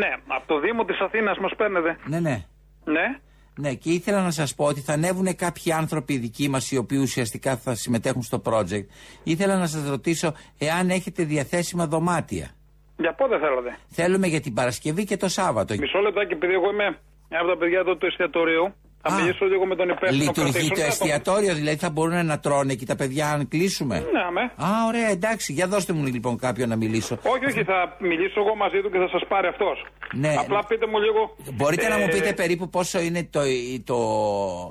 Ναι, 0.00 0.12
από 0.26 0.46
το 0.46 0.60
Δήμο 0.60 0.84
της 0.84 0.98
Αθήνας 1.00 1.38
μας 1.38 1.52
παίρνετε. 1.56 1.96
Ναι, 2.06 2.20
ναι. 2.20 2.44
Ναι. 2.84 3.18
Ναι, 3.56 3.74
και 3.74 3.90
ήθελα 3.90 4.22
να 4.22 4.30
σας 4.30 4.54
πω 4.54 4.64
ότι 4.64 4.80
θα 4.80 4.92
ανέβουν 4.92 5.36
κάποιοι 5.36 5.72
άνθρωποι 5.72 6.16
δικοί 6.16 6.48
μας 6.48 6.70
οι 6.70 6.76
οποίοι 6.76 6.98
ουσιαστικά 7.02 7.56
θα 7.56 7.74
συμμετέχουν 7.74 8.22
στο 8.22 8.42
project. 8.44 8.86
Ήθελα 9.22 9.58
να 9.58 9.66
σας 9.66 9.88
ρωτήσω 9.88 10.34
εάν 10.58 10.90
έχετε 10.90 11.24
διαθέσιμα 11.24 11.86
δωμάτια. 11.86 12.50
Για 12.96 13.14
πότε 13.14 13.38
θέλετε. 13.38 13.76
Θέλουμε 13.88 14.26
για 14.26 14.40
την 14.40 14.54
Παρασκευή 14.54 15.04
και 15.04 15.16
το 15.16 15.28
Σάββατο. 15.28 15.74
Μισό 15.78 15.98
λεπτάκι, 15.98 16.32
επειδή 16.32 16.52
εγώ 16.52 16.70
είμαι 16.70 16.84
ένα 17.28 17.40
από 17.40 17.48
τα 17.48 17.56
παιδιά 17.56 17.78
εδώ 17.78 17.96
του 17.96 18.06
εστιατορίου. 18.06 18.74
Θα 19.06 19.14
Α. 19.14 19.20
μιλήσω 19.20 19.44
λίγο 19.46 19.66
με 19.66 19.76
τον 19.76 19.88
υπεύθυνο 19.88 20.22
Λειτουργεί 20.24 20.50
κρατήσεων. 20.52 20.68
το 20.78 20.80
Θα 20.80 20.86
εστιατόριο, 20.86 21.54
δηλαδή 21.54 21.76
θα 21.76 21.90
μπορούν 21.90 22.26
να 22.26 22.38
τρώνε 22.38 22.72
εκεί 22.72 22.86
τα 22.86 22.96
παιδιά 22.96 23.30
αν 23.30 23.48
κλείσουμε; 23.48 23.96
Ναι, 24.12 24.20
αμέ. 24.28 24.40
Α, 24.40 24.68
ωραία, 24.88 25.08
εντάξει. 25.08 25.52
Για 25.52 25.66
δώστε 25.66 25.92
μου 25.92 26.04
λοιπόν 26.06 26.38
κάποιον 26.38 26.68
να 26.68 26.76
μιλήσω. 26.76 27.18
Όχι, 27.22 27.44
όχι, 27.50 27.64
θα 27.64 27.96
μιλήσω 28.00 28.40
εγώ 28.40 28.54
μαζί 28.56 28.80
του 28.82 28.90
και 28.90 28.98
θα 28.98 29.08
σας 29.08 29.22
πάρει 29.28 29.46
αυτός. 29.46 29.84
Ναι. 30.14 30.34
Απλά 30.38 30.64
πείτε 30.68 30.86
μου 30.86 30.98
λίγο. 30.98 31.36
Μπορείτε 31.54 31.88
να 31.88 31.96
μου 31.98 32.06
ε, 32.08 32.12
πείτε 32.14 32.32
περίπου 32.32 32.68
πόσο 32.68 33.00
είναι 33.00 33.28
το, 33.30 33.44
η- 33.44 33.82
το, 33.86 33.96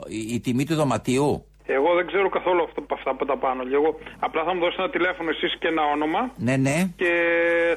η, 0.08 0.34
η 0.36 0.40
τιμή 0.40 0.66
του 0.66 0.76
δωματίου; 0.76 1.46
Εγώ 1.66 1.94
δεν 1.96 2.08
ξέρω 2.08 2.30
καθόλου 2.30 2.64
αυτό, 2.64 2.86
αυτά 2.94 3.10
από 3.10 3.26
τα 3.26 3.38
πάνω. 3.38 3.64
Λίγο. 3.64 4.00
Απλά 4.20 4.44
θα 4.44 4.54
μου 4.54 4.60
δώσετε 4.60 4.82
ένα 4.82 4.92
τηλέφωνο 4.92 5.30
εσείς 5.30 5.58
και 5.60 5.68
ένα 5.68 5.82
όνομα 5.96 6.32
Ναι, 6.38 6.56
ναι. 6.58 6.78
και 6.96 7.12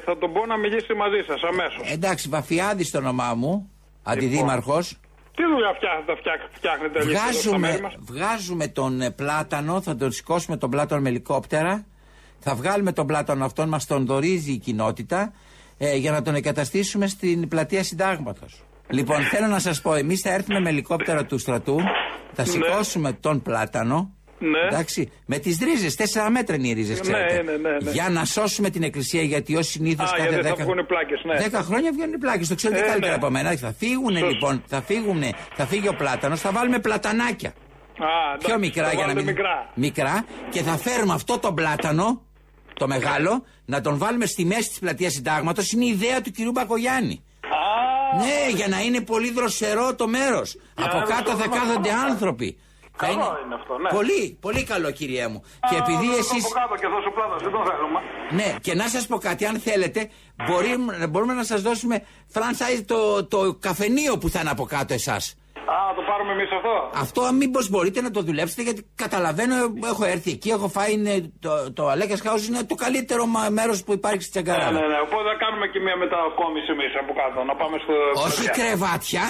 θα 0.05 0.17
τον 0.17 0.33
πω 0.33 0.45
να 0.45 0.57
μιλήσει 0.57 0.93
μαζί 0.93 1.21
σας 1.27 1.41
αμέσως. 1.51 1.91
Εντάξει, 1.91 2.29
Βαφιάδης 2.29 2.87
στο 2.87 2.97
όνομά 2.97 3.33
μου. 3.35 3.71
Αντιδήμαρχος. 4.03 4.99
Τι 5.37 5.43
δουλειά 5.53 5.73
φτιάχνετε, 5.75 6.15
φτιάχ- 6.19 6.49
φτιάχνετε 6.51 6.99
εσείς 6.99 7.11
εδώ 7.13 7.31
στα 7.49 7.57
μέρη 7.57 7.77
Βγάζουμε, 7.77 7.81
μας; 7.81 7.95
βγάζουμε 7.99 8.67
τον 8.67 9.01
ε, 9.01 9.11
πλάτανο, 9.11 9.81
θα 9.81 9.95
τον 9.95 10.11
σηκώσουμε 10.11 10.57
τον 10.57 10.69
πλάτανο 10.69 11.01
με 11.01 11.09
ελικόπτερα. 11.09 11.85
Θα 12.39 12.55
βγάλουμε 12.55 12.91
τον 12.91 13.07
πλάτανο 13.07 13.45
αυτόν, 13.45 13.69
μας 13.69 13.85
τον 13.85 14.05
δορίζει 14.05 14.51
η 14.51 14.57
κοινότητα 14.57 15.33
ε, 15.77 15.95
για 15.95 16.11
να 16.11 16.21
τον 16.21 16.35
εγκαταστήσουμε 16.35 17.07
στην 17.07 17.47
πλατεία 17.47 17.83
Συντάγματος. 17.83 18.61
Λοιπόν, 18.89 19.21
θέλω 19.21 19.47
να 19.47 19.59
σας 19.59 19.81
πω, 19.81 19.93
εμείς 19.95 20.21
θα 20.21 20.29
έρθουμε 20.33 20.59
με 20.59 20.69
ελικόπτερα 20.69 21.25
του 21.25 21.37
στρατού, 21.37 21.77
θα 22.33 22.43
Ναι. 22.43 22.49
σηκώσουμε 22.49 23.11
τον 23.13 23.41
πλάτανο. 23.41 24.11
Ναι. 24.39 24.59
Εντάξει, 24.71 25.11
με 25.25 25.37
τις 25.37 25.57
ρίζες, 25.63 25.95
τέσσερα 25.95 26.29
μέτρα 26.29 26.55
είναι 26.55 26.67
οι 26.67 26.73
ρίζες, 26.73 26.95
Ναι, 26.95 27.01
ξέρετε. 27.01 27.41
ναι, 27.43 27.51
ναι, 27.51 27.77
ναι. 27.83 27.91
Για 27.91 28.09
να 28.09 28.25
σώσουμε 28.25 28.69
την 28.69 28.83
εκκλησία, 28.83 29.21
γιατί 29.21 29.55
ω 29.55 29.61
συνήθως 29.61 30.11
Α, 30.11 30.15
κάθε 30.17 30.29
γιατί 30.29 30.47
θα 30.47 30.49
δέκα, 30.55 30.63
βγουν 30.63 30.85
πλάκες, 30.85 31.21
ναι. 31.25 31.37
δέκα 31.37 31.61
χρόνια 31.63 31.91
βγαίνουν 31.91 32.13
οι 32.13 32.17
πλάκες. 32.17 32.47
Το 32.47 32.55
ξέρετε 32.55 32.79
Ε, 32.79 32.83
καλύτερα 32.83 33.11
ναι. 33.11 33.15
από 33.17 33.29
μένα. 33.29 33.55
Θα 33.57 33.73
φύγουν 33.77 34.11
Σωστό. 34.11 34.27
λοιπόν, 34.27 34.63
θα, 34.67 34.81
φύγουνε, 34.81 35.29
θα 35.55 35.65
φύγει 35.65 35.87
ο 35.87 35.93
πλάτανος, 35.93 36.39
θα 36.41 36.51
βάλουμε 36.51 36.79
πλατανάκια. 36.79 37.49
Α, 37.49 37.53
εντάξει, 38.29 38.47
Πιο 38.47 38.57
μικρά 38.59 38.83
θα 38.83 38.93
για 38.93 39.05
να 39.05 39.07
βάλετε 39.07 39.25
μην. 39.25 39.33
Μικρά. 39.35 39.69
Μικρά. 39.73 40.25
Και 40.49 40.61
θα 40.61 40.77
φέρουμε 40.77 41.13
αυτό 41.13 41.39
το 41.39 41.53
πλάτανο, 41.53 42.21
το 42.73 42.87
μεγάλο, 42.87 43.45
να 43.65 43.81
τον 43.81 43.97
βάλουμε 43.97 44.25
στη 44.25 44.45
μέση 44.45 44.69
της 44.69 44.79
πλατείας 44.79 45.13
Συντάγματος. 45.13 45.71
Είναι 45.71 45.85
η 45.85 45.87
ιδέα 45.87 46.21
του 46.21 46.31
κυρίου 46.31 46.51
Μπακογιάννη. 46.51 47.21
Ναι, 48.17 48.55
για 48.55 48.67
να 48.67 48.81
είναι 48.81 49.01
πολύ 49.01 49.31
δροσερό 49.31 49.95
το 49.95 50.07
μέρος. 50.07 50.57
Από 50.75 50.97
να 50.97 51.03
κάτω 51.03 51.31
θα 51.31 51.37
δροσερό. 51.37 51.65
κάθονται 51.65 51.89
άνθρωποι. 52.09 52.57
Θα 52.99 53.05
Καλό 53.05 53.37
είναι 53.45 53.55
αυτό, 53.55 53.77
ναι. 53.77 53.89
Πολύ, 53.89 54.37
πολύ 54.41 54.63
καλό 54.63 54.91
κυριέ 54.91 55.27
μου. 55.27 55.39
και 55.69 55.75
Α, 55.75 55.77
επειδή 55.83 56.07
θα 56.11 56.17
εσεί. 56.17 56.39
το 56.41 56.49
κάτω 56.61 56.75
και 56.81 56.87
δώσω 56.87 57.09
πλάτα, 57.15 57.35
δεν 57.45 57.51
το 57.51 57.61
θέλουμε. 57.69 57.99
Ναι, 58.39 58.55
και 58.61 58.73
να 58.75 58.87
σας 58.87 59.07
πω 59.07 59.17
κάτι, 59.17 59.45
αν 59.45 59.55
θέλετε, 59.59 60.09
μπορεί, 60.47 60.71
μπορούμε 61.09 61.33
να 61.33 61.43
σας 61.43 61.61
δώσουμε 61.61 61.95
franchise 62.33 62.81
το, 62.85 63.25
το 63.25 63.39
καφενείο 63.59 64.17
που 64.17 64.29
θα 64.29 64.39
είναι 64.39 64.49
από 64.49 64.65
κάτω 64.65 64.93
εσάς. 64.93 65.35
Α, 65.75 65.95
το 65.95 66.01
πάρουμε 66.09 66.31
εμείς 66.31 66.49
αυτό. 66.57 66.73
Αυτό 67.03 67.33
μήπως 67.33 67.69
μπορείτε 67.69 68.01
να 68.01 68.11
το 68.11 68.21
δουλέψετε, 68.21 68.61
γιατί 68.61 68.81
καταλαβαίνω, 68.95 69.55
έχω 69.85 70.05
έρθει 70.05 70.31
εκεί, 70.31 70.49
έχω 70.49 70.67
φάει 70.67 70.91
είναι, 70.93 71.31
το, 71.39 71.73
το 71.73 71.87
Αλέκα 71.87 72.15
House 72.23 72.47
είναι 72.47 72.63
το 72.63 72.75
καλύτερο 72.75 73.23
μέρος 73.51 73.83
που 73.83 73.93
υπάρχει 73.93 74.21
στη 74.21 74.37
Ναι, 74.37 74.43
Τσαγκαράδα. 74.43 74.79
ναι, 74.79 74.87
ναι. 74.87 74.99
Οπότε 75.05 75.23
θα 75.31 75.35
κάνουμε 75.43 75.67
και 75.67 75.79
μία 75.79 75.97
μετακόμιση 75.97 76.69
εμείς 76.75 76.91
από 77.01 77.13
κάτω. 77.21 77.43
Να 77.43 77.55
πάμε 77.55 77.77
στο. 77.83 77.93
Όχι 78.25 78.43
στο- 78.43 78.51
κρεβάτια. 78.61 79.23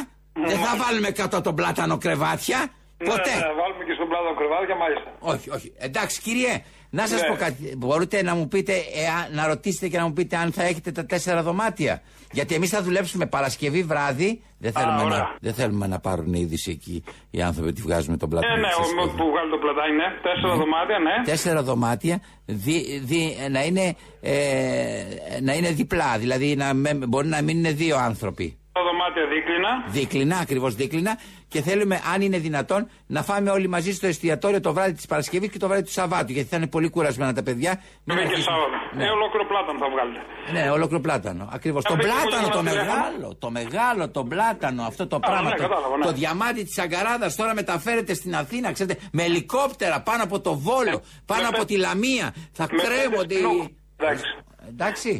Δεν 0.50 0.58
θα 0.66 0.76
βάλουμε 0.84 1.10
κάτω 1.12 1.42
τον 1.42 1.56
πλάτανο 1.56 1.98
κρεβάτια. 1.98 2.60
Ναι, 3.00 3.08
Ποτέ. 3.10 3.30
ναι, 3.36 3.48
βάλουμε 3.60 3.84
και 3.88 3.94
στον 3.98 4.08
πλάτο 4.08 4.30
κρεβάτια, 4.40 4.76
μάλιστα. 4.84 5.10
Όχι, 5.20 5.50
όχι. 5.58 5.74
Εντάξει, 5.78 6.22
κύριε, 6.22 6.54
να 6.90 7.08
σας 7.08 7.22
Ναι. 7.22 7.28
πω 7.28 7.36
κάτι. 7.36 7.74
Μπορείτε 7.78 8.24
να 8.24 8.36
μου 8.36 8.48
πείτε, 8.48 8.74
εάν- 8.74 9.30
να 9.36 9.48
ρωτήσετε 9.48 9.88
και 9.88 9.98
να 9.98 10.04
μου 10.08 10.14
πείτε 10.14 10.36
αν 10.38 10.52
θα 10.52 10.64
έχετε 10.64 10.92
τα 10.92 11.06
τέσσερα 11.06 11.44
δωμάτια. 11.44 12.02
Γιατί 12.32 12.56
εμείς 12.56 12.70
θα 12.70 12.82
δουλέψουμε 12.84 13.26
Παρασκευή 13.26 13.84
βράδυ. 13.84 14.42
Δεν 14.60 14.72
θέλουμε, 14.72 15.04
ωραία. 15.04 15.18
να, 15.18 15.36
δεν 15.42 15.54
θέλουμε 15.54 15.88
να 15.88 16.00
πάρουν 16.00 16.34
είδηση 16.34 16.72
εκεί 16.72 17.04
οι 17.32 17.42
άνθρωποι 17.42 17.70
ότι 17.70 17.82
βγάζουμε 17.82 18.18
τον 18.18 18.30
πλάτανο. 18.30 18.54
Ε, 18.54 18.60
ναι, 18.60 18.68
Ξέρεις, 18.68 18.92
ο- 18.92 19.02
όχι. 19.02 19.16
που 19.16 19.30
βγάλει 19.32 19.50
το 19.52 19.58
πλατάκι, 19.58 19.92
ναι. 19.92 20.08
Τέσσερα 20.22 20.56
δωμάτια, 20.56 21.00
ναι. 21.00 21.24
Τέσσερα 21.26 21.64
δωμάτια 21.64 22.22
δι, 22.46 23.00
δι- 23.04 23.50
να, 23.50 23.64
είναι, 23.64 23.96
ε, 24.22 25.04
να 25.42 25.54
είναι 25.54 25.70
διπλά. 25.72 26.18
Δηλαδή 26.18 26.56
να, 26.56 26.74
με- 26.74 26.94
μπορεί 27.08 27.28
να 27.28 27.42
μην 27.42 27.58
είναι 27.58 27.72
δύο 27.72 27.98
άνθρωποι. 27.98 28.58
Το 28.78 28.84
δωμάτιο 28.84 29.22
δωμάτια 29.24 29.26
δίκλινα. 29.34 29.72
Δίκλινα, 29.88 30.38
ακριβώς 30.38 30.76
δίκλινα. 30.76 31.14
Και 31.48 31.62
θέλουμε, 31.62 32.02
αν 32.14 32.22
είναι 32.22 32.38
δυνατόν, 32.38 32.90
να 33.08 33.22
φάμε 33.24 33.50
όλοι 33.50 33.68
μαζί 33.68 33.92
στο 33.94 34.08
εστιατόριο 34.08 34.62
το 34.62 34.74
βράδυ 34.74 34.94
της 34.94 35.06
Παρασκευής 35.06 35.50
και 35.50 35.58
το 35.58 35.68
βράδυ 35.68 35.84
του 35.84 35.92
Σαββάτου. 35.92 36.32
Γιατί 36.32 36.50
θα 36.50 36.58
είναι 36.58 36.68
πολύ 36.68 36.90
κουρασμένα 36.90 37.34
τα 37.34 37.44
παιδιά. 37.44 37.72
Μην 37.76 37.82
Μέχρι 38.04 38.22
και 38.24 38.28
αρχίσουν- 38.30 38.54
Σάββατο. 38.54 38.96
Ναι. 38.98 39.04
Ε, 39.06 39.10
ολόκληρο 39.10 39.46
πλάτανο 39.48 39.78
θα 39.80 39.90
βγάλετε. 39.94 40.20
Ναι, 40.54 40.72
ολόκληρο 40.72 41.02
πλάτανο. 41.02 41.50
Ακριβώς. 41.54 41.84
Το 41.84 41.94
Αφού 41.94 42.02
έχει 42.06 42.12
πλάτανο, 42.12 42.48
το 42.50 42.60
ένα 42.60 42.70
τηλέφωνο. 42.70 42.94
μεγάλο. 42.96 43.36
Το 43.40 43.50
μεγάλο, 43.52 44.10
το 44.10 44.24
πλάτανο, 44.24 44.84
αυτό 44.84 45.08
το 45.08 45.16
Α, 45.16 45.20
πράγμα. 45.20 45.50
ναι, 45.50 45.56
το, 45.56 45.62
κατάλαβα, 45.62 45.98
ναι. 45.98 46.04
το 46.06 46.12
διαμάτι 46.12 46.64
της 46.64 46.78
Αγκαράδας 46.80 47.36
τώρα 47.36 47.54
μεταφέρεται 47.54 48.14
στην 48.14 48.36
Αθήνα, 48.36 48.72
ξέρετε, 48.72 49.00
με 49.12 49.24
ελικόπτερα 49.24 50.02
πάνω 50.02 50.24
από 50.24 50.40
το 50.42 50.54
Βόλο, 50.58 50.98
πάνω 51.26 51.42
με 51.42 51.48
από 51.48 51.58
πέ- 51.58 51.68
τη 51.68 51.78
Λαμία. 51.78 52.34
Θα 52.52 52.66
με 52.72 52.78
κρέμονται. 52.84 53.26
πέντε 53.28 53.34
οι- 53.34 53.38
σπινό. 53.38 53.70
Εντάξει. 54.00 54.24
Εντάξει. 54.70 55.12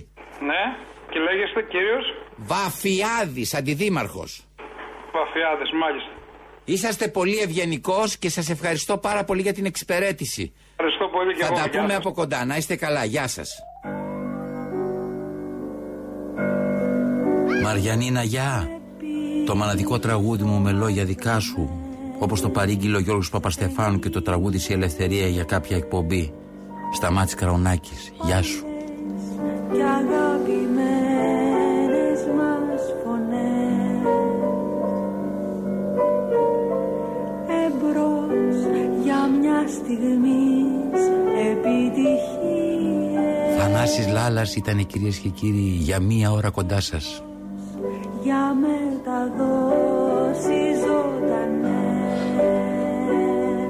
Ναι, 0.50 0.62
και 1.12 1.20
λέγεστε 1.20 1.62
κύριος; 1.72 2.06
Βαφιάδης, 2.36 3.54
αντιδήμαρχος. 3.54 4.46
Παφιάδε, 5.12 5.64
μάλιστα. 5.84 6.12
Είσαστε 6.66 7.08
πολύ 7.08 7.38
ευγενικός 7.38 8.18
και 8.18 8.30
σας 8.30 8.50
ευχαριστώ 8.50 8.98
πάρα 8.98 9.24
πολύ 9.24 9.42
για 9.42 9.54
την 9.54 9.66
εξυπηρέτηση. 9.66 10.54
Ευχαριστώ 10.72 11.08
πολύ 11.08 11.34
και 11.34 11.42
Θα 11.42 11.46
εγώ. 11.46 11.56
τα 11.56 11.62
Γεια 11.62 11.80
πούμε 11.80 11.94
σας. 11.94 11.98
από 11.98 12.12
κοντά. 12.14 12.46
Να 12.46 12.56
είστε 12.58 12.76
καλά. 12.76 13.04
Γεια 13.06 13.28
σας. 13.28 13.50
Μαριανίνα, 17.64 18.24
γεια. 18.24 18.70
Το 19.46 19.56
μοναδικό 19.56 20.00
τραγούδι 20.00 20.44
μου 20.44 20.60
με 20.60 20.72
λόγια 20.72 21.06
δικά 21.06 21.40
σου. 21.40 21.70
Όπως 22.20 22.42
το 22.42 22.50
παρήγγειλε 22.50 22.96
ο 22.98 23.00
Γιώργος 23.00 23.30
Παπαστεφάνου 23.30 24.00
και 24.00 24.10
το 24.10 24.22
τραγούδι 24.22 24.58
η 24.70 24.74
Ελευθερία 24.74 25.28
για 25.28 25.44
κάποια 25.44 25.78
εκπομπή. 25.78 26.34
Σταμάτης 26.94 27.34
Καρονάκης. 27.36 28.12
Γεια 28.24 28.42
σου. 28.42 28.67
Και 29.74 29.84
αγαπημένες 30.00 32.20
μας 32.38 32.82
φωνές 33.04 34.06
Εμπρός 37.66 38.58
για 39.04 39.22
μια 39.40 39.62
στιγμή 39.68 40.46
επιτυχίες 41.52 43.56
Θανάσης 43.58 44.08
Λάλας 44.08 44.56
ήταν 44.56 44.86
κυρίες 44.86 45.18
και 45.18 45.30
κύριοι 45.30 45.60
για 45.60 46.00
μία 46.00 46.32
ώρα 46.32 46.50
κοντά 46.50 46.82
σας. 46.82 47.22
για 48.24 48.56
μεταδόσεις 48.62 50.78
ζωντανές 50.80 52.20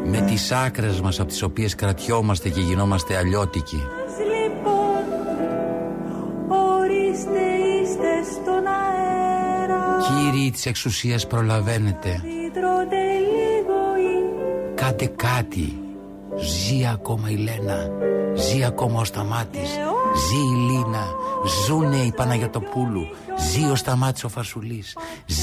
Με 0.05 0.21
τις 0.21 0.51
άκρες 0.51 1.01
μας 1.01 1.19
από 1.19 1.29
τις 1.29 1.41
οποίες 1.43 1.75
κρατιόμαστε 1.75 2.49
και 2.49 2.61
γινόμαστε 2.61 3.17
αλλιώτικοι. 3.17 3.81
Ορίστε 7.17 7.39
είστε 7.81 8.31
στον 8.31 8.63
αέρα 8.67 9.97
Κύριοι 10.07 10.51
της 10.51 10.65
εξουσίας 10.65 11.27
προλαβαίνετε. 11.27 12.21
Τρώτε 12.53 13.03
λίγο 13.29 13.79
ή 13.97 14.73
Κάντε 14.75 15.05
κάτι. 15.05 15.77
Ζει 16.35 16.87
ακόμα 16.87 17.29
η 17.29 17.35
Λένα. 17.35 17.89
Ζει 18.35 18.63
ακόμα 18.63 18.99
ο 18.99 19.03
Σταμάτης. 19.03 19.69
Ζει 20.27 20.35
η 20.35 20.71
Λίνα. 20.71 21.05
Ζούνε 21.65 21.97
οι 21.97 22.13
Παναγιωτοπούλου. 22.15 23.07
Ζει 23.51 23.69
ο 23.69 23.75
Σταμάτης 23.75 24.23
ο 24.23 24.29
Φασουλής. 24.29 24.97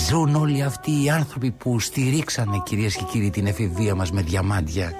Ζουν 0.08 0.34
όλοι 0.34 0.62
αυτοί 0.62 1.04
οι 1.04 1.10
άνθρωποι 1.10 1.50
που 1.50 1.80
στηρίξανε 1.80 2.62
κυρίες 2.64 2.96
και 2.96 3.04
κύριοι 3.10 3.30
την 3.30 3.46
εφηβεία 3.46 3.94
μας 3.94 4.12
με 4.12 4.22
διαμάντια. 4.22 4.92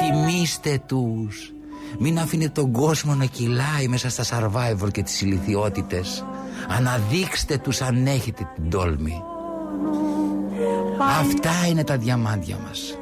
Τιμήστε 0.00 0.82
τους. 0.86 1.52
Μην 1.98 2.18
αφήνετε 2.18 2.60
τον 2.60 2.72
κόσμο 2.72 3.14
να 3.14 3.24
κυλάει 3.24 3.88
μέσα 3.88 4.10
στα 4.10 4.24
survivor 4.24 4.90
και 4.90 5.02
τις 5.02 5.20
ηλικιότητες. 5.20 6.24
Αναδείξτε 6.68 7.58
τους 7.58 7.80
αν 7.80 8.06
έχετε 8.06 8.48
την 8.54 8.70
τόλμη. 8.70 9.22
Αυτά 11.20 11.66
είναι 11.68 11.84
τα 11.84 11.96
διαμάντια 11.96 12.58
μας. 12.66 12.98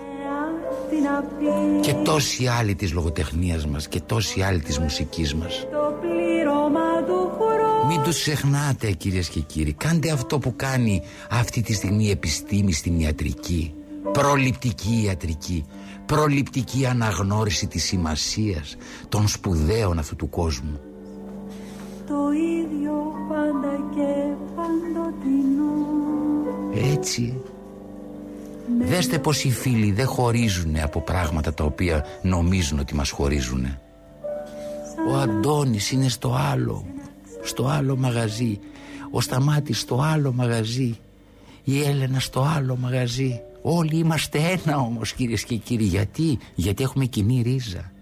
την 0.91 1.07
απεί 1.19 1.81
Και 1.81 1.93
τόσοι 1.93 2.47
άλλοι 2.47 2.75
της 2.75 2.93
λογοτεχνίας 2.93 3.67
μας 3.67 3.89
και 3.89 4.01
τόσοι 4.01 4.43
άλλοι 4.43 4.61
της 4.61 4.79
μουσικής 4.79 5.35
μας. 5.35 5.67
το 5.71 5.95
πλήρωμα 6.01 7.03
του 7.07 7.33
χρόνου 7.39 7.87
Μην 7.87 8.03
τους 8.03 8.21
ξεχνάτε 8.21 8.91
κυρίες 8.91 9.29
και 9.29 9.41
κύριοι. 9.41 9.73
Κάντε 9.73 10.11
αυτό 10.11 10.39
που 10.39 10.57
κάνει 10.57 11.03
αυτή 11.31 11.63
τη 11.63 11.73
στιγμή 11.73 12.05
η 12.05 12.11
επιστήμη 12.11 12.73
στην 12.73 13.01
ιατρική. 13.01 13.75
Προληπτική 14.13 15.03
ιατρική. 15.05 15.65
Προληπτική 16.09 16.87
αναγνώριση 16.87 17.67
της 17.67 17.85
σημασίας 17.85 18.77
των 19.09 19.29
σπουδαίων 19.29 19.99
αυτού 19.99 20.17
του 20.17 20.29
κόσμου. 20.29 20.81
το 22.07 22.33
ίδιο 22.33 22.93
πάντα 23.29 23.73
και 23.95 24.35
παντοτινό 24.57 25.73
Έτσι. 26.93 27.41
Δέστε 28.81 29.19
πως 29.19 29.45
οι 29.45 29.51
φίλοι 29.51 29.93
δεν 29.93 30.07
χωρίζουν 30.07 30.77
από 30.83 31.01
πράγματα 31.01 31.55
τα 31.55 31.65
οποία 31.65 32.05
νομίζουν 32.23 32.79
ότι 32.79 32.95
μας 32.95 33.11
χωρίζουν. 33.11 33.67
Ο 35.11 35.17
Αντώνης 35.17 35.91
είναι 35.91 36.09
στο 36.09 36.35
άλλο, 36.53 36.87
στο 37.43 37.67
άλλο 37.67 37.97
μαγαζί. 37.97 38.59
Ο 39.11 39.21
Σταμάτης 39.21 39.81
στο 39.81 40.01
άλλο 40.03 40.33
μαγαζί. 40.33 40.99
Η 41.65 41.83
Έλενα 41.83 42.21
στο 42.21 42.47
άλλο 42.57 42.77
μαγαζί. 42.77 43.41
Όλοι 43.63 43.97
είμαστε 43.97 44.39
ένα 44.39 44.79
όμως 44.79 45.13
κυρίες 45.13 45.45
και 45.45 45.57
κύριοι. 45.57 45.85
Γιατί, 45.85 46.39
γιατί 46.55 46.83
έχουμε 46.83 47.05
κοινή 47.05 47.43
ρίζα. 47.43 47.93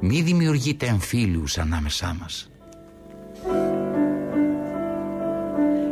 Μη 0.00 0.22
δημιουργείτε 0.22 0.86
εμφύλιους 0.86 1.58
ανάμεσά 1.58 2.16
μας. 2.20 2.48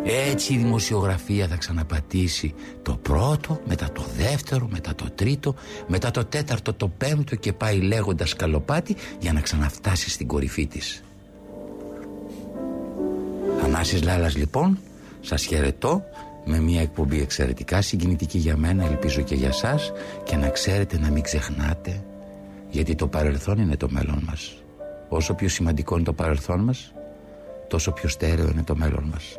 Έτσι 0.05 0.55
η 0.55 0.57
δημοσιογραφία 0.57 1.49
θα 1.49 1.57
ξαναπατήσει 1.57 2.55
το 2.83 2.97
πρώτο, 3.03 3.61
μετά 3.67 3.93
το 3.93 4.05
δεύτερο, 4.17 4.69
μετά 4.71 4.95
το 4.95 5.05
τρίτο, 5.15 5.55
μετά 5.87 6.11
το 6.11 6.25
τέταρτο, 6.25 6.75
το 6.75 6.89
πέμπτο 6.89 7.37
και 7.37 7.53
πάει 7.53 7.81
λέγοντας 7.81 8.29
σκαλοπάτι 8.29 8.97
για 9.21 9.33
να 9.33 9.41
ξαναφτάσει 9.41 10.11
στην 10.11 10.27
κορυφή 10.27 10.67
της. 10.67 11.03
Θανάσης 13.61 14.03
Λάλας 14.03 14.37
λοιπόν, 14.37 14.79
σας 15.21 15.45
χαιρετώ 15.45 16.03
με 16.45 16.61
μια 16.61 16.81
εκπομπή 16.81 17.21
εξαιρετικά 17.21 17.83
συγκινητική 17.83 18.39
για 18.39 18.57
μένα, 18.57 18.85
ελπίζω 18.85 19.21
και 19.21 19.35
για 19.35 19.53
σας 19.53 19.93
και 20.25 20.37
να 20.37 20.49
ξέρετε 20.49 20.99
να 20.99 21.11
μην 21.11 21.23
ξεχνάτε 21.23 22.05
γιατί 22.71 22.95
το 22.95 23.07
παρελθόν 23.07 23.59
είναι 23.59 23.77
το 23.77 23.89
μέλλον 23.91 24.23
μας. 24.27 24.63
Όσο 25.09 25.35
πιο 25.35 25.49
σημαντικό 25.49 25.95
είναι 25.95 26.05
το 26.05 26.13
παρελθόν 26.13 26.61
μας, 26.61 26.93
τόσο 27.69 27.93
πιο 27.93 28.09
στέρεο 28.09 28.49
είναι 28.49 28.63
το 28.63 28.77
μέλλον 28.77 29.05
μας. 29.13 29.39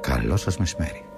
Καλό 0.00 0.36
σας 0.36 0.58
μεσημέρι. 0.58 1.09